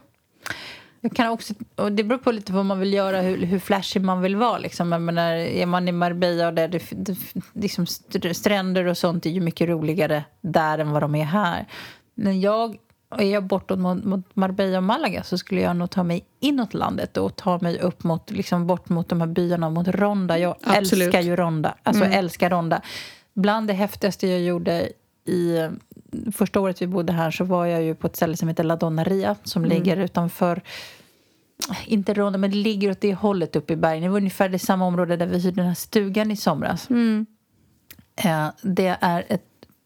Jag 1.00 1.16
kan 1.16 1.28
också, 1.28 1.54
och 1.74 1.92
det 1.92 2.04
beror 2.04 2.18
på 2.18 2.32
lite 2.32 2.52
vad 2.52 2.64
man 2.64 2.80
vill 2.80 2.92
göra, 2.92 3.20
hur, 3.20 3.46
hur 3.46 3.58
flashig 3.58 4.02
man 4.02 4.22
vill 4.22 4.36
vara. 4.36 4.58
Liksom. 4.58 4.92
Jag 4.92 5.00
menar, 5.02 5.32
är 5.32 5.66
man 5.66 5.88
i 5.88 5.92
Marbella 5.92 6.46
och 6.46 6.54
där 6.54 6.68
det, 6.68 6.82
det, 6.90 7.16
liksom 7.52 7.84
str- 7.84 8.32
stränder 8.32 8.86
och 8.86 8.98
sånt 8.98 9.26
är 9.26 9.30
ju 9.30 9.40
mycket 9.40 9.68
roligare 9.68 10.24
där 10.40 10.78
än 10.78 10.90
vad 10.90 11.02
de 11.02 11.14
är 11.14 11.24
här. 11.24 11.66
Men 12.14 12.40
jag, 12.40 12.76
är 13.16 13.26
jag 13.26 13.44
bortåt 13.44 13.78
mot, 13.78 14.04
mot 14.04 14.36
Marbella 14.36 14.78
och 14.78 14.84
Malaga 14.84 15.22
så 15.22 15.38
skulle 15.38 15.60
jag 15.60 15.76
nog 15.76 15.90
ta 15.90 16.02
mig 16.02 16.24
inåt 16.40 16.74
landet 16.74 17.16
och 17.16 17.36
ta 17.36 17.58
mig 17.58 17.80
upp 17.80 18.04
mot, 18.04 18.30
liksom 18.30 18.66
bort 18.66 18.88
mot 18.88 19.08
de 19.08 19.20
här 19.20 19.28
byarna, 19.28 19.70
mot 19.70 19.88
Ronda. 19.88 20.38
Jag 20.38 20.56
Absolut. 20.62 21.06
älskar 21.06 21.20
ju 21.20 21.36
Ronda. 21.36 21.74
Alltså 21.82 22.04
älskar 22.04 22.50
Ronda. 22.50 22.82
Bland 23.34 23.66
det 23.66 23.74
häftigaste 23.74 24.26
jag 24.26 24.40
gjorde 24.40 24.88
i 25.24 25.68
första 26.32 26.60
året 26.60 26.82
vi 26.82 26.86
bodde 26.86 27.12
här 27.12 27.30
så 27.30 27.44
var 27.44 27.66
jag 27.66 27.82
ju 27.82 27.94
på 27.94 28.06
ett 28.06 28.16
ställe 28.16 28.36
som 28.36 28.48
heter 28.48 28.64
La 28.64 28.76
Donnaria 28.76 29.36
som 29.44 29.64
ligger 29.64 29.96
utanför 29.96 30.62
inte 31.86 32.14
Ronda, 32.14 32.38
men 32.38 32.50
det 32.50 32.56
ligger 32.56 32.90
åt 32.90 33.00
det 33.00 33.14
hållet 33.14 33.56
uppe 33.56 33.72
i 33.72 33.76
bergen. 33.76 34.02
Det 34.02 34.08
var 34.08 34.16
ungefär 34.16 34.48
det 34.48 34.58
samma 34.58 34.86
område 34.86 35.16
där 35.16 35.26
vi 35.26 35.38
hyrde 35.38 35.56
den 35.56 35.66
här 35.66 35.74
stugan 35.74 36.30
i 36.30 36.36
somras. 36.36 36.90
Eh, 38.16 38.48
det 38.62 38.98
är 39.00 39.24
ett 39.28 39.42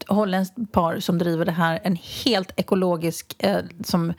holländskt 0.07 0.73
par 0.73 1.01
som 1.01 1.19
driver 1.19 1.45
det 1.45 1.53
här. 1.53 1.81
En 1.83 1.97
helt 2.25 2.53
ekologisk 2.57 3.37
eh, 3.39 3.59
som 3.85 4.13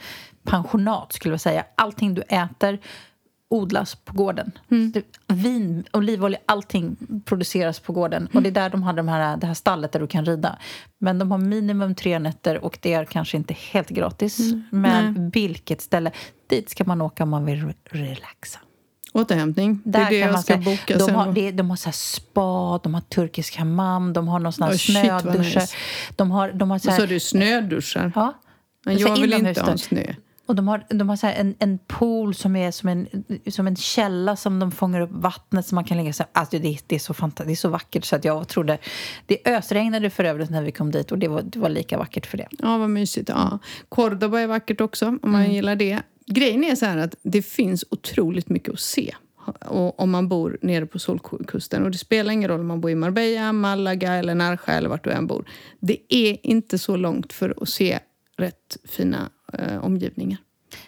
pensionat, 0.43 1.13
skulle 1.13 1.33
jag 1.33 1.41
säga. 1.41 1.65
Allting 1.75 2.13
du 2.13 2.21
äter 2.21 2.79
odlas 3.53 3.95
på 3.95 4.13
gården. 4.13 4.51
Det, 4.93 5.03
vin, 5.27 5.83
olivolja, 5.93 6.39
allting 6.45 6.97
produceras 7.25 7.79
på 7.79 7.93
gården. 7.93 8.27
Och 8.33 8.41
det 8.41 8.49
är 8.49 8.51
där 8.51 8.69
de 8.69 8.83
har 8.83 8.93
de 8.93 9.07
här, 9.07 9.37
det 9.37 9.47
här 9.47 9.53
stallet 9.53 9.91
där 9.91 9.99
du 9.99 10.07
kan 10.07 10.25
rida. 10.25 10.57
Men 10.99 11.19
de 11.19 11.31
har 11.31 11.37
minimum 11.37 11.95
tre 11.95 12.19
nätter 12.19 12.57
och 12.65 12.77
det 12.81 12.93
är 12.93 13.05
kanske 13.05 13.37
inte 13.37 13.55
helt 13.71 13.89
gratis. 13.89 14.39
Men 14.69 15.29
vilket 15.29 15.81
ställe. 15.81 16.11
Dit 16.49 16.69
ska 16.69 16.83
man 16.83 17.01
åka 17.01 17.23
om 17.23 17.29
man 17.29 17.45
vill 17.45 17.59
re- 17.65 17.75
relaxa. 17.89 18.59
Återhämtning, 19.13 19.81
det 19.85 19.99
är 19.99 20.09
det 20.09 20.17
jag 20.17 20.39
ska 20.39 20.53
säga- 20.53 20.65
boka 20.65 20.97
de 20.97 20.99
sen. 21.05 21.15
har, 21.15 21.33
det, 21.33 21.51
de 21.51 21.69
har 21.69 21.77
så 21.77 21.91
spa, 21.91 22.79
de 22.83 22.93
har 22.93 23.01
turkisk 23.01 23.57
hammam, 23.57 24.13
de 24.13 24.27
har 24.27 24.39
någon 24.39 24.53
sån 24.53 24.63
här 24.67 24.73
Oh, 24.73 24.77
snöduscher. 24.77 25.59
nice. 25.59 25.75
De 26.15 26.31
har, 26.31 26.51
de 26.51 26.71
har 26.71 26.79
så 26.79 26.91
Så 26.91 26.91
här, 27.01 27.07
du 27.07 27.19
snöduschar? 27.19 28.11
ja, 28.15 28.33
Men 28.85 28.97
jag 28.97 29.15
vill 29.21 29.33
inte 29.33 29.61
ha 29.61 29.77
snö. 29.77 30.13
Och 30.45 30.55
de 30.55 30.67
har, 30.67 30.85
de 30.89 31.09
har 31.09 31.15
så 31.15 31.27
en, 31.27 31.55
en 31.59 31.79
pool 31.87 32.35
som 32.35 32.55
är 32.55 32.71
som 32.71 32.89
en, 32.89 33.07
som 33.51 33.67
en 33.67 33.75
källa 33.75 34.35
som 34.35 34.59
de 34.59 34.71
fångar 34.71 35.01
upp 35.01 35.11
vattnet 35.11 35.65
så 35.65 35.75
man 35.75 35.83
kan 35.83 35.97
lägga 35.97 36.13
sig. 36.13 36.25
Alltså 36.31 36.59
det, 36.59 36.77
det, 36.87 36.95
är 36.95 36.99
så 36.99 37.13
fanta- 37.13 37.45
det 37.45 37.51
är 37.51 37.55
så 37.55 37.69
vackert 37.69 38.05
så 38.05 38.15
att 38.15 38.25
jag 38.25 38.47
trodde... 38.47 38.77
Det 39.25 39.47
ösregnade 39.47 40.09
för 40.09 40.23
övrigt 40.23 40.49
när 40.49 40.61
vi 40.63 40.71
kom 40.71 40.91
dit 40.91 41.11
och 41.11 41.17
det 41.19 41.27
var, 41.27 41.41
det 41.41 41.59
var 41.59 41.69
lika 41.69 41.97
vackert 41.97 42.25
för 42.25 42.37
det. 42.37 42.47
Ja, 42.59 42.77
vad 42.77 42.89
mysigt. 42.89 43.29
Ja. 43.29 43.59
Cordoba 43.89 44.39
är 44.39 44.47
vackert 44.47 44.81
också, 44.81 45.05
om 45.07 45.19
man 45.31 45.41
Mm. 45.41 45.51
gillar 45.51 45.75
det. 45.75 45.99
Grejen 46.25 46.63
är 46.63 46.75
så 46.75 46.85
att 46.85 47.15
det 47.23 47.41
finns 47.41 47.85
otroligt 47.89 48.49
mycket 48.49 48.73
att 48.73 48.79
se 48.79 49.15
och 49.65 49.99
om 49.99 50.11
man 50.11 50.27
bor 50.27 50.57
nere 50.61 50.85
på 50.85 50.99
Solkusten. 50.99 51.83
Och 51.83 51.91
det 51.91 51.97
spelar 51.97 52.33
ingen 52.33 52.49
roll 52.49 52.59
om 52.59 52.67
man 52.67 52.81
bor 52.81 52.91
i 52.91 52.95
Marbella, 52.95 53.53
Malaga 53.53 54.13
eller 54.13 54.35
Narja 54.35 54.59
eller 54.67 54.89
vart 54.89 55.03
du 55.03 55.09
än 55.11 55.27
bor. 55.27 55.45
Det 55.79 55.97
är 56.13 56.37
inte 56.47 56.77
så 56.79 56.95
långt 56.95 57.33
för 57.33 57.53
att 57.61 57.69
se 57.69 57.99
rätt 58.37 58.77
fina 58.85 59.29
Eh, 59.57 59.77
omgivningar. 59.83 60.39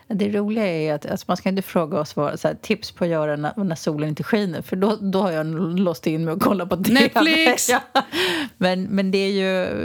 Det 0.08 0.30
roliga 0.30 0.68
är 0.68 0.94
att 0.94 1.06
alltså 1.06 1.26
man 1.28 1.38
ska 1.38 1.50
inte 1.50 1.62
fråga 1.62 2.00
oss 2.00 2.16
vad 2.16 2.40
så 2.40 2.48
här, 2.48 2.56
tips 2.56 2.92
på 2.92 3.04
att 3.04 3.10
göra 3.10 3.36
när, 3.36 3.64
när, 3.64 3.76
solen 3.76 4.10
inte 4.10 4.24
skiner 4.24 4.62
för 4.62 4.76
då, 4.76 4.96
då 4.96 5.22
har 5.22 5.32
jag 5.32 5.46
låst 5.80 6.08
in 6.08 6.26
mig 6.26 6.34
och 6.34 6.42
kollat 6.42 6.70
på 6.70 6.78
TV. 6.78 7.00
Netflix! 7.00 7.70
Ja. 7.76 7.82
Men, 8.58 8.84
men 8.84 9.12
det, 9.12 9.18
är 9.18 9.32
ju, 9.32 9.76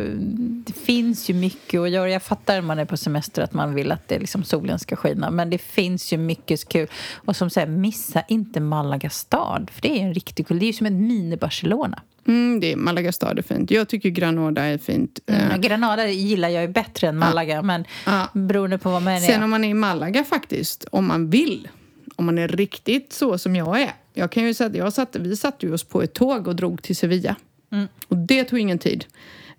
det 0.67 0.73
finns 0.73 1.31
ju 1.31 1.35
mycket 1.35 1.81
att 1.81 1.91
göra. 1.91 2.11
Jag 2.11 2.23
fattar 2.23 2.55
när 2.55 2.63
man 2.63 2.79
är 2.79 2.85
på 2.85 2.97
semester 2.97 3.43
att 3.43 3.53
man 3.53 3.75
vill 3.75 3.93
att 3.93 4.09
det, 4.09 4.19
liksom, 4.19 4.45
solen 4.45 4.79
ska 4.79 4.97
skina 4.97 5.31
men 5.31 5.51
det 5.51 5.59
finns 5.59 6.13
ju 6.13 6.17
mycket 6.17 6.69
kul. 6.69 6.89
Och 7.15 7.37
som 7.37 7.51
säger, 7.51 7.67
missa 7.67 8.23
inte 8.29 8.61
Malaga 8.61 9.11
stad 9.11 9.71
för 9.73 9.83
det 9.83 10.01
är 10.01 10.03
en 10.03 10.15
riktigt 10.15 10.49
kul. 10.49 10.59
Det 10.59 10.65
är 10.65 10.67
ju 10.67 10.73
som 10.73 10.87
ett 10.87 10.93
mini-Barcelona. 10.93 12.01
Mm, 12.27 12.61
det 12.61 12.73
är 12.73 12.77
Malaga 12.77 13.13
stad 13.13 13.39
är 13.39 13.43
fint. 13.43 13.71
Jag 13.71 13.89
tycker 13.89 14.09
Granada 14.09 14.63
är 14.63 14.79
fint. 14.79 15.19
Mm, 15.27 15.51
eh, 15.51 15.57
Granada 15.57 16.07
gillar 16.07 16.49
jag 16.49 16.63
ju 16.63 16.69
bättre 16.69 17.09
än 17.09 17.19
Malaga, 17.19 17.55
ja. 17.55 17.63
men 17.63 17.85
ja. 18.07 18.29
beroende 18.33 18.79
på 18.79 18.91
vad 18.91 19.03
man 19.03 19.13
är. 19.13 19.21
Sen 19.21 19.43
om 19.43 19.51
man 19.51 19.65
är 19.65 19.69
i 19.69 19.75
Malaga 19.75 20.10
faktiskt, 20.25 20.85
om 20.93 21.07
man 21.07 21.31
vill, 21.31 21.69
om 22.17 22.27
man 22.27 22.39
är 22.39 22.49
riktigt 22.49 23.13
så 23.13 23.39
som 23.39 23.57
jag 23.57 23.83
är. 23.83 23.93
Jag 24.15 24.33
kan 24.33 24.45
ju 24.45 24.55
säga 24.55 24.77
jag 24.77 24.93
satt, 24.93 25.17
vi 25.17 25.37
satte 25.37 25.73
oss 25.73 25.85
på 25.85 26.03
ett 26.03 26.15
tåg 26.15 26.49
och 26.49 26.57
drog 26.57 26.83
till 26.83 26.97
Sevilla. 26.97 27.37
Mm. 27.73 27.89
Och 28.09 28.17
det 28.17 28.45
tog 28.45 28.59
ingen 28.59 28.79
tid. 28.79 29.05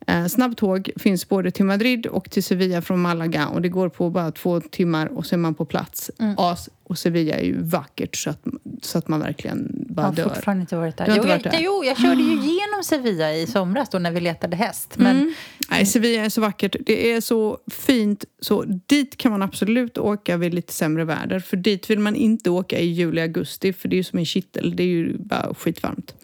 Eh, 0.07 0.25
snabbtåg 0.25 0.91
finns 0.95 1.29
både 1.29 1.51
till 1.51 1.65
Madrid 1.65 2.05
och 2.05 2.29
till 2.29 2.43
Sevilla 2.43 2.81
från 2.81 3.01
Malaga 3.01 3.47
och 3.47 3.61
det 3.61 3.69
går 3.69 3.89
på 3.89 4.09
bara 4.09 4.31
två 4.31 4.61
timmar 4.61 5.07
och 5.07 5.25
så 5.25 5.35
är 5.35 5.37
man 5.37 5.55
på 5.55 5.65
plats. 5.65 6.11
Mm. 6.19 6.35
As, 6.37 6.69
och 6.91 6.97
Sevilla 6.97 7.35
är 7.35 7.43
ju 7.43 7.61
vackert 7.61 8.15
så 8.15 8.29
att, 8.29 8.43
så 8.81 8.97
att 8.97 9.07
man 9.07 9.19
verkligen 9.19 9.85
bara 9.89 10.11
dör. 10.11 10.17
Jag 10.17 10.29
har 10.29 10.35
fortfarande 10.35 10.61
inte 10.61 10.75
varit 10.75 10.97
där. 10.97 11.13
Jo, 11.17 11.23
varit 11.23 11.43
där? 11.43 11.53
Jag, 11.53 11.61
jo, 11.61 11.83
jag 11.85 11.97
körde 11.97 12.21
ju 12.21 12.35
genom 12.35 12.83
Sevilla 12.83 13.33
i 13.33 13.47
somras 13.47 13.89
då 13.89 13.99
när 13.99 14.11
vi 14.11 14.19
letade 14.19 14.55
häst. 14.55 14.93
Men... 14.97 15.15
Mm. 15.15 15.33
Nej, 15.69 15.85
Sevilla 15.85 16.25
är 16.25 16.29
så 16.29 16.41
vackert. 16.41 16.75
Det 16.85 17.11
är 17.11 17.21
så 17.21 17.57
fint. 17.71 18.25
Så 18.39 18.63
dit 18.63 19.17
kan 19.17 19.31
man 19.31 19.41
absolut 19.41 19.97
åka 19.97 20.37
vid 20.37 20.53
lite 20.53 20.73
sämre 20.73 21.05
väder. 21.05 21.39
För 21.39 21.57
dit 21.57 21.89
vill 21.89 21.99
man 21.99 22.15
inte 22.15 22.49
åka 22.49 22.79
i 22.79 22.85
juli, 22.85 23.21
augusti 23.21 23.73
för 23.73 23.87
det 23.87 23.95
är 23.95 23.97
ju 23.97 24.03
som 24.03 24.19
en 24.19 24.25
kittel. 24.25 24.75
Det 24.75 24.83
är 24.83 24.87
ju 24.87 25.17
bara 25.17 25.53
skitvarmt. 25.53 26.15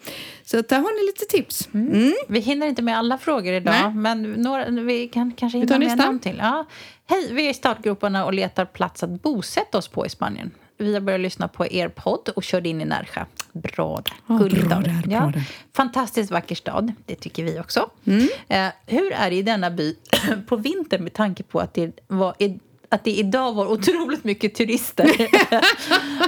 Så 0.44 0.58
att 0.58 0.68
där 0.68 0.76
har 0.76 1.00
ni 1.00 1.06
lite 1.06 1.24
tips. 1.36 1.68
Mm. 1.74 1.92
Mm. 1.92 2.12
Vi 2.28 2.40
hinner 2.40 2.66
inte 2.66 2.82
med 2.82 2.98
alla 2.98 3.18
frågor 3.18 3.52
idag, 3.52 3.74
Nej. 3.82 3.94
men 3.94 4.22
några, 4.22 4.70
vi 4.70 5.08
kan 5.08 5.32
kanske 5.32 5.58
hinna 5.58 5.78
med 5.78 5.98
någon 5.98 6.18
till. 6.18 6.36
Ja. 6.38 6.66
Hej, 7.10 7.32
vi 7.32 7.46
är 7.46 7.50
i 7.50 7.54
startgroparna 7.54 8.24
och 8.24 8.34
letar 8.34 8.64
plats 8.64 9.02
att 9.02 9.22
bosätta 9.22 9.78
oss 9.78 9.88
på 9.88 10.06
i 10.06 10.08
Spanien. 10.08 10.50
Vi 10.76 10.94
har 10.94 11.00
börjat 11.00 11.20
lyssna 11.20 11.48
på 11.48 11.66
er 11.66 11.88
podd 11.88 12.28
och 12.28 12.42
körde 12.42 12.68
in 12.68 12.80
i 12.80 12.84
Närsjö. 12.84 13.24
Bra 13.52 14.02
där. 14.04 14.38
Gulligt 14.38 14.68
där, 14.68 15.02
ja. 15.08 15.32
Fantastiskt 15.72 16.30
vacker 16.30 16.54
stad, 16.54 16.92
det 17.06 17.14
tycker 17.14 17.44
vi 17.44 17.60
också. 17.60 17.90
Mm. 18.04 18.28
Eh, 18.48 18.68
hur 18.86 19.12
är 19.12 19.30
det 19.30 19.36
i 19.36 19.42
denna 19.42 19.70
by 19.70 19.96
på 20.46 20.56
vintern 20.56 21.04
med 21.04 21.12
tanke 21.12 21.42
på 21.42 21.60
att 21.60 21.74
det 21.74 22.00
var 22.06 22.34
att 22.88 23.04
det 23.04 23.10
idag 23.10 23.54
var 23.54 23.66
otroligt 23.66 24.24
mycket 24.24 24.54
turister. 24.54 25.10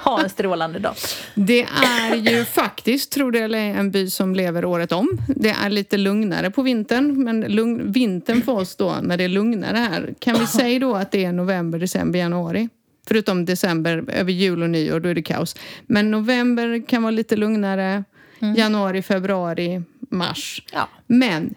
ha 0.05 0.23
en 0.23 0.31
strålande 0.31 0.79
dag. 0.79 0.95
Det 1.35 1.67
är 1.85 2.15
ju 2.15 2.45
faktiskt, 2.45 3.13
tror 3.13 3.33
det 3.33 3.39
eller 3.39 3.59
en 3.59 3.91
by 3.91 4.11
som 4.11 4.35
lever 4.35 4.65
året 4.65 4.93
om. 4.93 5.09
Det 5.37 5.51
är 5.51 5.71
lite 5.71 5.97
lugnare 5.97 6.51
på 6.51 6.63
vintern, 6.63 7.25
men 7.25 7.41
lugn, 7.41 7.93
vintern 7.93 8.43
för 8.43 8.53
oss 8.53 8.77
då, 8.77 8.97
när 9.03 9.17
det 9.17 9.25
är 9.25 9.29
lugnare 9.29 9.77
här, 9.77 10.15
kan 10.19 10.41
vi 10.41 10.47
säga 10.47 10.79
då 10.79 10.95
att 10.95 11.11
det 11.11 11.25
är 11.25 11.33
november, 11.33 11.79
december, 11.79 12.19
januari? 12.19 12.69
Förutom 13.07 13.45
december, 13.45 14.05
över 14.09 14.33
jul 14.33 14.63
och 14.63 14.71
nyår, 14.71 15.01
då 15.01 15.09
är 15.09 15.15
det 15.15 15.23
kaos. 15.23 15.57
Men 15.83 16.11
november 16.11 16.87
kan 16.87 17.03
vara 17.03 17.11
lite 17.11 17.37
lugnare, 17.37 18.05
mm. 18.41 18.55
januari, 18.55 19.03
februari, 19.03 19.83
mars. 20.11 20.63
Ja. 20.73 20.89
Men 21.07 21.55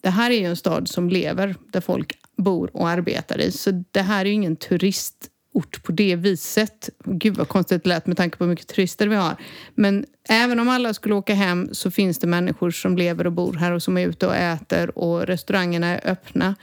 det 0.00 0.10
här 0.10 0.30
är 0.30 0.38
ju 0.38 0.44
en 0.44 0.56
stad 0.56 0.88
som 0.88 1.08
lever, 1.08 1.54
där 1.72 1.80
folk 1.80 2.18
bor 2.36 2.70
och 2.76 2.88
arbetar 2.88 3.40
i. 3.40 3.52
Så 3.52 3.84
det 3.90 4.02
här 4.02 4.20
är 4.20 4.24
ju 4.24 4.32
ingen 4.34 4.56
turistort 4.56 5.82
på 5.82 5.92
det 5.92 6.16
viset. 6.16 6.90
Gud 7.04 7.36
vad 7.36 7.48
konstigt 7.48 7.84
det 7.84 7.88
lät 7.88 8.06
med 8.06 8.16
tanke 8.16 8.38
på 8.38 8.44
hur 8.44 8.50
mycket 8.50 8.66
turister 8.66 9.08
vi 9.08 9.16
har. 9.16 9.36
Men 9.74 10.04
även 10.28 10.60
om 10.60 10.68
alla 10.68 10.94
skulle 10.94 11.14
åka 11.14 11.34
hem 11.34 11.68
så 11.72 11.90
finns 11.90 12.18
det 12.18 12.26
människor 12.26 12.70
som 12.70 12.96
lever 12.96 13.26
och 13.26 13.32
bor 13.32 13.52
här 13.52 13.72
och 13.72 13.82
som 13.82 13.98
är 13.98 14.08
ute 14.08 14.26
och 14.26 14.36
äter 14.36 14.98
och 14.98 15.26
restaurangerna 15.26 15.86
är 15.86 16.10
öppna. 16.10 16.54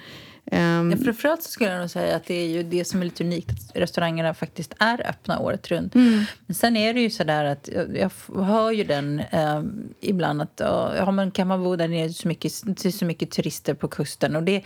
Um, 0.51 0.91
ja, 0.91 0.97
framförallt 0.97 1.43
så 1.43 1.51
skulle 1.51 1.69
jag 1.69 1.79
nog 1.79 1.89
säga 1.89 2.15
att 2.15 2.25
det 2.25 2.33
är 2.33 2.47
ju 2.47 2.63
det 2.63 2.85
som 2.85 3.01
är 3.01 3.05
lite 3.05 3.23
unikt 3.23 3.49
att 3.49 3.75
restaurangerna 3.75 4.33
faktiskt 4.33 4.73
är 4.79 5.09
öppna 5.09 5.39
året 5.39 5.71
runt. 5.71 5.95
Mm. 5.95 6.23
Men 6.45 6.55
sen 6.55 6.77
är 6.77 6.93
det 6.93 6.99
ju 6.99 7.09
så 7.09 7.23
där 7.23 7.45
att 7.45 7.69
jag, 7.73 7.97
jag 7.97 8.43
hör 8.43 8.71
ju 8.71 8.83
den 8.83 9.19
eh, 9.19 9.63
ibland 10.01 10.41
att 10.41 10.61
ja, 10.97 11.11
men 11.11 11.31
kan 11.31 11.47
man 11.47 11.63
bo 11.63 11.75
där 11.75 11.87
nere 11.87 12.09
så 12.09 12.27
mycket, 12.27 12.51
är 12.85 12.91
så 12.91 13.05
mycket 13.05 13.31
turister 13.31 13.73
på 13.73 13.87
kusten 13.87 14.35
och 14.35 14.43
det 14.43 14.63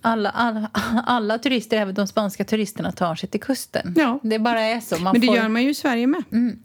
alla, 0.00 0.30
alla, 0.30 0.70
alla 1.06 1.38
turister, 1.38 1.76
även 1.76 1.94
de 1.94 2.06
spanska 2.06 2.44
turisterna, 2.44 2.92
tar 2.92 3.14
sig 3.14 3.28
till 3.28 3.40
kusten. 3.40 3.94
Ja. 3.96 4.18
Det 4.22 4.38
bara 4.38 4.60
är 4.60 4.80
så. 4.80 4.98
Man 4.98 5.12
Men 5.12 5.20
det 5.20 5.26
får... 5.26 5.36
gör 5.36 5.48
man 5.48 5.62
ju 5.62 5.70
i 5.70 5.74
Sverige 5.74 6.06
med. 6.06 6.22
Mm. 6.32 6.62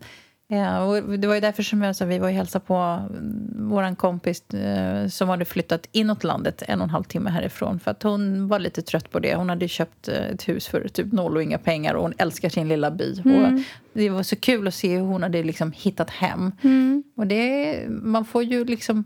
Ja, 0.47 0.83
och 0.83 1.19
det 1.19 1.27
var 1.27 1.35
ju 1.35 1.41
därför 1.41 1.63
som 1.63 1.81
jag 1.81 1.95
sa, 1.95 2.05
vi 2.05 2.19
var 2.19 2.27
och 2.27 2.33
hälsade 2.33 2.65
på 2.65 3.01
vår 3.55 3.95
kompis 3.95 4.53
eh, 4.53 5.07
som 5.07 5.29
hade 5.29 5.45
flyttat 5.45 5.89
inåt 5.91 6.23
landet 6.23 6.63
en 6.67 6.79
och 6.79 6.83
en 6.83 6.89
halv 6.89 7.03
timme 7.03 7.29
härifrån. 7.29 7.79
För 7.79 7.91
att 7.91 8.03
hon 8.03 8.47
var 8.47 8.59
lite 8.59 8.81
trött 8.81 9.11
på 9.11 9.19
det. 9.19 9.35
Hon 9.35 9.49
hade 9.49 9.67
köpt 9.67 10.07
eh, 10.07 10.25
ett 10.25 10.47
hus 10.47 10.67
för 10.67 10.87
typ 10.87 11.11
noll 11.11 11.35
och 11.35 11.43
inga 11.43 11.57
pengar 11.57 11.93
och 11.93 12.01
hon 12.01 12.13
älskar 12.17 12.49
sin 12.49 12.67
lilla 12.67 12.91
by. 12.91 13.21
Mm. 13.25 13.55
Och 13.55 13.61
det 13.93 14.09
var 14.09 14.23
så 14.23 14.35
kul 14.35 14.67
att 14.67 14.73
se 14.73 14.95
hur 14.95 15.05
hon 15.05 15.23
hade 15.23 15.43
liksom 15.43 15.71
hittat 15.71 16.09
hem. 16.09 16.51
Mm. 16.61 17.03
Och 17.17 17.27
det, 17.27 17.79
man 17.89 18.25
får 18.25 18.43
ju 18.43 18.65
liksom... 18.65 19.03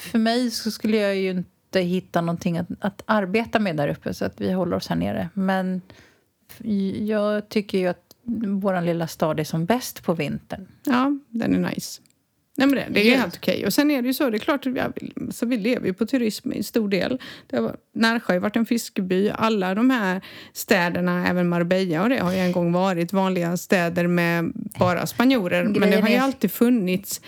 För 0.00 0.18
mig 0.18 0.50
så 0.50 0.70
skulle 0.70 0.96
jag 0.96 1.16
ju 1.16 1.30
inte 1.30 1.50
hitta 1.76 2.20
någonting 2.20 2.58
att, 2.58 2.68
att 2.80 3.02
arbeta 3.06 3.58
med 3.58 3.76
där 3.76 3.88
uppe 3.88 4.14
så 4.14 4.24
att 4.24 4.40
vi 4.40 4.52
håller 4.52 4.76
oss 4.76 4.88
här 4.88 4.96
nere. 4.96 5.28
Men 5.34 5.82
jag 7.06 7.48
tycker 7.48 7.78
ju 7.78 7.86
att 7.86 8.04
vår 8.62 8.80
lilla 8.80 9.06
stad 9.06 9.40
är 9.40 9.44
som 9.44 9.64
bäst 9.64 10.02
på 10.04 10.14
vintern. 10.14 10.68
Ja, 10.84 11.18
den 11.28 11.54
är 11.54 11.70
nice. 11.70 12.02
Nej, 12.58 12.66
men 12.66 12.76
det, 12.76 12.86
det 12.90 13.12
är 13.12 13.18
helt 13.18 13.36
okej. 13.36 13.66
Och 13.66 13.74
sen 13.74 13.90
är 13.90 14.02
det 14.02 14.08
ju 14.08 14.14
så, 14.14 14.30
det 14.30 14.36
är 14.36 14.38
klart, 14.38 14.66
vi, 14.66 14.80
så 15.30 15.46
vi 15.46 15.56
lever 15.56 15.86
ju 15.86 15.92
på 15.92 16.06
turism 16.06 16.52
i 16.52 16.62
stor 16.62 16.88
del. 16.88 17.20
Närsjö 17.94 18.32
har 18.32 18.40
varit 18.40 18.56
en 18.56 18.66
fiskeby. 18.66 19.30
Alla 19.30 19.74
de 19.74 19.90
här 19.90 20.20
städerna, 20.52 21.28
även 21.28 21.48
Marbella 21.48 22.02
och 22.02 22.08
det, 22.08 22.18
har 22.18 22.32
ju 22.32 22.38
en 22.38 22.52
gång 22.52 22.72
varit 22.72 23.12
vanliga 23.12 23.56
städer 23.56 24.06
med 24.06 24.52
bara 24.78 25.06
spanjorer. 25.06 25.64
Men 25.64 25.90
det 25.90 26.00
har 26.00 26.08
ju 26.08 26.16
alltid 26.16 26.52
funnits 26.52 27.20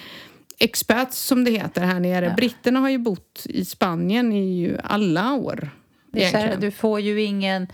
expats 0.61 1.19
som 1.19 1.45
det 1.45 1.51
heter 1.51 1.81
här 1.81 2.01
nere. 2.01 2.27
Ja. 2.27 2.35
Britterna 2.35 2.81
har 2.81 2.89
ju 2.89 2.99
bott 2.99 3.47
i 3.49 3.65
Spanien 3.65 4.33
i 4.33 4.55
ju 4.55 4.79
alla 4.85 5.35
år. 5.35 5.71
Det 6.13 6.25
är 6.25 6.57
du 6.57 6.71
får 6.71 7.01
ju 7.01 7.23
ingen... 7.23 7.69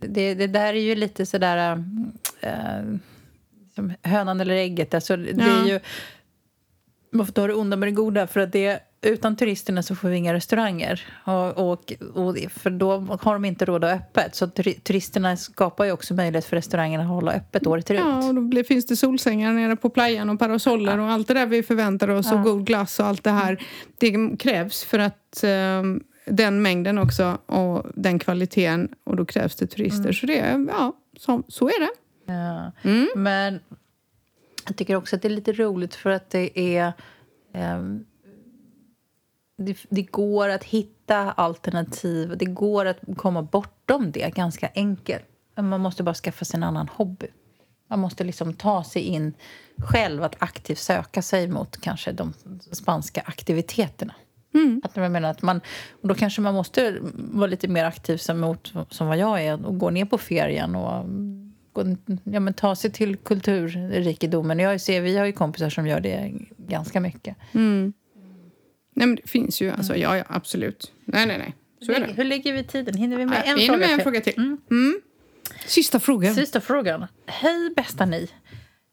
Det, 0.00 0.34
det 0.34 0.46
där 0.46 0.74
är 0.74 0.80
ju 0.80 0.94
lite 0.94 1.26
sådär 1.26 1.84
eh, 2.40 2.50
som 3.74 3.92
hönan 4.02 4.40
eller 4.40 4.54
ägget. 4.54 4.94
Alltså, 4.94 5.16
det 5.16 5.34
ja. 5.36 5.62
är 5.62 5.68
ju, 5.68 5.80
man 7.10 7.26
får 7.26 7.32
ta 7.32 7.46
det 7.46 7.54
onda 7.54 7.76
med 7.76 7.88
det 7.88 7.92
goda. 7.92 8.26
För 8.26 8.40
att 8.40 8.52
det, 8.52 8.80
utan 9.02 9.36
turisterna 9.36 9.82
så 9.82 9.94
får 9.94 10.08
vi 10.08 10.16
inga 10.16 10.34
restauranger. 10.34 11.02
Och, 11.24 11.70
och, 11.70 11.92
och, 12.14 12.36
för 12.50 12.70
då 12.70 13.18
har 13.20 13.32
de 13.32 13.44
inte 13.44 13.64
råd 13.64 13.84
att 13.84 13.90
ha 13.90 13.98
öppet. 13.98 14.34
Så 14.34 14.46
turisterna 14.82 15.36
skapar 15.36 15.84
ju 15.84 15.92
också 15.92 16.14
möjlighet 16.14 16.44
för 16.44 16.56
restaurangerna 16.56 17.04
att 17.04 17.10
hålla 17.10 17.32
öppet 17.32 17.66
året 17.66 17.90
runt. 17.90 18.00
Ja, 18.00 18.28
och 18.28 18.34
då 18.34 18.40
blir, 18.40 18.64
finns 18.64 18.86
det 18.86 18.96
solsängar 18.96 19.52
nere 19.52 19.76
på 19.76 19.90
playan 19.90 20.30
och 20.30 20.38
parasoller 20.38 20.98
ja. 20.98 21.04
och 21.04 21.10
allt 21.10 21.28
det 21.28 21.34
där 21.34 21.46
vi 21.46 21.62
förväntar 21.62 22.08
oss. 22.08 22.26
Ja. 22.30 22.38
Och 22.38 22.42
god 22.42 22.66
glass 22.66 23.00
och 23.00 23.06
allt 23.06 23.24
det 23.24 23.30
här. 23.30 23.62
Det 23.98 24.36
krävs 24.38 24.84
för 24.84 24.98
att 24.98 25.44
um, 25.80 26.02
den 26.26 26.62
mängden 26.62 26.98
också 26.98 27.38
och 27.46 27.86
den 27.94 28.18
kvaliteten. 28.18 28.88
Och 29.04 29.16
då 29.16 29.24
krävs 29.24 29.56
det 29.56 29.66
turister. 29.66 30.00
Mm. 30.00 30.14
Så 30.14 30.26
det, 30.26 30.66
ja, 30.68 30.92
så, 31.18 31.42
så 31.48 31.68
är 31.68 31.80
det. 31.80 31.90
Ja. 32.32 32.72
Mm. 32.82 33.08
Men 33.16 33.60
jag 34.66 34.76
tycker 34.76 34.96
också 34.96 35.16
att 35.16 35.22
det 35.22 35.28
är 35.28 35.30
lite 35.30 35.52
roligt 35.52 35.94
för 35.94 36.10
att 36.10 36.30
det 36.30 36.76
är... 36.76 36.92
Um, 37.54 38.06
det, 39.58 39.76
det, 39.88 40.02
går 40.02 40.48
att 40.48 40.64
hitta 40.64 41.16
alternativ. 41.32 42.36
Det 42.36 42.44
går 42.44 42.86
att 42.86 42.98
komma 43.16 43.42
bortom 43.42 44.12
det 44.12 44.34
ganska 44.34 44.70
enkelt. 44.74 45.24
Man 45.56 45.80
måste 45.80 46.02
bara 46.02 46.14
skaffa 46.14 46.44
sig 46.44 46.56
en 46.56 46.62
annan 46.62 46.88
hobby. 46.88 47.26
Man 47.88 47.98
måste 47.98 48.24
liksom 48.24 48.54
ta 48.54 48.84
sig 48.84 49.02
in 49.02 49.34
själv, 49.78 50.22
att 50.22 50.36
aktivt 50.38 50.78
söka 50.78 51.22
sig 51.22 51.48
mot 51.48 51.80
kanske 51.80 52.12
de 52.12 52.32
spanska 52.72 53.20
aktiviteterna. 53.20 54.14
Mm. 54.54 54.80
Att 54.84 54.96
jag 54.96 55.12
menar 55.12 55.30
att 55.30 55.42
man, 55.42 55.60
och 56.02 56.08
då 56.08 56.14
kanske 56.14 56.40
man 56.40 56.54
måste 56.54 56.98
vara 57.14 57.46
lite 57.46 57.68
mer 57.68 57.84
aktiv 57.84 58.16
som, 58.16 58.40
mot, 58.40 58.72
som 58.90 59.06
vad 59.06 59.18
jag 59.18 59.42
är 59.42 59.66
och 59.66 59.78
gå 59.78 59.90
ner 59.90 60.04
på 60.04 60.18
ferien 60.18 60.76
och 60.76 61.04
ja, 62.24 62.40
men 62.40 62.54
ta 62.54 62.76
sig 62.76 62.92
till 62.92 63.16
kulturrikedomen. 63.16 64.58
Jag 64.58 64.80
ser, 64.80 65.00
vi 65.00 65.16
har 65.16 65.26
ju 65.26 65.32
kompisar 65.32 65.70
som 65.70 65.86
gör 65.86 66.00
det 66.00 66.32
ganska 66.56 67.00
mycket. 67.00 67.36
Mm. 67.52 67.92
Nej, 68.94 69.06
men 69.06 69.16
det 69.16 69.30
finns 69.30 69.60
ju. 69.60 69.70
Alltså, 69.70 69.96
ja, 69.96 70.16
ja, 70.16 70.24
absolut. 70.28 70.92
Nej, 71.04 71.26
nej, 71.26 71.38
nej. 71.38 71.54
Så 71.80 71.92
är 71.92 72.00
det. 72.00 72.12
Hur 72.12 72.24
lägger 72.24 72.52
vi 72.52 72.64
tiden? 72.64 72.94
Hinner 72.96 73.16
vi 73.16 73.26
med 73.26 73.42
en, 73.46 73.58
fråga, 73.58 73.78
med 73.78 73.90
en 73.90 74.00
fråga 74.00 74.20
till? 74.20 74.34
Mm. 74.36 74.58
Mm. 74.70 75.00
Sista 75.66 76.00
frågan. 76.00 76.34
Sista 76.34 76.60
frågan. 76.60 77.06
Hej, 77.26 77.72
bästa 77.76 78.06
ni. 78.06 78.28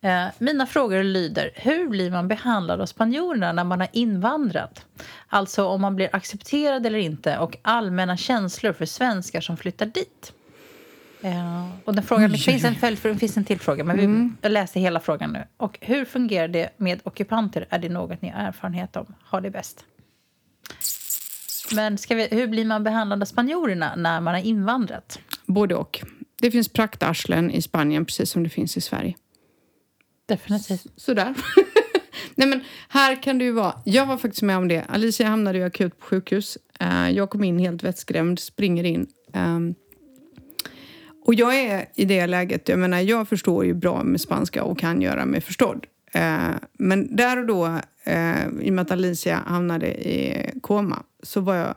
Eh, 0.04 0.26
mina 0.38 0.66
frågor 0.66 1.04
lyder. 1.04 1.52
Hur 1.56 1.90
blir 1.90 2.12
man 2.12 2.28
behandlad 2.28 2.82
av 2.82 2.86
spanjorerna 2.86 3.52
när 3.52 3.64
man 3.64 3.80
har 3.80 3.90
invandrat? 3.94 4.86
Alltså 5.28 5.66
om 5.66 5.82
man 5.82 5.96
blir 5.96 6.10
accepterad 6.12 6.86
eller 6.86 7.00
inte 7.00 7.38
och 7.38 7.58
allmänna 7.62 8.18
känslor 8.18 8.74
för 8.74 8.86
svenskar 8.86 9.42
som 9.42 9.58
flyttar 9.58 9.86
dit. 9.86 10.34
Eh, 11.24 11.68
och 11.86 11.96
den 11.96 12.04
frågan, 12.04 12.32
det 12.32 12.38
finns 12.38 12.64
en 12.64 12.76
följdfråga, 12.76 13.14
det 13.14 13.20
finns 13.20 13.38
en 13.38 13.46
till 13.46 13.60
fråga, 13.60 13.84
men 13.84 13.98
vi 13.98 14.04
mm. 14.04 14.36
läser 14.42 14.80
hela 14.80 15.00
frågan 15.00 15.34
nu. 15.34 15.44
Och 15.58 15.78
hur 15.82 16.06
fungerar 16.06 16.48
det 16.48 16.70
med 16.78 17.02
ockupanter? 17.04 17.66
Är 17.70 17.80
det 17.80 17.90
något 17.90 18.22
ni 18.22 18.30
har 18.30 18.40
erfarenhet 18.40 18.96
om? 18.96 19.16
Har 19.24 19.42
det 19.42 19.50
bäst? 19.50 19.86
Men 21.76 21.98
vi, 22.10 22.28
hur 22.32 22.48
blir 22.48 22.66
man 22.66 22.84
behandlad 22.84 23.22
av 23.22 23.26
spanjorerna 23.26 23.96
när 23.96 24.22
man 24.22 24.34
har 24.34 24.42
invandrat? 24.42 25.20
Både 25.46 25.76
och. 25.76 26.04
Det 26.42 26.52
finns 26.52 26.70
praktarslen 26.70 27.52
i 27.52 27.62
Spanien 27.62 28.06
precis 28.06 28.30
som 28.30 28.44
det 28.44 28.50
finns 28.50 28.78
i 28.78 28.82
Sverige. 28.82 29.16
Definitivt. 30.26 30.88
Sådär. 30.96 31.34
Nej 32.36 32.48
men 32.48 32.64
här 32.90 33.24
kan 33.24 33.38
det 33.38 33.46
ju 33.46 33.52
vara... 33.52 33.74
Jag 33.86 34.06
var 34.06 34.18
faktiskt 34.18 34.42
med 34.42 34.58
om 34.58 34.68
det. 34.68 34.84
Alicia 34.90 35.28
hamnade 35.28 35.58
ju 35.58 35.64
akut 35.64 36.00
på 36.00 36.06
sjukhus. 36.06 36.58
Uh, 36.84 37.12
jag 37.12 37.30
kom 37.30 37.44
in 37.44 37.60
helt 37.60 37.84
vettskrämd, 37.84 38.40
springer 38.40 38.84
in. 38.84 39.08
Och 41.26 41.34
jag 41.34 41.56
är 41.56 41.86
i 41.96 42.06
det 42.06 42.28
läget, 42.28 42.70
jag 42.70 42.80
menar 42.80 43.00
jag 43.00 43.28
förstår 43.28 43.66
ju 43.66 43.74
bra 43.74 44.04
med 44.04 44.22
spanska 44.22 44.64
och 44.64 44.80
kan 44.80 45.02
göra 45.02 45.26
mig 45.26 45.42
förstådd. 45.42 45.86
Uh, 46.16 46.56
men 46.74 47.16
där 47.16 47.38
och 47.38 47.46
då, 47.46 47.66
uh, 47.68 48.62
i 48.62 48.70
och 48.70 48.74
med 48.74 48.82
att 48.82 48.92
Alicia 48.92 49.36
hamnade 49.36 50.10
i 50.10 50.50
koma, 50.62 51.04
så 51.24 51.42
var 51.42 51.56
jag... 51.56 51.76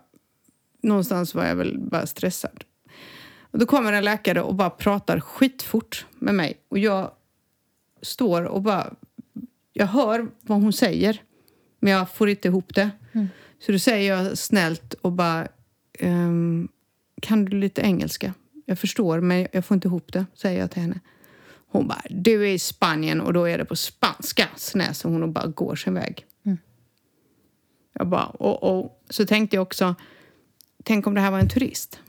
Någonstans 0.83 1.35
var 1.35 1.45
jag 1.45 1.57
väl 1.57 1.79
bara 1.79 2.07
stressad. 2.07 2.65
Och 3.51 3.59
då 3.59 3.67
kommer 3.67 3.93
en 3.93 4.05
läkare 4.05 4.43
och 4.43 4.55
bara 4.55 4.71
pratar 4.71 5.21
skitfort 5.21 6.07
med 6.19 6.35
mig. 6.35 6.57
Och 6.69 6.79
jag 6.79 7.11
står 8.03 8.43
och 8.43 8.63
bara 8.63 8.95
jag 9.73 9.87
hör 9.87 10.29
vad 10.41 10.63
hon 10.63 10.73
säger, 10.73 11.23
men 11.81 11.93
jag 11.93 12.11
får 12.11 12.29
inte 12.29 12.49
ihop 12.49 12.75
det. 12.75 12.91
Mm. 13.13 13.29
Så 13.59 13.73
då 13.73 13.79
säger 13.79 14.17
jag 14.17 14.39
snällt 14.39 14.95
och 14.95 15.13
bara... 15.13 15.49
Um, 16.01 16.69
kan 17.23 17.45
du 17.45 17.57
lite 17.57 17.81
engelska? 17.81 18.35
Jag 18.69 18.79
förstår, 18.79 19.21
men 19.21 19.47
jag 19.53 19.64
får 19.64 19.75
inte 19.75 19.89
ihop 19.89 20.12
det, 20.12 20.27
säger 20.35 20.61
jag 20.61 20.71
till 20.71 20.83
henne. 20.83 21.01
Hon 21.69 21.89
bara, 21.89 22.03
du 22.11 22.43
är 22.43 22.53
i 22.53 22.59
Spanien 22.59 23.21
och 23.21 23.33
då 23.33 23.45
är 23.45 23.59
det 23.59 23.64
på 23.64 23.77
spanska, 23.77 24.49
snäser 24.57 25.09
hon 25.09 25.23
och 25.23 25.29
bara 25.29 25.47
går 25.47 25.77
sin 25.77 25.95
väg. 25.95 26.25
Mm. 26.47 26.59
Jag 27.93 28.09
bara, 28.09 28.27
och, 28.27 28.79
och 28.79 29.03
Så 29.11 29.27
tänkte 29.27 29.57
jag 29.57 29.62
också, 29.62 29.95
tänk 30.85 31.07
om 31.07 31.14
det 31.14 31.21
här 31.21 31.31
var 31.31 31.39
en 31.39 31.49
turist. 31.49 32.01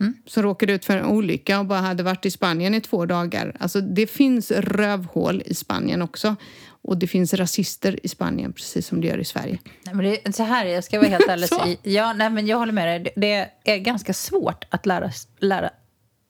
Mm. 0.00 0.14
som 0.26 0.42
råkade 0.42 0.72
ut 0.72 0.84
för 0.84 0.96
en 0.96 1.04
olycka 1.04 1.58
och 1.58 1.66
bara 1.66 1.80
hade 1.80 2.02
varit 2.02 2.26
i 2.26 2.30
Spanien 2.30 2.74
i 2.74 2.80
två 2.80 3.06
dagar. 3.06 3.56
Alltså, 3.60 3.80
det 3.80 4.06
finns 4.06 4.50
rövhål 4.50 5.42
i 5.46 5.54
Spanien 5.54 6.02
också. 6.02 6.36
Och 6.66 6.98
det 6.98 7.06
finns 7.06 7.34
rasister 7.34 8.00
i 8.02 8.08
Spanien, 8.08 8.52
precis 8.52 8.86
som 8.86 9.00
det 9.00 9.06
gör 9.06 9.18
i 9.18 9.24
Sverige. 9.24 9.58
Nej, 9.86 9.94
men 9.94 10.04
det, 10.04 10.36
så 10.36 10.42
här, 10.42 10.66
jag 10.66 10.84
ska 10.84 10.98
vara 10.98 11.08
helt 11.08 11.28
ärlig. 11.28 11.78
ja, 11.82 12.12
nej, 12.12 12.30
men 12.30 12.46
jag 12.46 12.58
håller 12.58 12.72
med 12.72 12.86
dig. 12.86 13.12
Det 13.16 13.50
är 13.72 13.78
ganska 13.78 14.14
svårt 14.14 14.64
att 14.70 14.86
lära, 14.86 15.10
lära 15.38 15.70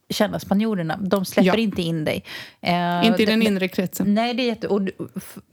känna 0.08 0.38
spanjorerna. 0.38 0.96
De 0.96 1.24
släpper 1.24 1.46
ja. 1.46 1.62
inte 1.62 1.82
in 1.82 2.04
dig. 2.04 2.24
Eh, 2.60 3.06
inte 3.06 3.22
i 3.22 3.26
den 3.26 3.42
inre 3.42 3.68
kretsen. 3.68 4.14
Nej, 4.14 4.34
det 4.34 4.42
är 4.42 4.46
jätte... 4.46 4.68
Och 4.68 4.80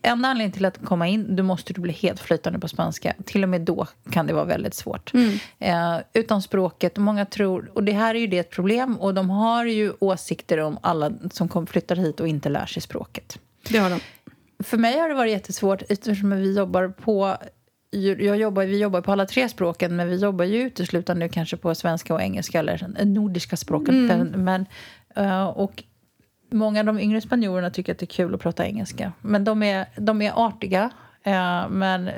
enda 0.01 0.29
anledningen 0.29 0.51
till 0.51 0.65
att 0.65 0.85
komma 0.85 1.07
in, 1.07 1.35
du 1.35 1.43
måste 1.43 1.73
du 1.73 1.81
bli 1.81 1.93
helt 1.93 2.19
flytande 2.19 2.59
på 2.59 2.67
spanska. 2.67 3.13
Till 3.25 3.43
och 3.43 3.49
med 3.49 3.61
då 3.61 3.87
kan 4.11 4.27
det 4.27 4.33
vara 4.33 4.45
väldigt 4.45 4.73
svårt. 4.73 5.13
Mm. 5.13 5.39
Eh, 5.59 6.01
utan 6.13 6.41
språket, 6.41 6.97
många 6.97 7.25
tror... 7.25 7.71
Och 7.73 7.83
det 7.83 7.91
här 7.91 8.15
är 8.15 8.19
ju 8.19 8.27
det 8.27 8.37
ett 8.37 8.51
problem. 8.51 8.95
Och 8.95 9.13
de 9.13 9.29
har 9.29 9.65
ju 9.65 9.93
åsikter 9.99 10.57
om 10.57 10.77
alla 10.81 11.11
som 11.31 11.47
kom, 11.47 11.67
flyttar 11.67 11.95
hit 11.95 12.19
och 12.19 12.27
inte 12.27 12.49
lär 12.49 12.65
sig 12.65 12.81
språket. 12.81 13.39
Det 13.69 13.77
har 13.77 13.89
de. 13.89 13.99
För 14.63 14.77
mig 14.77 14.99
har 14.99 15.09
det 15.09 15.15
varit 15.15 15.31
jättesvårt 15.31 15.83
eftersom 15.89 16.29
vi 16.29 16.57
jobbar 16.57 16.87
på 16.87 17.37
jag 17.91 18.37
jobbar, 18.37 18.65
vi 18.65 18.79
jobbar 18.79 19.01
på 19.01 19.11
alla 19.11 19.25
tre 19.25 19.49
språken, 19.49 19.95
men 19.95 20.09
vi 20.09 20.15
jobbar 20.15 20.45
ju 20.45 20.61
uteslutande 20.61 21.29
kanske 21.29 21.57
på 21.57 21.75
svenska 21.75 22.13
och 22.13 22.21
engelska, 22.21 22.59
eller 22.59 23.05
nordiska 23.05 23.57
språken. 23.57 24.11
Mm. 24.11 24.27
Men, 24.27 24.65
uh, 25.25 25.43
och 25.43 25.83
många 26.51 26.79
av 26.79 26.85
de 26.85 26.99
yngre 26.99 27.21
spanjorerna 27.21 27.69
tycker 27.69 27.91
att 27.91 27.99
det 27.99 28.03
är 28.03 28.07
kul 28.07 28.35
att 28.35 28.41
prata 28.41 28.65
engelska. 28.65 29.13
Men 29.21 29.43
de 29.43 29.63
är, 29.63 29.85
de 29.97 30.21
är 30.21 30.31
artiga, 30.47 30.83
uh, 31.27 31.69
men 31.69 32.09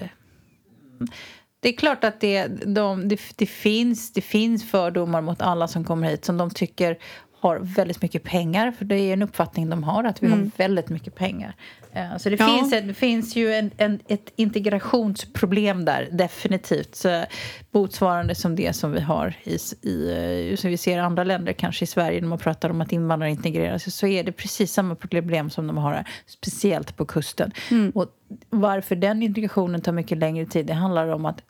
det 1.60 1.70
är 1.70 1.74
klart 1.78 2.04
att 2.04 2.20
det, 2.20 2.48
de, 2.48 3.08
det, 3.08 3.20
det, 3.36 3.46
finns, 3.46 4.14
det 4.14 4.22
finns 4.22 4.70
fördomar 4.70 5.22
mot 5.22 5.42
alla 5.42 5.68
som 5.68 5.84
kommer 5.84 6.10
hit 6.10 6.26
som 6.26 6.38
de 6.38 6.50
tycker 6.50 6.98
har 7.44 7.60
väldigt 7.60 8.02
mycket 8.02 8.24
pengar. 8.24 8.72
För 8.72 8.86
det 8.86 8.96
är 8.96 9.14
en 9.14 9.22
uppfattning 9.22 9.70
de 9.70 9.84
har, 9.84 10.04
att 10.04 10.24
vi 10.24 10.28
mm. 10.28 10.40
har 10.40 10.52
väldigt 10.58 10.90
mycket 10.90 11.16
pengar. 11.16 11.56
Eh, 11.92 12.18
så 12.18 12.30
det, 12.30 12.40
ja. 12.40 12.48
finns, 12.48 12.72
det 12.72 12.94
finns 12.94 13.36
ju 13.36 13.54
en, 13.54 13.72
en, 13.78 14.00
ett 14.08 14.34
integrationsproblem 14.36 15.86
där, 15.86 16.10
definitivt. 16.12 16.96
Så, 16.96 17.26
motsvarande 17.72 18.36
som 18.36 18.56
det 18.56 18.74
som 18.74 18.92
vi 18.92 19.02
har 19.02 19.36
i, 19.44 19.58
i, 19.82 20.50
eh, 20.52 20.56
som 20.56 20.70
vi 20.70 20.78
ser 20.78 20.98
i 20.98 21.00
andra 21.00 21.24
länder, 21.24 21.54
kanske 21.54 21.84
i 21.84 21.88
Sverige, 21.88 22.22
när 22.22 22.28
man 22.28 22.40
pratar 22.40 22.70
om 22.70 22.82
att 22.82 22.92
invandrare 22.92 23.32
integreras, 23.32 23.96
så 23.96 24.08
är 24.08 24.24
det 24.24 24.32
precis 24.32 24.74
samma 24.74 24.96
problem 24.96 25.50
som 25.50 25.68
de 25.68 25.78
har 25.78 25.94
här, 25.94 26.08
speciellt 26.26 26.98
på 26.98 27.06
kusten. 27.06 27.52
Mm. 27.72 27.90
Och 27.90 28.08
varför 28.50 28.96
den 28.96 29.24
integrationen 29.24 29.82
tar 29.82 29.92
mycket 29.92 30.18
längre 30.18 30.46
tid, 30.46 30.66
det 30.66 30.74
handlar 30.74 31.08
om 31.08 31.26
att 31.26 31.42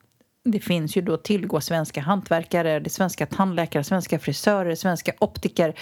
det 0.46 0.60
finns 0.60 0.98
ju 0.98 1.02
då 1.02 1.18
tillgå 1.18 1.62
svenska 1.62 2.02
hantverkare, 2.02 2.80
det 2.80 2.90
svenska 2.90 3.26
tandläkare, 3.26 3.84
svenska 3.84 4.20
frisörer, 4.20 4.76
svenska 4.76 5.14
optiker 5.20 5.74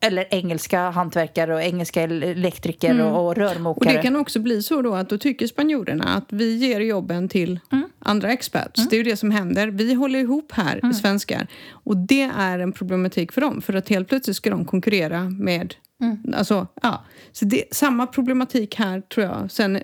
eller 0.00 0.26
engelska 0.30 0.90
hantverkare 0.90 1.54
och 1.54 1.62
engelska 1.62 2.02
elektriker 2.02 2.90
mm. 2.90 3.06
och 3.06 3.36
rörmokare. 3.36 3.88
Och 3.88 3.96
det 3.96 4.02
kan 4.02 4.16
också 4.16 4.40
bli 4.40 4.62
så 4.62 4.82
då 4.82 4.94
att 4.94 5.08
då 5.08 5.18
tycker 5.18 5.46
spanjorerna 5.46 6.04
att 6.04 6.24
vi 6.28 6.56
ger 6.56 6.80
jobben 6.80 7.28
till 7.28 7.60
mm. 7.72 7.88
andra 7.98 8.32
experts. 8.32 8.78
Mm. 8.78 8.88
Det 8.90 8.96
är 8.96 8.98
ju 8.98 9.10
det 9.10 9.16
som 9.16 9.30
händer. 9.30 9.68
Vi 9.68 9.94
håller 9.94 10.18
ihop 10.18 10.52
här, 10.52 10.80
mm. 10.82 10.94
svenskar. 10.94 11.46
Och 11.70 11.96
det 11.96 12.30
är 12.36 12.58
en 12.58 12.72
problematik 12.72 13.32
för 13.32 13.40
dem. 13.40 13.62
För 13.62 13.74
att 13.74 13.88
helt 13.88 14.08
plötsligt 14.08 14.36
ska 14.36 14.50
de 14.50 14.64
konkurrera 14.64 15.24
med... 15.24 15.74
Mm. 16.02 16.34
Alltså, 16.36 16.66
ja. 16.82 17.04
Så 17.32 17.44
det, 17.44 17.64
samma 17.70 18.06
problematik 18.06 18.74
här, 18.74 19.00
tror 19.00 19.26
jag. 19.26 19.50
Sen 19.50 19.82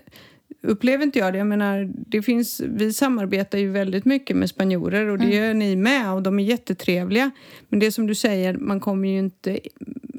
upplever 0.60 1.04
inte 1.04 1.18
jag 1.18 1.34
det. 1.34 1.38
Jag 1.38 1.46
menar, 1.46 1.90
det 1.94 2.22
finns, 2.22 2.60
vi 2.60 2.92
samarbetar 2.92 3.58
ju 3.58 3.70
väldigt 3.70 4.04
mycket 4.04 4.36
med 4.36 4.48
spanjorer 4.48 5.06
och 5.06 5.18
det 5.18 5.24
mm. 5.24 5.36
gör 5.36 5.54
ni 5.54 5.76
med 5.76 6.12
och 6.12 6.22
de 6.22 6.38
är 6.38 6.42
jättetrevliga. 6.42 7.30
Men 7.68 7.80
det 7.80 7.92
som 7.92 8.06
du 8.06 8.14
säger, 8.14 8.54
man 8.54 8.80
kommer 8.80 9.08
ju 9.08 9.18
inte 9.18 9.60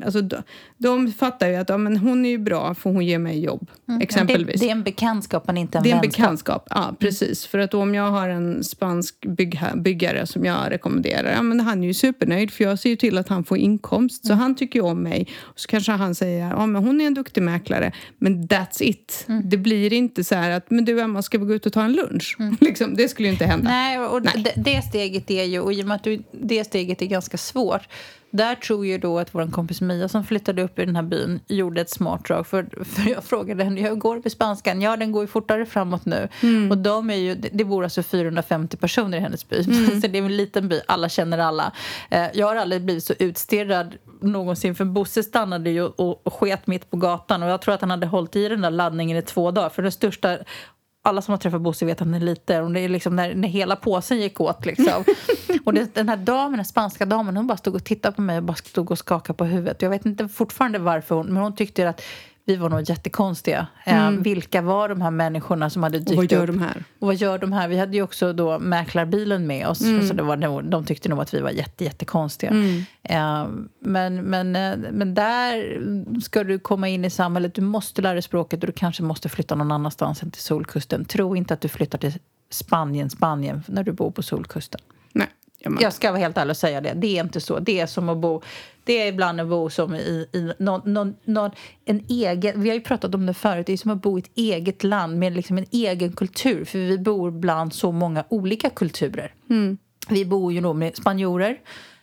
Alltså, 0.04 0.22
de, 0.22 0.44
de 0.78 1.12
fattar 1.12 1.48
ju 1.48 1.56
att 1.56 1.70
ja, 1.70 1.78
men 1.78 1.98
hon 1.98 2.26
är 2.26 2.30
ju 2.30 2.38
bra 2.38 2.76
för 2.76 2.90
hon 2.90 3.06
ger 3.06 3.20
mig 3.20 3.44
jobb. 3.44 3.72
Mm. 3.90 4.02
Exempelvis. 4.02 4.60
Det, 4.60 4.66
det, 4.66 4.70
är 4.70 4.76
en 4.76 4.84
bekantskap, 4.84 5.48
men 5.48 5.58
inte 5.58 5.78
en 5.78 5.84
Det 5.84 5.90
är 5.90 5.96
en 5.96 6.02
vänskap. 6.02 6.22
bekantskap, 6.22 6.68
ja 6.70 6.84
mm. 6.84 6.96
precis. 6.96 7.46
För 7.46 7.60
att 7.60 7.74
om 7.74 7.96
jag 7.96 8.12
har 8.12 8.30
en 8.30 8.64
spansk 8.64 9.26
bygg, 9.26 9.60
byggare 9.76 10.28
som 10.28 10.46
jag 10.46 10.72
rekommenderar, 10.72 11.32
ja, 11.32 11.42
men 11.42 11.60
han 11.60 11.84
är 11.84 11.88
ju 11.88 11.94
supernöjd 11.94 12.52
för 12.52 12.64
jag 12.64 12.80
ser 12.80 12.90
ju 12.90 12.96
till 12.96 13.18
att 13.18 13.30
han 13.30 13.44
får 13.44 13.58
inkomst. 13.58 14.26
Så 14.26 14.34
mm. 14.34 14.42
han 14.42 14.56
tycker 14.56 14.80
ju 14.80 14.86
om 14.86 15.04
mig. 15.04 15.28
Och 15.42 15.60
så 15.60 15.68
kanske 15.68 15.92
han 15.92 16.16
säger, 16.16 16.50
ja 16.50 16.66
men 16.66 16.84
hon 16.84 17.02
är 17.02 17.08
en 17.08 17.14
duktig 17.14 17.44
mäklare. 17.44 17.92
Men 18.18 18.48
that's 18.48 18.84
it. 18.84 19.26
Mm. 19.28 19.50
Det 19.50 19.58
blir 19.58 19.94
inte 19.94 20.24
så 20.24 20.36
här 20.36 20.52
att, 20.52 20.72
men 20.72 20.86
du 20.86 21.02
Emma, 21.02 21.22
ska 21.22 21.38
vi 21.38 21.46
gå 21.46 21.54
ut 21.54 21.66
och 21.66 21.74
ta 21.74 21.84
en 21.84 21.94
lunch? 21.94 22.36
Mm. 22.40 22.58
liksom, 22.62 22.96
det 22.96 23.10
skulle 23.10 23.28
ju 23.28 23.32
inte 23.32 23.46
hända. 23.46 23.70
Nej, 23.70 24.00
och 24.00 24.24
Nej. 24.24 24.34
Det, 24.44 24.62
det 24.62 24.82
steget 24.82 25.32
är 25.32 25.44
ju, 25.44 25.60
och 25.60 25.74
i 25.74 25.84
och 25.84 25.88
med 25.88 25.96
att 25.96 26.04
du, 26.04 26.24
det 26.32 26.64
steget 26.64 27.02
är 27.02 27.06
ganska 27.06 27.38
svårt 27.38 27.82
där 28.34 28.56
tror 28.56 28.86
jag 28.86 29.02
då 29.02 29.20
att 29.20 29.36
vår 29.36 29.52
kompis 29.52 29.82
Mia 29.82 30.08
som 30.08 30.24
flyttade 30.24 30.64
upp 30.64 30.80
i 30.80 30.86
den 30.86 30.96
här 30.96 31.04
byn 31.04 31.40
gjorde 31.48 31.82
ett 31.82 31.90
smart 31.90 32.26
drag. 32.26 32.48
För, 32.48 32.84
för 32.86 33.10
jag 33.10 33.24
frågade 33.24 33.64
henne, 33.64 33.82
hur 33.82 33.96
går 33.96 34.16
det 34.16 34.24
med 34.24 34.32
spanskan? 34.32 34.82
Ja, 34.82 34.98
den 34.98 35.12
går 35.12 35.24
ju 35.24 35.28
fortare 35.28 35.66
framåt 35.66 36.06
nu. 36.06 36.28
Mm. 36.44 36.72
Och 36.72 36.78
de 36.78 37.10
är 37.10 37.16
ju, 37.16 37.36
det 37.36 37.64
bor 37.64 37.84
alltså 37.84 38.04
450 38.04 38.78
personer 38.78 39.18
i 39.18 39.22
hennes 39.22 39.50
by. 39.50 39.64
Mm. 39.64 40.02
Så 40.02 40.08
det 40.08 40.18
är 40.18 40.24
en 40.24 40.38
liten 40.38 40.70
by, 40.70 40.82
alla 40.88 41.10
känner 41.10 41.38
alla. 41.38 41.72
Eh, 42.10 42.26
jag 42.34 42.48
har 42.48 42.56
aldrig 42.56 42.82
blivit 42.86 43.04
så 43.04 43.14
utstirrad 43.20 43.96
någonsin. 44.22 44.76
För 44.76 44.86
Bosse 44.86 45.24
stannade 45.24 45.70
ju 45.70 45.84
och, 45.84 46.28
och 46.28 46.34
sket 46.34 46.68
mitt 46.68 46.90
på 46.90 46.98
gatan. 46.98 47.44
Och 47.44 47.50
jag 47.50 47.62
tror 47.62 47.74
att 47.74 47.82
han 47.82 47.92
hade 47.92 48.08
hållit 48.08 48.36
i 48.36 48.48
den 48.48 48.62
där 48.62 48.72
laddningen 48.72 49.18
i 49.18 49.22
två 49.22 49.52
dagar. 49.52 49.70
För 49.70 49.82
den 49.82 49.92
största 49.92 50.38
alla 51.06 51.22
som 51.22 51.32
har 51.32 51.38
träffat 51.38 51.62
Bosse 51.62 51.86
vet 51.86 52.02
att 52.02 52.08
han 52.08 52.14
är 52.14 52.20
liten. 52.20 52.74
det 52.74 52.80
är 52.80 52.90
liksom 52.90 53.16
när, 53.16 53.36
när 53.36 53.48
hela 53.48 53.76
påsen 53.76 54.20
gick 54.20 54.42
åt. 54.42 54.66
Liksom. 54.66 55.04
och 55.66 55.74
det, 55.74 55.96
den 55.96 56.10
här 56.10 56.18
damen, 56.18 56.58
den 56.58 56.66
spanska 56.66 57.06
damen, 57.06 57.38
hon 57.38 57.48
bara 57.48 57.58
stod 57.58 57.76
och 57.76 57.84
tittade 57.84 58.16
på 58.16 58.22
mig 58.22 58.38
och 58.38 58.44
bara 58.44 58.56
stod 58.56 58.92
och 58.92 58.98
skakade 58.98 59.38
på 59.38 59.46
huvudet. 59.46 59.82
Jag 59.82 59.90
vet 59.90 60.06
inte 60.06 60.28
fortfarande 60.28 60.80
varför, 60.80 61.16
hon, 61.16 61.34
men 61.34 61.44
hon 61.44 61.56
tyckte 61.56 61.90
att 61.90 62.02
vi 62.46 62.56
var 62.56 62.70
nog 62.70 62.90
jättekonstiga. 62.90 63.68
Eh, 63.86 64.08
mm. 64.08 64.24
vilka 64.24 64.62
var 64.62 64.90
de 64.90 65.02
här 65.02 65.12
människorna 65.12 65.70
som 65.70 65.84
hade 65.84 66.00
dykt 66.00 66.12
upp? 66.12 66.18
Och 66.18 66.24
vad 66.24 66.32
gör 66.32 66.50
upp? 66.50 66.56
de 66.56 66.60
här? 66.60 66.84
Och 67.00 67.08
vad 67.08 67.16
gör 67.16 67.38
de 67.38 67.54
här? 67.54 67.68
Vi 67.68 67.78
hade 67.78 67.98
ju 67.98 68.04
också 68.04 68.34
då 68.34 68.60
mäklarbilen 68.60 69.48
med 69.48 69.68
oss. 69.68 69.82
Mm. 69.82 70.08
Så 70.08 70.14
det 70.14 70.24
var, 70.24 70.62
de 70.62 70.86
tyckte 70.86 71.10
nog 71.10 71.22
att 71.22 71.34
vi 71.34 71.40
var 71.40 71.50
jätte, 71.50 71.84
jättekonstiga. 71.84 72.52
Mm. 72.52 72.78
Uh, 73.12 73.50
men, 73.80 74.16
men, 74.16 74.56
uh, 74.56 74.92
men 74.92 75.14
där 75.14 75.82
ska 76.22 76.44
du 76.44 76.60
komma 76.60 76.88
in 76.88 77.06
i 77.06 77.10
samhället. 77.10 77.54
Du 77.54 77.62
måste 77.62 78.02
lära 78.02 78.14
dig 78.14 78.22
språket 78.22 78.64
och 78.64 78.68
du 78.68 78.74
kanske 78.74 79.04
måste 79.04 79.30
flytta 79.30 79.56
någon 79.56 79.72
annanstans 79.72 80.24
än 80.24 80.32
till 80.32 80.42
Solkusten. 80.42 81.06
Tro 81.06 81.36
inte 81.36 81.54
att 81.54 81.62
du 81.62 81.68
flyttar 81.68 81.98
till 81.98 82.14
Spanien, 82.50 83.10
Spanien 83.10 83.64
när 83.68 83.84
du 83.84 83.92
bor 83.92 84.12
på 84.12 84.24
Solkusten. 84.24 84.82
Nej. 85.14 85.28
Jag 85.82 85.94
ska 85.94 86.12
vara 86.12 86.20
helt 86.20 86.38
ärlig 86.38 86.52
och 86.52 86.58
säga 86.58 86.82
det. 86.82 86.94
Det 86.96 87.18
är 87.18 87.24
inte 87.24 87.42
så. 87.42 87.60
Det 87.60 87.80
är 87.80 87.86
som 87.86 88.10
att 88.10 88.18
bo... 88.18 88.42
Det 88.84 88.94
är 89.02 89.08
ibland 89.08 89.42
att 89.42 89.48
bo 89.48 89.70
som 89.70 89.96
i, 89.96 90.28
i 90.34 90.54
någon, 90.60 90.82
någon, 90.94 91.16
någon, 91.24 91.52
en 91.86 92.06
egen... 92.10 92.62
Vi 92.62 92.70
har 92.70 92.76
ju 92.76 92.82
pratat 92.82 93.16
om 93.16 93.26
det 93.26 93.34
förut. 93.34 93.66
Det 93.68 93.74
är 93.74 93.78
som 93.78 93.92
att 93.92 94.02
bo 94.02 94.18
i 94.18 94.22
ett 94.22 94.32
eget 94.36 94.84
land 94.84 95.20
med 95.20 95.34
liksom 95.34 95.58
en 95.58 95.66
egen 95.72 96.14
kultur. 96.14 96.66
För 96.66 96.80
vi 96.80 96.98
bor 96.98 97.32
bland 97.32 97.74
så 97.74 97.92
många 97.92 98.24
olika 98.30 98.70
kulturer. 98.70 99.34
Mm. 99.50 99.78
Vi 100.10 100.26
bor 100.26 100.54
ju 100.54 100.62
då 100.62 100.74
med 100.74 100.96
spanjorer. 100.96 101.58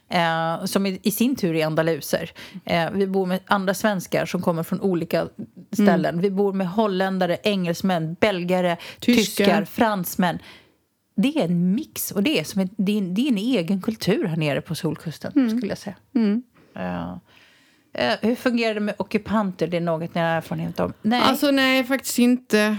eh, 0.09 0.65
som 0.65 0.87
i, 0.87 1.01
i, 1.03 1.11
sin 1.11 1.37
tur 1.37 1.57
är 1.57 1.67
andaluser. 1.67 2.33
Eh, 2.65 2.91
vi 2.93 3.07
bor 3.07 3.27
med 3.27 3.41
andra 3.47 3.75
svenskar 3.75 4.27
som 4.27 4.43
kommer 4.43 4.63
från 4.63 4.81
olika 4.81 5.29
ställen. 5.73 6.05
Mm. 6.15 6.21
Vi 6.21 6.31
bor 6.31 6.53
med 6.53 6.69
holländare, 6.69 7.37
engelsmän, 7.43 8.17
belgare, 8.21 8.77
tyskar, 9.01 9.45
tyskar 9.45 9.65
fransmän. 9.65 10.39
Det 11.23 11.39
är 11.39 11.45
en 11.45 11.75
mix 11.75 12.11
och 12.11 12.23
det 12.23 12.39
är, 12.39 12.45
som 12.45 12.61
en, 12.61 12.69
det 12.77 12.99
är, 12.99 13.03
det 13.03 13.23
är 13.23 13.29
en 13.29 13.39
egen 13.39 13.83
kultur 13.83 14.25
här 14.25 14.37
nere 14.37 14.61
på 14.61 14.75
Solkusten. 14.75 15.33
Mm. 15.37 15.51
skulle 15.51 15.69
jag 15.69 15.79
säga. 15.79 15.97
Mm. 16.15 16.43
Uh, 16.77 17.17
Uh, 17.99 18.29
hur 18.29 18.35
fungerar 18.35 18.75
det 18.75 18.81
med 18.81 18.95
ockupanter? 18.99 19.67
Det 19.67 19.77
är 19.77 19.81
något 19.81 20.15
ni 20.15 20.21
har 20.21 20.29
erfarenhet 20.29 20.81
av? 20.81 20.93
Nej. 21.03 21.21
Alltså 21.21 21.51
nej, 21.51 21.85
faktiskt 21.85 22.19
inte. 22.19 22.77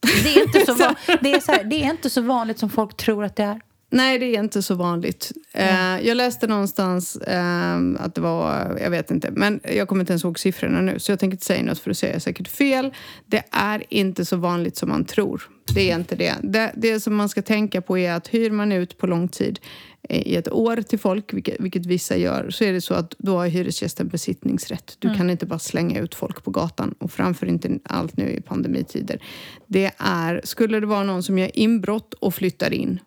Det 0.00 0.36
är 0.36 0.42
inte 0.42 0.66
så, 0.66 0.94
det 1.20 1.32
är 1.32 1.40
så 1.40 1.52
här, 1.52 1.64
det 1.64 1.84
är 1.84 1.90
inte 1.90 2.10
så 2.10 2.20
vanligt 2.20 2.58
som 2.58 2.70
folk 2.70 2.96
tror 2.96 3.24
att 3.24 3.36
det 3.36 3.42
är. 3.42 3.60
Nej, 3.90 4.18
det 4.18 4.26
är 4.26 4.40
inte 4.40 4.62
så 4.62 4.74
vanligt. 4.74 5.32
Mm. 5.52 5.98
Uh, 5.98 6.06
jag 6.06 6.16
läste 6.16 6.46
någonstans 6.46 7.18
uh, 7.28 8.04
att 8.04 8.14
det 8.14 8.20
var, 8.20 8.76
jag 8.80 8.90
vet 8.90 9.10
inte, 9.10 9.30
men 9.30 9.60
jag 9.74 9.88
kommer 9.88 10.02
inte 10.02 10.12
ens 10.12 10.24
ihåg 10.24 10.38
siffrorna 10.38 10.80
nu 10.80 10.98
så 10.98 11.12
jag 11.12 11.18
tänker 11.18 11.34
inte 11.34 11.46
säga 11.46 11.62
något 11.62 11.78
för 11.78 11.90
att 11.90 11.98
säga 11.98 12.20
säkert 12.20 12.48
fel. 12.48 12.94
Det 13.26 13.42
är 13.50 13.84
inte 13.88 14.24
så 14.24 14.36
vanligt 14.36 14.76
som 14.76 14.88
man 14.88 15.04
tror. 15.04 15.48
Det 15.74 15.90
är 15.90 15.96
inte 15.96 16.16
det. 16.16 16.34
Det, 16.42 16.72
det 16.76 17.00
som 17.00 17.14
man 17.16 17.28
ska 17.28 17.42
tänka 17.42 17.80
på 17.80 17.98
är 17.98 18.12
att 18.12 18.28
hyr 18.28 18.50
man 18.50 18.72
ut 18.72 18.98
på 18.98 19.06
lång 19.06 19.28
tid 19.28 19.60
i 20.08 20.36
ett 20.36 20.52
år 20.52 20.76
till 20.76 20.98
folk, 20.98 21.34
vilket, 21.34 21.60
vilket 21.60 21.86
vissa 21.86 22.16
gör, 22.16 22.50
så 22.50 22.64
är 22.64 22.72
det 22.72 22.80
så 22.80 22.94
att 22.94 23.14
då 23.18 23.36
har 23.36 23.46
hyresgästen 23.46 24.08
besittningsrätt. 24.08 24.96
Du 24.98 25.08
mm. 25.08 25.18
kan 25.18 25.30
inte 25.30 25.46
bara 25.46 25.58
slänga 25.58 26.00
ut 26.00 26.14
folk 26.14 26.44
på 26.44 26.50
gatan 26.50 26.94
och 26.98 27.12
framför 27.12 27.46
inte 27.46 27.78
allt 27.84 28.16
nu 28.16 28.30
i 28.30 28.40
pandemitider. 28.40 29.22
Det 29.66 29.92
är, 29.98 30.40
skulle 30.44 30.80
det 30.80 30.86
vara 30.86 31.04
någon 31.04 31.22
som 31.22 31.38
gör 31.38 31.58
inbrott 31.58 32.14
och 32.14 32.34
flyttar 32.34 32.72
in, 32.72 33.00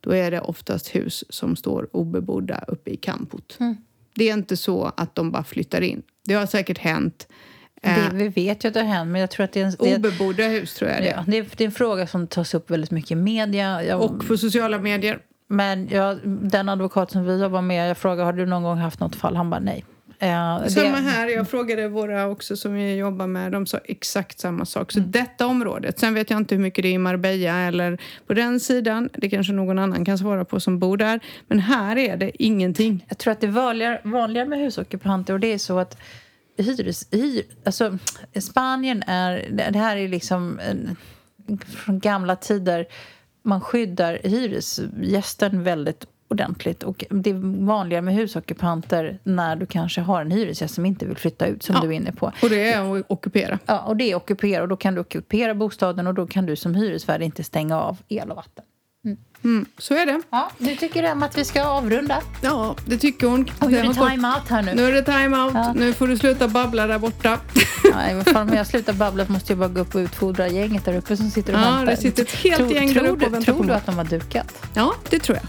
då 0.00 0.10
är 0.10 0.30
det 0.30 0.40
oftast 0.40 0.94
hus 0.94 1.24
som 1.28 1.56
står 1.56 1.88
obebodda 1.92 2.64
uppe 2.68 2.90
i 2.90 2.96
campot. 2.96 3.56
Mm. 3.60 3.76
Det 4.14 4.30
är 4.30 4.34
inte 4.34 4.56
så 4.56 4.92
att 4.96 5.14
de 5.14 5.30
bara 5.30 5.44
flyttar 5.44 5.80
in. 5.80 6.02
Det 6.24 6.34
har 6.34 6.46
säkert 6.46 6.78
hänt. 6.78 7.28
Det, 7.86 8.06
eh, 8.06 8.12
vi 8.12 8.28
vet 8.28 8.64
ju 8.64 8.68
att 8.68 8.74
det 8.74 8.80
har 8.80 8.86
hänt, 8.86 9.10
men 9.10 9.20
jag 9.20 9.30
tror 9.30 9.44
att 9.44 9.52
det 9.52 9.60
är... 9.60 9.64
En, 9.64 9.96
obebodda 9.96 10.44
hus, 10.44 10.74
tror 10.74 10.90
jag 10.90 11.02
det 11.02 11.08
är. 11.08 11.16
Ja, 11.16 11.24
det 11.26 11.38
är, 11.38 11.46
det 11.56 11.64
är 11.64 11.66
en 11.66 11.72
fråga 11.72 12.06
som 12.06 12.26
tas 12.26 12.54
upp 12.54 12.70
väldigt 12.70 12.90
mycket 12.90 13.10
i 13.10 13.14
media. 13.14 13.84
Jag, 13.84 14.02
och 14.02 14.26
på 14.28 14.36
sociala 14.36 14.78
medier. 14.78 15.18
Men 15.48 15.88
jag, 15.88 16.18
den 16.24 16.68
advokat 16.68 17.10
som 17.10 17.24
vi 17.24 17.40
jobbar 17.40 17.62
med, 17.62 17.90
jag 17.90 17.98
frågade 17.98 18.24
har 18.24 18.32
du 18.32 18.46
någon 18.46 18.62
gång 18.62 18.78
haft 18.78 19.00
något 19.00 19.16
fall? 19.16 19.36
Han 19.36 19.50
bara 19.50 19.60
nej. 19.60 19.84
Eh, 20.18 20.66
samma 20.66 20.96
här. 20.96 21.28
Jag 21.28 21.50
frågade 21.50 21.88
våra 21.88 22.26
också 22.28 22.56
som 22.56 22.74
vi 22.74 22.96
jobbar 22.96 23.26
med. 23.26 23.52
De 23.52 23.66
sa 23.66 23.78
exakt 23.84 24.38
samma 24.38 24.64
sak. 24.64 24.92
Så 24.92 24.98
mm. 24.98 25.10
detta 25.10 25.46
området. 25.46 25.98
Sen 25.98 26.14
vet 26.14 26.30
jag 26.30 26.36
inte 26.36 26.54
hur 26.54 26.62
mycket 26.62 26.82
det 26.82 26.88
är 26.88 26.92
i 26.92 26.98
Marbella 26.98 27.58
eller 27.58 27.98
på 28.26 28.34
den 28.34 28.60
sidan. 28.60 29.08
Det 29.12 29.30
kanske 29.30 29.52
någon 29.52 29.78
annan 29.78 30.04
kan 30.04 30.18
svara 30.18 30.44
på 30.44 30.60
som 30.60 30.78
bor 30.78 30.96
där. 30.96 31.20
Men 31.48 31.58
här 31.58 31.98
är 31.98 32.16
det 32.16 32.42
ingenting. 32.42 33.04
Jag 33.08 33.18
tror 33.18 33.32
att 33.32 33.40
det 33.40 33.46
är 33.46 33.50
vanligare, 33.50 34.00
vanligare 34.04 34.48
med 34.48 34.58
husockupanter 34.58 35.34
och 35.34 35.40
det 35.40 35.52
är 35.52 35.58
så 35.58 35.78
att 35.78 35.98
hyres... 36.56 37.08
Hyr, 37.10 37.44
alltså, 37.64 37.98
Spanien 38.40 39.02
är... 39.06 39.48
Det 39.50 39.78
här 39.78 39.96
är 39.96 40.08
liksom 40.08 40.60
från 41.66 41.98
gamla 41.98 42.36
tider 42.36 42.86
man 43.46 43.60
skyddar 43.60 44.18
hyresgästen 44.24 45.62
väldigt 45.62 46.06
ordentligt. 46.28 46.82
Och 46.82 47.04
det 47.10 47.30
är 47.30 47.64
vanligare 47.66 48.02
med 48.02 48.14
husockupanter 48.14 49.18
när 49.22 49.56
du 49.56 49.66
kanske 49.66 50.00
har 50.00 50.20
en 50.20 50.30
hyresgäst 50.30 50.74
som 50.74 50.86
inte 50.86 51.06
vill 51.06 51.16
flytta 51.16 51.46
ut, 51.46 51.62
som 51.62 51.74
ja. 51.74 51.80
du 51.80 51.88
är 51.88 51.92
inne 51.92 52.12
på. 52.12 52.32
Och 52.42 52.50
det 52.50 52.72
är 52.72 52.98
att 52.98 53.06
ockupera. 53.08 53.58
Ja, 53.66 53.80
och 53.80 53.96
det 53.96 54.10
är 54.10 54.14
ockupera. 54.14 54.62
Och 54.62 54.68
då 54.68 54.76
kan 54.76 54.94
du 54.94 55.00
ockupera 55.00 55.54
bostaden 55.54 56.06
och 56.06 56.14
då 56.14 56.26
kan 56.26 56.46
du 56.46 56.56
som 56.56 56.74
hyresvärd 56.74 57.22
inte 57.22 57.44
stänga 57.44 57.80
av 57.80 57.98
el 58.08 58.30
och 58.30 58.36
vatten. 58.36 58.64
Mm. 59.44 59.66
Så 59.78 59.94
är 59.94 60.06
det. 60.06 60.20
Ja, 60.30 60.50
nu 60.58 60.76
tycker 60.76 61.02
Emma 61.02 61.26
att 61.26 61.38
vi 61.38 61.44
ska 61.44 61.64
avrunda. 61.64 62.22
Ja, 62.40 62.76
det 62.86 62.98
tycker 62.98 63.26
hon. 63.26 63.50
Och 63.58 63.70
nu 63.70 63.78
är 63.78 63.82
det 63.82 63.94
time-out 63.94 64.48
här 64.48 64.62
nu. 64.62 64.74
Nu 64.74 64.86
är 64.86 64.92
det 64.92 65.02
time-out. 65.02 65.54
Ja. 65.54 65.72
Nu 65.72 65.92
får 65.92 66.08
du 66.08 66.16
sluta 66.16 66.48
babbla 66.48 66.86
där 66.86 66.98
borta. 66.98 67.38
Nej, 67.94 68.22
om 68.34 68.54
jag 68.54 68.66
slutar 68.66 68.92
babbla 68.92 69.24
måste 69.28 69.52
jag 69.52 69.58
bara 69.58 69.68
gå 69.68 69.80
upp 69.80 69.94
och 69.94 69.98
utfodra 69.98 70.48
gänget 70.48 70.84
där 70.84 70.96
uppe 70.96 71.16
som 71.16 71.30
sitter 71.30 71.54
och 71.54 71.60
ja, 71.60 71.64
väntar. 71.64 71.86
det 71.86 71.96
sitter 71.96 72.22
ett 72.22 72.30
helt 72.30 72.56
tror, 72.56 72.72
gäng 72.72 72.94
där 72.94 73.06
uppe 73.06 73.26
och 73.26 73.32
väntar 73.32 73.52
Tror 73.52 73.64
du 73.64 73.72
att 73.72 73.86
de 73.86 73.96
har 73.96 74.04
dukat? 74.04 74.66
Ja, 74.74 74.94
det 75.10 75.18
tror 75.18 75.38
jag. 75.38 75.46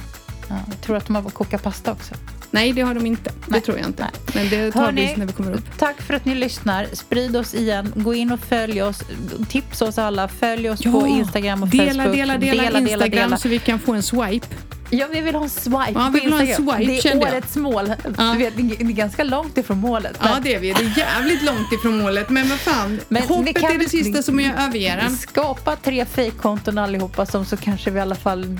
Ja, 0.49 0.63
jag 0.67 0.81
tror 0.81 0.97
att 0.97 1.05
de 1.05 1.15
har 1.15 1.23
kokat 1.23 1.63
pasta 1.63 1.91
också. 1.91 2.13
Nej, 2.51 2.73
det 2.73 2.81
har 2.81 2.93
de 2.93 3.05
inte. 3.05 3.31
Nej. 3.47 3.59
Det 3.59 3.65
tror 3.65 3.77
jag 3.77 3.87
inte. 3.87 4.03
Nej. 4.03 4.11
Men 4.33 4.49
det 4.49 4.71
tar 4.71 4.81
Hörrni, 4.81 5.05
vi 5.05 5.19
när 5.19 5.25
vi 5.25 5.33
kommer 5.33 5.51
upp. 5.51 5.77
Tack 5.77 6.01
för 6.01 6.13
att 6.13 6.25
ni 6.25 6.35
lyssnar. 6.35 6.87
Sprid 6.93 7.35
oss 7.35 7.53
igen. 7.53 7.93
Gå 7.95 8.13
in 8.13 8.31
och 8.31 8.39
följ 8.39 8.81
oss. 8.81 9.01
Tipsa 9.49 9.85
oss 9.85 9.97
alla. 9.97 10.27
Följ 10.27 10.69
oss 10.69 10.79
ja, 10.85 10.91
på 10.91 11.07
Instagram 11.07 11.63
och 11.63 11.69
dela, 11.69 12.03
Facebook. 12.03 12.17
Dela, 12.17 12.37
dela, 12.37 12.63
dela 12.63 12.79
Instagram 12.79 13.09
dela, 13.11 13.37
så 13.37 13.47
vi 13.47 13.59
kan 13.59 13.79
få 13.79 13.93
en 13.93 14.03
swipe. 14.03 14.47
Ja, 14.89 15.07
vi 15.11 15.21
vill 15.21 15.35
ha 15.35 15.43
en 15.43 15.49
swipe 15.49 15.91
ja, 15.93 16.09
på 16.11 16.17
Instagram. 16.17 16.77
Swipe, 16.77 16.91
det 16.91 17.09
är 17.09 17.33
årets 17.33 17.55
jag. 17.55 17.63
mål. 17.63 17.93
Ja. 18.17 18.35
Vet, 18.37 18.57
det 18.57 18.61
är 18.61 18.83
ganska 18.83 19.23
långt 19.23 19.57
ifrån 19.57 19.77
målet. 19.77 20.17
Ja, 20.21 20.37
det 20.43 20.55
är 20.55 20.59
vi. 20.59 20.73
Det 20.73 20.83
är 20.83 20.97
jävligt 20.97 21.43
långt 21.43 21.73
ifrån 21.73 21.97
målet. 21.97 22.29
Men 22.29 22.49
vad 22.49 22.59
fan, 22.59 22.99
men 23.09 23.21
hoppet 23.21 23.63
är 23.63 23.79
det 23.79 23.89
sista 23.89 24.23
som 24.23 24.39
jag 24.39 24.61
överger 24.63 24.97
den. 24.97 25.17
Skapa 25.17 25.75
tre 25.75 26.05
fejkkonton 26.05 26.77
allihopa 26.77 27.25
som 27.25 27.45
så 27.45 27.57
kanske 27.57 27.91
vi 27.91 27.97
i 27.97 28.01
alla 28.01 28.15
fall 28.15 28.57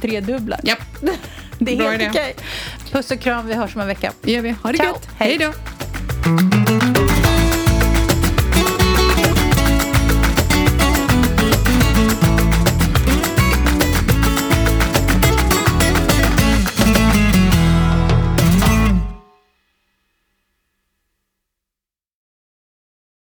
tredubblar. 0.00 0.60
Japp. 0.62 0.78
Det 1.60 1.72
är 1.72 1.76
Bra 1.76 1.90
helt 1.90 2.10
okej. 2.10 2.34
Puss 2.92 3.10
och 3.18 3.24
kram. 3.24 3.46
Vi 3.46 3.54
hörs 3.54 3.74
om 3.74 3.80
en 3.80 3.86
vecka. 3.86 4.12
Det 4.20 4.32
gör 4.32 4.42
vi. 4.42 4.54
Ha 4.62 4.72
det 4.72 4.78
Ciao. 4.78 4.86
gött. 4.86 5.08
Hej 5.18 5.38
då. 5.38 6.97